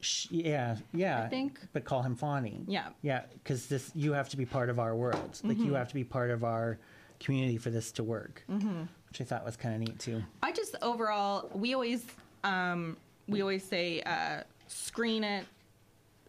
Sh- 0.02 0.26
Yeah, 0.30 0.76
yeah. 0.92 1.22
I 1.24 1.28
think. 1.28 1.60
but 1.72 1.84
call 1.84 2.02
him 2.02 2.14
Fonny. 2.16 2.64
Yeah. 2.66 2.88
yeah, 3.02 3.22
because 3.42 3.66
this 3.66 3.90
you 3.94 4.12
have 4.12 4.28
to 4.30 4.36
be 4.36 4.44
part 4.44 4.68
of 4.68 4.78
our 4.78 4.94
world. 4.94 5.40
Like 5.42 5.56
Mm-hmm. 5.56 5.66
you 5.66 5.74
have 5.74 5.88
to 5.88 5.94
be 5.94 6.04
part 6.04 6.30
of 6.30 6.44
our 6.44 6.78
community 7.20 7.56
for 7.56 7.70
this 7.70 7.92
to 7.92 8.02
work, 8.02 8.42
mm-hmm. 8.50 8.82
which 9.08 9.20
I 9.20 9.24
thought 9.24 9.44
was 9.44 9.56
kind 9.56 9.74
of 9.76 9.80
neat 9.80 9.98
too. 9.98 10.22
I 10.42 10.52
just 10.52 10.74
overall, 10.82 11.48
we 11.54 11.72
always, 11.72 12.04
um, 12.44 12.96
we 13.28 13.40
always 13.42 13.62
say, 13.64 14.02
uh, 14.02 14.42
screen 14.66 15.22
it, 15.22 15.46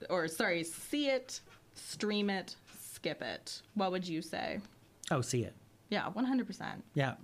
or 0.10 0.28
sorry, 0.28 0.64
see 0.64 1.10
it, 1.10 1.42
stream 1.74 2.30
it, 2.30 2.56
skip 2.80 3.22
it. 3.24 3.62
What 3.74 3.92
would 3.92 4.08
you 4.08 4.22
say? 4.22 4.60
Oh, 5.10 5.22
see 5.22 5.44
it. 5.44 5.56
Yeah, 5.90 6.10
one 6.10 6.26
hundred 6.26 6.46
percent. 6.48 6.84
Yeah, 6.94 7.16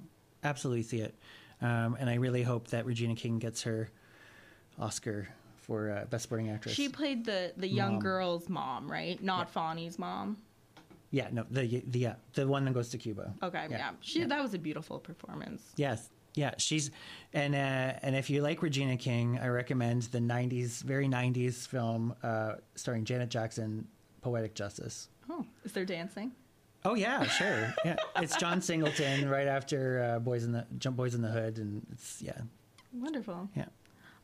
absolutely 0.43 0.83
see 0.83 1.01
it. 1.01 1.13
Um, 1.61 1.95
and 1.99 2.09
I 2.09 2.15
really 2.15 2.41
hope 2.41 2.69
that 2.69 2.85
Regina 2.87 3.13
King 3.15 3.37
gets 3.37 3.61
her 3.63 3.89
Oscar 4.79 5.27
for 5.69 5.91
uh, 5.91 6.05
Best 6.05 6.23
Supporting 6.23 6.49
Actress. 6.49 6.73
She 6.73 6.89
played 6.89 7.23
the 7.25 7.53
the 7.55 7.67
young 7.67 7.93
Mom. 7.93 7.99
girl's 8.01 8.49
mom, 8.49 8.91
right? 8.91 9.21
Not 9.23 9.49
Fonny's 9.51 9.99
mom. 9.99 10.37
yeah, 11.11 11.27
no, 11.31 11.45
the 11.51 11.83
the 11.87 11.99
yeah, 11.99 12.15
the 12.33 12.47
one 12.47 12.65
that 12.65 12.73
goes 12.73 12.89
to 12.89 12.97
Cuba. 12.97 13.33
Okay, 13.43 13.67
yeah, 13.69 13.91
she 14.01 14.23
that 14.25 14.41
was 14.41 14.53
a 14.55 14.59
beautiful 14.59 14.97
performance. 14.99 15.61
Yes. 15.77 16.09
Yeah, 16.35 16.53
she's 16.57 16.91
and 17.33 17.53
uh, 17.55 17.99
and 18.05 18.15
if 18.15 18.29
you 18.29 18.41
like 18.41 18.61
Regina 18.61 18.97
King, 18.97 19.39
I 19.41 19.47
recommend 19.47 20.03
the 20.03 20.19
'90s, 20.19 20.81
very 20.83 21.07
'90s 21.07 21.67
film 21.67 22.15
uh, 22.23 22.55
starring 22.75 23.03
Janet 23.05 23.29
Jackson, 23.29 23.87
"Poetic 24.21 24.53
Justice." 24.55 25.09
Oh, 25.29 25.45
is 25.65 25.71
there 25.73 25.85
dancing? 25.85 26.31
Oh 26.85 26.93
yeah, 26.93 27.23
sure. 27.25 27.73
Yeah, 27.83 27.95
it's 28.17 28.35
John 28.37 28.61
Singleton 28.69 29.27
right 29.27 29.47
after 29.47 30.01
uh, 30.15 30.19
Boys 30.19 30.43
in 30.45 30.51
the 30.51 30.65
Jump 30.77 30.97
Boys 30.97 31.13
in 31.15 31.21
the 31.23 31.29
Hood, 31.29 31.57
and 31.57 31.85
it's 31.91 32.21
yeah, 32.21 32.39
Wonderful. 32.93 33.49
yeah. 33.55 33.65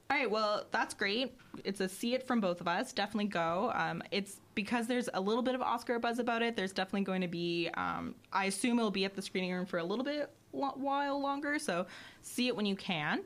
All 0.09 0.17
right, 0.17 0.29
well, 0.29 0.65
that's 0.71 0.93
great. 0.93 1.35
It's 1.63 1.79
a 1.81 1.89
see 1.89 2.13
it 2.13 2.27
from 2.27 2.39
both 2.39 2.61
of 2.61 2.67
us. 2.67 2.93
Definitely 2.93 3.29
go. 3.29 3.71
Um, 3.73 4.03
it's 4.11 4.39
because 4.53 4.85
there's 4.87 5.09
a 5.13 5.19
little 5.19 5.41
bit 5.41 5.55
of 5.55 5.61
Oscar 5.61 5.97
buzz 5.97 6.19
about 6.19 6.43
it. 6.43 6.55
There's 6.55 6.71
definitely 6.71 7.01
going 7.05 7.21
to 7.21 7.27
be. 7.27 7.69
Um, 7.75 8.13
I 8.31 8.45
assume 8.45 8.77
it'll 8.77 8.91
be 8.91 9.05
at 9.05 9.15
the 9.15 9.21
screening 9.21 9.51
room 9.51 9.65
for 9.65 9.79
a 9.79 9.83
little 9.83 10.05
bit 10.05 10.29
lo- 10.53 10.73
while 10.75 11.19
longer. 11.19 11.57
So 11.57 11.87
see 12.21 12.47
it 12.47 12.55
when 12.55 12.67
you 12.67 12.75
can. 12.75 13.23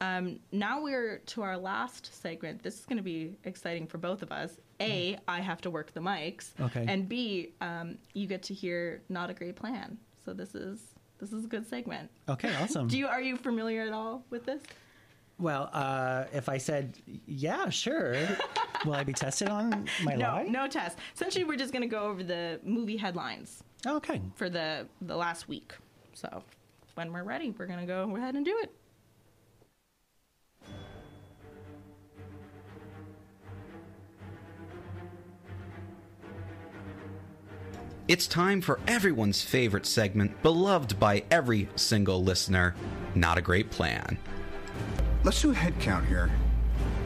Um, 0.00 0.40
now 0.50 0.82
we're 0.82 1.18
to 1.26 1.42
our 1.42 1.56
last 1.56 2.20
segment. 2.20 2.62
This 2.62 2.78
is 2.80 2.86
going 2.86 2.96
to 2.96 3.02
be 3.04 3.36
exciting 3.44 3.86
for 3.86 3.98
both 3.98 4.22
of 4.22 4.32
us. 4.32 4.58
A, 4.80 5.16
I 5.28 5.40
have 5.40 5.60
to 5.60 5.70
work 5.70 5.92
the 5.92 6.00
mics. 6.00 6.50
Okay. 6.60 6.84
And 6.88 7.08
B, 7.08 7.52
um, 7.60 7.98
you 8.14 8.26
get 8.26 8.42
to 8.44 8.54
hear 8.54 9.02
not 9.08 9.30
a 9.30 9.34
great 9.34 9.54
plan. 9.54 9.98
So 10.24 10.32
this 10.32 10.54
is 10.54 10.80
this 11.18 11.32
is 11.32 11.44
a 11.44 11.48
good 11.48 11.68
segment. 11.68 12.10
Okay, 12.28 12.52
awesome. 12.56 12.88
Do 12.88 12.98
you 12.98 13.06
are 13.06 13.20
you 13.20 13.36
familiar 13.36 13.82
at 13.82 13.92
all 13.92 14.24
with 14.30 14.44
this? 14.44 14.62
Well, 15.38 15.70
uh, 15.72 16.24
if 16.32 16.48
I 16.48 16.58
said 16.58 16.98
yeah, 17.26 17.68
sure, 17.70 18.14
will 18.84 18.94
I 18.94 19.04
be 19.04 19.12
tested 19.12 19.48
on 19.48 19.88
my 20.04 20.14
No, 20.14 20.26
lie? 20.26 20.42
no 20.44 20.66
test. 20.68 20.98
Essentially, 21.14 21.44
we're 21.44 21.56
just 21.56 21.72
going 21.72 21.82
to 21.82 21.88
go 21.88 22.02
over 22.04 22.22
the 22.22 22.60
movie 22.64 22.96
headlines 22.96 23.62
Oh, 23.86 23.96
okay. 23.96 24.20
for 24.36 24.48
the 24.48 24.86
the 25.00 25.16
last 25.16 25.48
week. 25.48 25.72
So, 26.14 26.42
when 26.94 27.12
we're 27.12 27.24
ready, 27.24 27.50
we're 27.58 27.66
going 27.66 27.80
to 27.80 27.86
go 27.86 28.14
ahead 28.16 28.34
and 28.34 28.44
do 28.44 28.56
it. 28.62 28.70
It's 38.08 38.26
time 38.26 38.60
for 38.60 38.80
everyone's 38.86 39.42
favorite 39.42 39.86
segment, 39.86 40.42
beloved 40.42 40.98
by 40.98 41.24
every 41.30 41.68
single 41.76 42.22
listener 42.22 42.74
Not 43.14 43.38
a 43.38 43.40
Great 43.40 43.70
Plan. 43.70 44.18
Let's 45.24 45.40
do 45.40 45.52
a 45.52 45.54
head 45.54 45.74
count 45.78 46.04
here. 46.06 46.32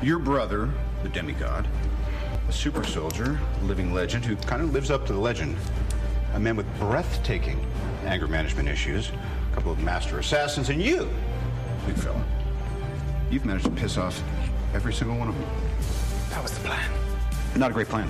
Your 0.01 0.19
brother, 0.19 0.71
the 1.03 1.09
demigod, 1.11 1.69
a 2.49 2.53
super 2.53 2.83
soldier, 2.83 3.39
a 3.61 3.65
living 3.65 3.93
legend 3.93 4.25
who 4.25 4.37
kind 4.37 4.63
of 4.63 4.73
lives 4.73 4.91
up 4.91 5.07
to 5.09 5.13
the 5.13 5.19
legend, 5.19 5.55
a 6.33 6.41
man 6.41 6.57
with 6.57 6.67
breathtaking 6.79 7.61
anger 8.07 8.27
management 8.27 8.71
issues, 8.71 9.11
a 9.53 9.55
couple 9.55 9.71
of 9.71 9.81
master 9.81 10.19
assassins, 10.19 10.71
and 10.71 10.81
you, 10.81 11.11
big 11.87 11.97
fella. 11.97 12.25
You've 13.31 13.45
managed 13.45 13.67
to 13.67 13.71
piss 13.73 13.99
off 13.99 14.23
every 14.73 14.95
single 14.95 15.19
one 15.19 15.29
of 15.29 15.35
them. 15.35 15.51
That 16.31 16.43
was 16.43 16.53
the 16.53 16.61
plan. 16.61 16.91
Not 17.55 17.71
a 17.71 17.75
great 17.75 17.89
plan. 17.89 18.09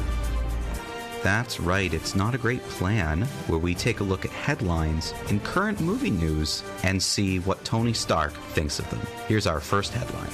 That's 1.27 1.59
right, 1.59 1.93
it's 1.93 2.15
Not 2.15 2.37
a 2.37 2.39
Great 2.39 2.63
Plan, 2.69 3.23
where 3.49 3.59
we 3.59 3.75
take 3.75 3.99
a 3.99 4.05
look 4.05 4.25
at 4.25 4.31
headlines 4.31 5.13
in 5.29 5.41
current 5.41 5.81
movie 5.81 6.09
news 6.09 6.63
and 6.85 7.03
see 7.03 7.41
what 7.41 7.65
Tony 7.65 7.93
Stark 7.93 8.33
thinks 8.53 8.79
of 8.79 8.89
them. 8.91 9.01
Here's 9.27 9.49
our 9.49 9.59
first 9.59 9.93
headline. 9.93 10.31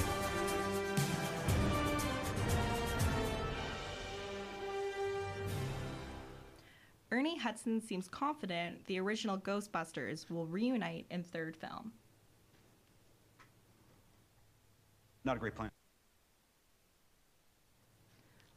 Ernie 7.11 7.39
Hudson 7.39 7.81
seems 7.81 8.07
confident 8.07 8.85
the 8.85 8.99
original 8.99 9.39
Ghostbusters 9.39 10.29
will 10.29 10.45
reunite 10.45 11.07
in 11.09 11.23
third 11.23 11.57
film. 11.57 11.91
Not 15.25 15.37
a 15.37 15.39
great 15.39 15.55
plan. 15.55 15.71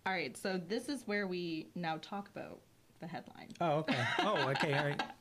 All 0.06 0.12
right, 0.12 0.36
so 0.36 0.60
this 0.68 0.88
is 0.88 1.02
where 1.06 1.26
we 1.26 1.66
now 1.74 1.98
talk 2.00 2.28
about 2.28 2.60
the 3.00 3.08
headline. 3.08 3.48
Oh, 3.60 3.78
okay. 3.78 4.04
Oh, 4.20 4.48
okay. 4.50 4.74
All 4.78 4.84
right. 4.86 5.02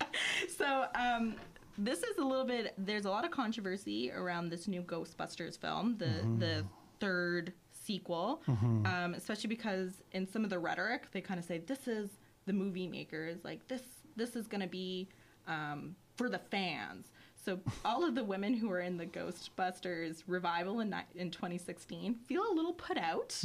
So, 0.57 0.85
um, 0.95 1.35
this 1.77 1.99
is 2.03 2.17
a 2.17 2.23
little 2.23 2.45
bit. 2.45 2.73
There's 2.77 3.03
a 3.05 3.09
lot 3.09 3.25
of 3.25 3.31
controversy 3.31 4.11
around 4.11 4.49
this 4.49 4.67
new 4.67 4.81
Ghostbusters 4.81 5.59
film, 5.59 5.97
the 5.97 6.25
the 6.39 6.65
third 7.01 7.51
sequel, 7.73 8.41
um, 8.47 9.13
especially 9.15 9.49
because 9.49 10.01
in 10.13 10.25
some 10.25 10.43
of 10.45 10.49
the 10.49 10.57
rhetoric 10.59 11.11
they 11.11 11.19
kind 11.19 11.37
of 11.37 11.45
say 11.45 11.57
this 11.57 11.87
is 11.87 12.09
the 12.45 12.53
movie 12.53 12.87
makers, 12.87 13.39
like 13.43 13.67
this 13.67 13.81
this 14.15 14.35
is 14.37 14.47
going 14.47 14.61
to 14.61 14.67
be 14.67 15.09
um, 15.47 15.95
for 16.15 16.29
the 16.29 16.39
fans. 16.39 17.07
So 17.43 17.59
all 17.83 18.03
of 18.05 18.15
the 18.15 18.23
women 18.23 18.53
who 18.53 18.69
were 18.69 18.79
in 18.79 18.97
the 18.97 19.05
Ghostbusters 19.05 20.23
revival 20.27 20.79
in 20.79 20.95
in 21.15 21.29
2016 21.29 22.15
feel 22.25 22.43
a 22.49 22.53
little 22.53 22.73
put 22.73 22.97
out. 22.97 23.37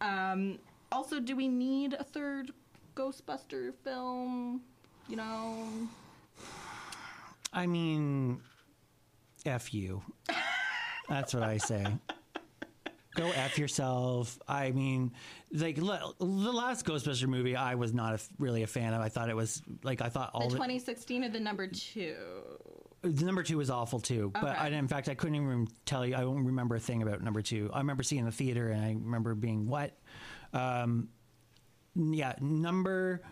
Um, 0.00 0.58
also, 0.92 1.20
do 1.20 1.36
we 1.36 1.48
need 1.48 1.94
a 1.94 2.04
third 2.04 2.52
Ghostbuster 2.96 3.72
film? 3.84 4.62
You 5.08 5.16
know, 5.16 5.66
I 7.52 7.66
mean, 7.66 8.40
F 9.46 9.72
you. 9.72 10.02
That's 11.08 11.32
what 11.32 11.42
I 11.42 11.56
say. 11.56 11.86
Go 13.16 13.30
F 13.30 13.58
yourself. 13.58 14.38
I 14.46 14.70
mean, 14.70 15.12
like 15.52 15.78
le- 15.78 16.12
the 16.18 16.24
last 16.26 16.84
Ghostbuster 16.86 17.26
movie, 17.26 17.56
I 17.56 17.74
was 17.74 17.92
not 17.94 18.12
a 18.12 18.14
f 18.14 18.28
really 18.38 18.62
a 18.62 18.66
fan 18.66 18.92
of. 18.92 19.00
I 19.00 19.08
thought 19.08 19.28
it 19.30 19.34
was 19.36 19.62
like 19.82 20.02
I 20.02 20.08
thought 20.08 20.30
all 20.34 20.48
the, 20.48 20.56
2016 20.56 21.24
or 21.24 21.28
the 21.30 21.40
number 21.40 21.66
two. 21.66 22.14
the 23.02 23.24
number 23.24 23.42
two 23.42 23.56
was 23.56 23.70
awful 23.70 23.98
too. 23.98 24.30
But 24.34 24.44
Okay. 24.44 24.52
I, 24.58 24.68
in 24.68 24.86
fact, 24.88 25.08
I 25.08 25.14
couldn't 25.14 25.36
even 25.36 25.66
tell 25.86 26.04
you. 26.06 26.14
I 26.14 26.20
don't 26.20 26.44
remember 26.44 26.76
a 26.76 26.80
thing 26.80 27.02
about 27.02 27.22
number 27.22 27.40
two. 27.42 27.70
I 27.72 27.78
remember 27.78 28.02
seeing 28.02 28.24
the 28.26 28.30
theater, 28.30 28.68
and 28.68 28.84
I 28.84 28.90
remember 28.90 29.34
being 29.34 29.66
what. 29.66 29.96
Um, 30.52 31.08
yeah, 31.94 32.34
number 32.40 33.22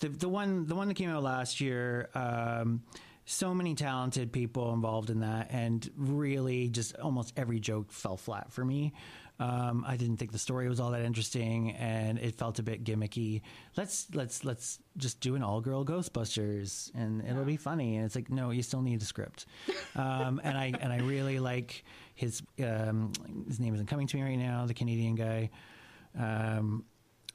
the 0.00 0.08
the 0.08 0.28
one 0.28 0.66
the 0.66 0.74
one 0.74 0.88
that 0.88 0.94
came 0.94 1.10
out 1.10 1.22
last 1.22 1.60
year. 1.60 2.08
Um, 2.14 2.82
so 3.28 3.52
many 3.52 3.74
talented 3.74 4.32
people 4.32 4.72
involved 4.72 5.10
in 5.10 5.20
that, 5.20 5.48
and 5.50 5.88
really, 5.96 6.68
just 6.68 6.96
almost 6.96 7.32
every 7.36 7.58
joke 7.58 7.90
fell 7.90 8.16
flat 8.16 8.52
for 8.52 8.64
me. 8.64 8.92
Um, 9.38 9.84
I 9.86 9.96
didn't 9.96 10.16
think 10.16 10.32
the 10.32 10.38
story 10.38 10.68
was 10.68 10.80
all 10.80 10.92
that 10.92 11.02
interesting, 11.02 11.72
and 11.72 12.18
it 12.18 12.36
felt 12.36 12.58
a 12.58 12.62
bit 12.62 12.84
gimmicky. 12.84 13.42
Let's 13.76 14.06
let's 14.14 14.44
let's 14.44 14.78
just 14.96 15.20
do 15.20 15.34
an 15.34 15.42
all 15.42 15.60
girl 15.60 15.84
Ghostbusters, 15.84 16.90
and 16.94 17.22
it'll 17.26 17.44
be 17.44 17.56
funny. 17.56 17.96
And 17.96 18.06
it's 18.06 18.14
like, 18.14 18.30
no, 18.30 18.50
you 18.50 18.62
still 18.62 18.80
need 18.80 19.02
a 19.02 19.04
script. 19.04 19.46
Um, 19.94 20.40
and 20.42 20.56
I 20.56 20.72
and 20.80 20.92
I 20.92 20.98
really 20.98 21.38
like 21.38 21.84
his 22.14 22.42
um, 22.64 23.12
his 23.46 23.60
name 23.60 23.74
isn't 23.74 23.86
coming 23.86 24.06
to 24.06 24.16
me 24.16 24.22
right 24.22 24.38
now. 24.38 24.66
The 24.66 24.74
Canadian 24.74 25.16
guy, 25.16 25.50
um, 26.18 26.84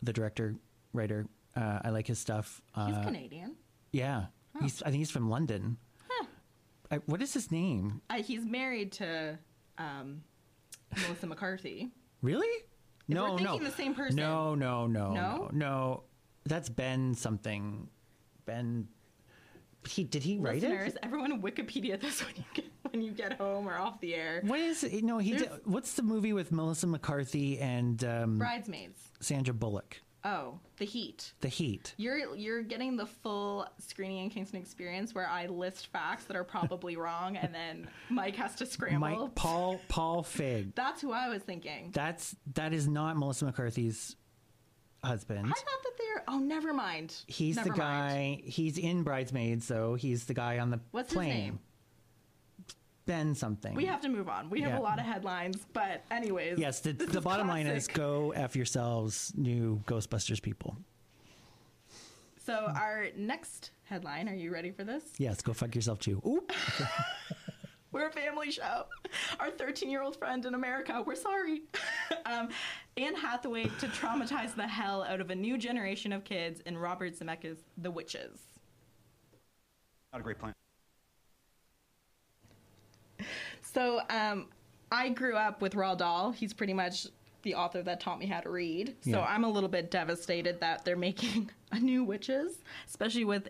the 0.01 0.13
director, 0.13 0.55
writer. 0.93 1.27
Uh, 1.55 1.79
I 1.83 1.89
like 1.89 2.07
his 2.07 2.19
stuff. 2.19 2.61
He's 2.75 2.95
Uh, 2.95 3.03
Canadian. 3.03 3.55
yeah, 3.91 4.25
he's. 4.61 4.81
I 4.81 4.85
think 4.85 4.97
he's 4.99 5.11
from 5.11 5.29
London. 5.29 5.77
I, 6.89 6.97
what 7.05 7.21
is 7.21 7.33
his 7.33 7.51
name? 7.51 8.01
Uh, 8.09 8.15
he's 8.21 8.45
married 8.45 8.91
to 8.93 9.39
um, 9.77 10.23
Melissa 11.03 11.25
McCarthy. 11.25 11.89
Really? 12.21 12.49
no, 13.07 13.35
we're 13.35 13.39
no. 13.39 13.57
the 13.59 13.71
same 13.71 13.95
person. 13.95 14.17
No, 14.17 14.55
no, 14.55 14.87
no, 14.87 15.11
No? 15.13 15.35
no, 15.37 15.49
no. 15.53 16.03
That's 16.45 16.67
Ben 16.69 17.13
something. 17.13 17.87
Ben. 18.45 18.87
He 19.87 20.03
did 20.03 20.23
he 20.23 20.37
write 20.37 20.61
Listeners, 20.61 20.93
it? 20.93 20.99
everyone 21.03 21.41
Wikipedia 21.41 21.99
this 22.01 22.23
when 22.23 22.35
you 22.35 22.43
get 22.53 22.65
when 22.91 23.01
you 23.01 23.11
get 23.11 23.33
home 23.33 23.67
or 23.67 23.77
off 23.77 23.99
the 23.99 24.15
air. 24.15 24.41
What 24.45 24.59
is 24.59 24.83
it? 24.83 25.03
No, 25.03 25.17
he. 25.17 25.37
Did, 25.37 25.49
what's 25.63 25.93
the 25.93 26.03
movie 26.03 26.33
with 26.33 26.51
Melissa 26.51 26.87
McCarthy 26.87 27.59
and 27.59 28.03
um, 28.03 28.37
Bridesmaids. 28.37 28.99
Sandra 29.19 29.53
Bullock? 29.53 30.01
Oh, 30.23 30.59
The 30.77 30.85
Heat. 30.85 31.33
The 31.41 31.47
Heat. 31.47 31.95
You're 31.97 32.35
you're 32.35 32.61
getting 32.61 32.95
the 32.95 33.07
full 33.07 33.65
screening 33.79 34.25
in 34.25 34.29
Kingston 34.29 34.59
experience 34.59 35.15
where 35.15 35.27
I 35.27 35.47
list 35.47 35.87
facts 35.87 36.25
that 36.25 36.35
are 36.35 36.43
probably 36.43 36.95
wrong 36.97 37.37
and 37.37 37.53
then 37.53 37.87
Mike 38.09 38.35
has 38.35 38.55
to 38.55 38.65
scramble. 38.65 38.99
Mike 38.99 39.35
Paul 39.35 39.81
Paul 39.87 40.23
Feig. 40.23 40.75
That's 40.75 41.01
who 41.01 41.11
I 41.11 41.29
was 41.29 41.41
thinking. 41.41 41.89
That's 41.93 42.35
that 42.53 42.71
is 42.73 42.87
not 42.87 43.17
Melissa 43.17 43.45
McCarthy's 43.45 44.15
husband. 45.03 45.45
I 45.47 45.49
thought 45.49 45.83
that 45.83 45.91
they're 45.97 46.23
oh 46.27 46.39
never 46.39 46.73
mind. 46.73 47.15
He's 47.27 47.55
Never 47.55 47.69
the 47.69 47.75
mind. 47.77 48.37
guy. 48.37 48.49
He's 48.49 48.77
in 48.77 49.03
Bridesmaids, 49.03 49.67
though. 49.67 49.95
He's 49.95 50.25
the 50.25 50.33
guy 50.33 50.59
on 50.59 50.69
the 50.69 50.79
What's 50.91 51.13
plane. 51.13 51.29
his 51.31 51.37
name? 51.43 51.59
Ben 53.07 53.33
something. 53.33 53.73
We 53.73 53.85
have 53.85 54.01
to 54.01 54.09
move 54.09 54.29
on. 54.29 54.49
We 54.49 54.61
have 54.61 54.73
Yeah. 54.73 54.79
a 54.79 54.81
lot 54.81 54.99
of 54.99 55.05
headlines, 55.05 55.57
but 55.73 56.03
anyways. 56.11 56.59
yes, 56.59 56.81
the, 56.81 56.93
the 56.93 57.19
bottom 57.19 57.47
line 57.47 57.65
is 57.65 57.87
go 57.87 58.31
f 58.31 58.55
yourselves, 58.55 59.33
new 59.35 59.81
Ghostbusters 59.87 60.41
people. 60.41 60.77
So 62.45 62.53
our 62.75 63.07
next 63.17 63.71
headline, 63.85 64.29
are 64.29 64.35
you 64.35 64.51
ready 64.51 64.71
for 64.71 64.83
this? 64.83 65.03
Yes, 65.17 65.41
go 65.41 65.53
fuck 65.53 65.73
yourself 65.75 65.99
too. 65.99 66.21
Oop. 66.27 66.51
We're 67.91 68.07
a 68.07 68.11
family 68.11 68.51
show. 68.51 68.85
Our 69.39 69.49
13 69.51 69.89
year 69.89 70.01
old 70.01 70.15
friend 70.15 70.45
in 70.45 70.53
America, 70.53 71.03
we're 71.05 71.15
sorry. 71.15 71.63
um, 72.25 72.49
Anne 72.95 73.15
Hathaway 73.15 73.63
to 73.63 73.87
traumatize 73.87 74.55
the 74.55 74.67
hell 74.67 75.03
out 75.03 75.19
of 75.19 75.29
a 75.29 75.35
new 75.35 75.57
generation 75.57 76.13
of 76.13 76.23
kids 76.23 76.61
in 76.61 76.77
Robert 76.77 77.19
Zemeckis' 77.19 77.57
The 77.77 77.91
Witches. 77.91 78.39
Not 80.13 80.21
a 80.21 80.23
great 80.23 80.39
plan. 80.39 80.53
So 83.61 84.01
um, 84.09 84.47
I 84.91 85.09
grew 85.09 85.35
up 85.35 85.61
with 85.61 85.73
Roald 85.73 85.99
Dahl. 85.99 86.31
He's 86.31 86.53
pretty 86.53 86.73
much 86.73 87.07
the 87.43 87.55
author 87.55 87.81
that 87.83 87.99
taught 87.99 88.19
me 88.19 88.25
how 88.25 88.39
to 88.39 88.49
read. 88.49 88.95
So 89.01 89.11
Yeah. 89.11 89.21
I'm 89.21 89.43
a 89.43 89.49
little 89.49 89.69
bit 89.69 89.91
devastated 89.91 90.59
that 90.59 90.85
they're 90.85 90.95
making 90.95 91.49
a 91.71 91.79
new 91.79 92.03
Witches, 92.03 92.57
especially 92.87 93.25
with 93.25 93.49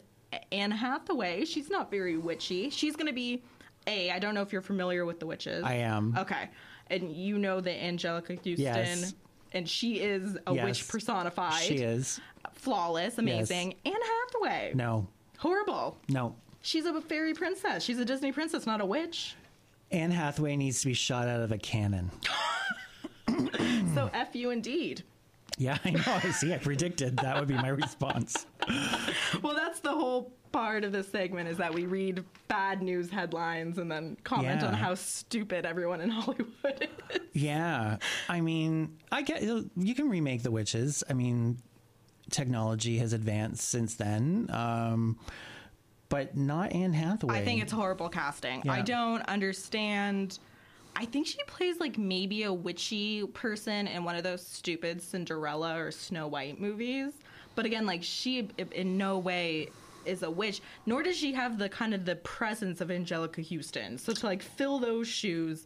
Anne 0.52 0.72
Hathaway. 0.72 1.46
She's 1.46 1.70
not 1.70 1.92
very 1.92 2.18
witchy. 2.18 2.70
She's 2.70 2.96
going 2.96 3.08
to 3.08 3.14
be 3.14 3.44
a. 3.92 4.12
I 4.12 4.20
don't 4.20 4.34
know 4.34 4.42
if 4.42 4.52
you're 4.54 4.62
familiar 4.62 5.06
with 5.06 5.20
the 5.20 5.26
Witches. 5.26 5.64
I 5.64 5.76
am. 5.76 6.16
Okay, 6.18 6.50
and 6.90 7.12
you 7.12 7.38
know 7.38 7.60
that 7.62 7.76
Anjelica 7.80 8.36
Huston. 8.38 8.56
Yes. 8.58 9.14
And 9.54 9.68
she 9.68 10.00
is 10.00 10.38
a 10.48 10.54
Yes. 10.54 10.64
witch 10.66 10.88
personified. 10.88 11.62
She 11.62 11.76
is. 11.76 12.22
Flawless, 12.54 13.18
amazing. 13.18 13.76
Anne 13.86 13.94
Hathaway. 13.94 14.72
No, 14.76 15.08
Horrible. 15.38 15.98
no. 16.10 16.36
She's 16.62 16.86
a 16.86 17.02
fairy 17.02 17.34
princess. 17.34 17.84
She's 17.84 18.00
a 18.00 18.06
Disney 18.06 18.32
princess, 18.32 18.66
not 18.66 18.80
a 18.82 18.86
witch. 18.86 19.36
Anne 19.92 20.12
Hathaway 20.12 20.56
needs 20.56 20.80
to 20.82 20.88
be 20.88 20.94
shot 20.94 21.28
out 21.28 21.42
of 21.42 21.52
a 21.52 21.58
cannon. 21.58 22.12
So 23.94 24.10
F 24.14 24.36
you 24.36 24.52
indeed. 24.52 25.04
Yeah, 25.58 25.78
I 25.84 25.90
know. 25.92 26.02
I 26.06 26.32
see, 26.32 26.54
I 26.54 26.58
predicted 26.58 27.18
that 27.18 27.38
would 27.38 27.48
be 27.48 27.56
my 27.56 27.68
response. 27.70 28.46
Well, 29.42 29.56
that's 29.56 29.80
the 29.82 29.92
whole 29.92 30.32
part 30.52 30.84
of 30.84 30.92
this 30.92 31.08
segment 31.10 31.48
is 31.50 31.58
that 31.58 31.74
we 31.74 31.86
read 31.86 32.24
bad 32.48 32.82
news 32.82 33.10
headlines 33.10 33.78
and 33.78 33.92
then 33.92 34.18
comment 34.24 34.62
Yeah. 34.62 34.68
on 34.68 34.74
how 34.74 34.96
stupid 34.96 35.66
everyone 35.66 36.02
in 36.02 36.10
Hollywood 36.12 36.88
is. 37.10 37.20
Yeah, 37.34 37.98
I 38.30 38.42
mean, 38.42 38.98
I 39.12 39.22
get 39.22 39.42
you 39.44 39.96
can 39.96 40.10
remake 40.10 40.44
The 40.44 40.52
Witches. 40.52 41.04
I 41.10 41.14
mean, 41.14 41.58
technology 42.30 42.98
has 42.98 43.14
advanced 43.14 43.68
since 43.70 43.96
then, 43.96 44.48
um, 44.52 45.18
but 46.10 46.36
not 46.36 46.74
Anne 46.74 46.94
Hathaway. 46.94 47.40
I 47.40 47.46
think 47.46 47.62
it's 47.62 47.72
horrible 47.72 48.10
casting. 48.10 48.68
I 48.70 48.82
don't 48.82 49.22
understand. 49.30 50.40
I 50.96 51.06
think 51.06 51.26
she 51.26 51.38
plays 51.48 51.80
like 51.80 51.98
maybe 51.98 52.44
a 52.44 52.52
witchy 52.54 53.26
person 53.28 53.88
in 53.88 54.04
one 54.04 54.18
of 54.18 54.24
those 54.24 54.46
stupid 54.46 55.02
Cinderella 55.02 55.78
or 55.80 55.90
Snow 55.92 56.28
White 56.28 56.60
movies. 56.60 57.14
But 57.56 57.66
again, 57.66 57.86
like 57.86 58.04
she 58.04 58.50
in 58.74 58.98
no 58.98 59.18
way 59.18 59.70
is 60.06 60.24
a 60.24 60.30
witch, 60.32 60.62
nor 60.86 61.04
does 61.04 61.16
she 61.18 61.34
have 61.34 61.58
the 61.58 61.70
kind 61.70 61.94
of 61.94 62.06
the 62.06 62.16
presence 62.18 62.82
of 62.82 62.90
Anjelica 62.90 63.44
Huston. 63.48 63.98
So 63.98 64.14
to 64.14 64.26
like 64.26 64.42
fill 64.42 64.80
those 64.80 65.08
shoes 65.08 65.66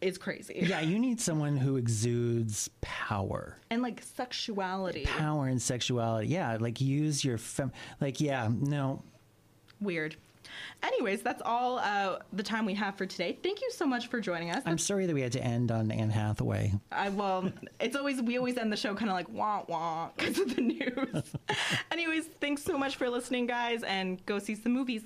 is 0.00 0.18
crazy. 0.18 0.58
Yeah, 0.66 0.80
you 0.80 0.98
need 0.98 1.20
someone 1.20 1.56
who 1.56 1.76
exudes 1.76 2.68
power, 2.82 3.56
And 3.70 3.80
like 3.82 4.02
sexuality. 4.02 5.04
power 5.06 5.46
and 5.46 5.60
sexuality. 5.62 6.28
Yeah, 6.28 6.58
like 6.60 6.80
use 6.80 7.24
your 7.24 7.38
fem. 7.38 7.72
Like, 8.00 8.20
yeah, 8.20 8.48
no, 8.50 9.02
Weird. 9.80 10.16
Anyways, 10.82 11.22
that's 11.22 11.42
all 11.44 11.78
uh, 11.78 12.18
the 12.32 12.42
time 12.42 12.66
we 12.66 12.74
have 12.74 12.96
for 12.96 13.06
today. 13.06 13.38
Thank 13.42 13.60
you 13.60 13.70
so 13.70 13.86
much 13.86 14.08
for 14.08 14.20
joining 14.20 14.50
us. 14.50 14.62
I'm 14.66 14.78
sorry 14.78 15.06
that 15.06 15.14
we 15.14 15.22
had 15.22 15.32
to 15.32 15.42
end 15.42 15.70
on 15.70 15.90
Anne 15.90 16.10
Hathaway. 16.10 16.72
I 16.92 17.08
well, 17.08 17.50
it's 17.80 17.96
always 17.96 18.20
we 18.22 18.38
always 18.38 18.56
end 18.56 18.72
the 18.72 18.76
show 18.76 18.94
kind 18.94 19.10
of 19.10 19.14
like 19.14 19.28
wah 19.28 19.64
wah 19.68 20.10
because 20.16 20.38
of 20.38 20.54
the 20.54 20.62
news. 20.62 21.24
Anyways, 21.90 22.26
thanks 22.40 22.62
so 22.62 22.76
much 22.76 22.96
for 22.96 23.08
listening, 23.08 23.46
guys, 23.46 23.82
and 23.82 24.24
go 24.26 24.38
see 24.38 24.54
some 24.54 24.72
movies. 24.72 25.02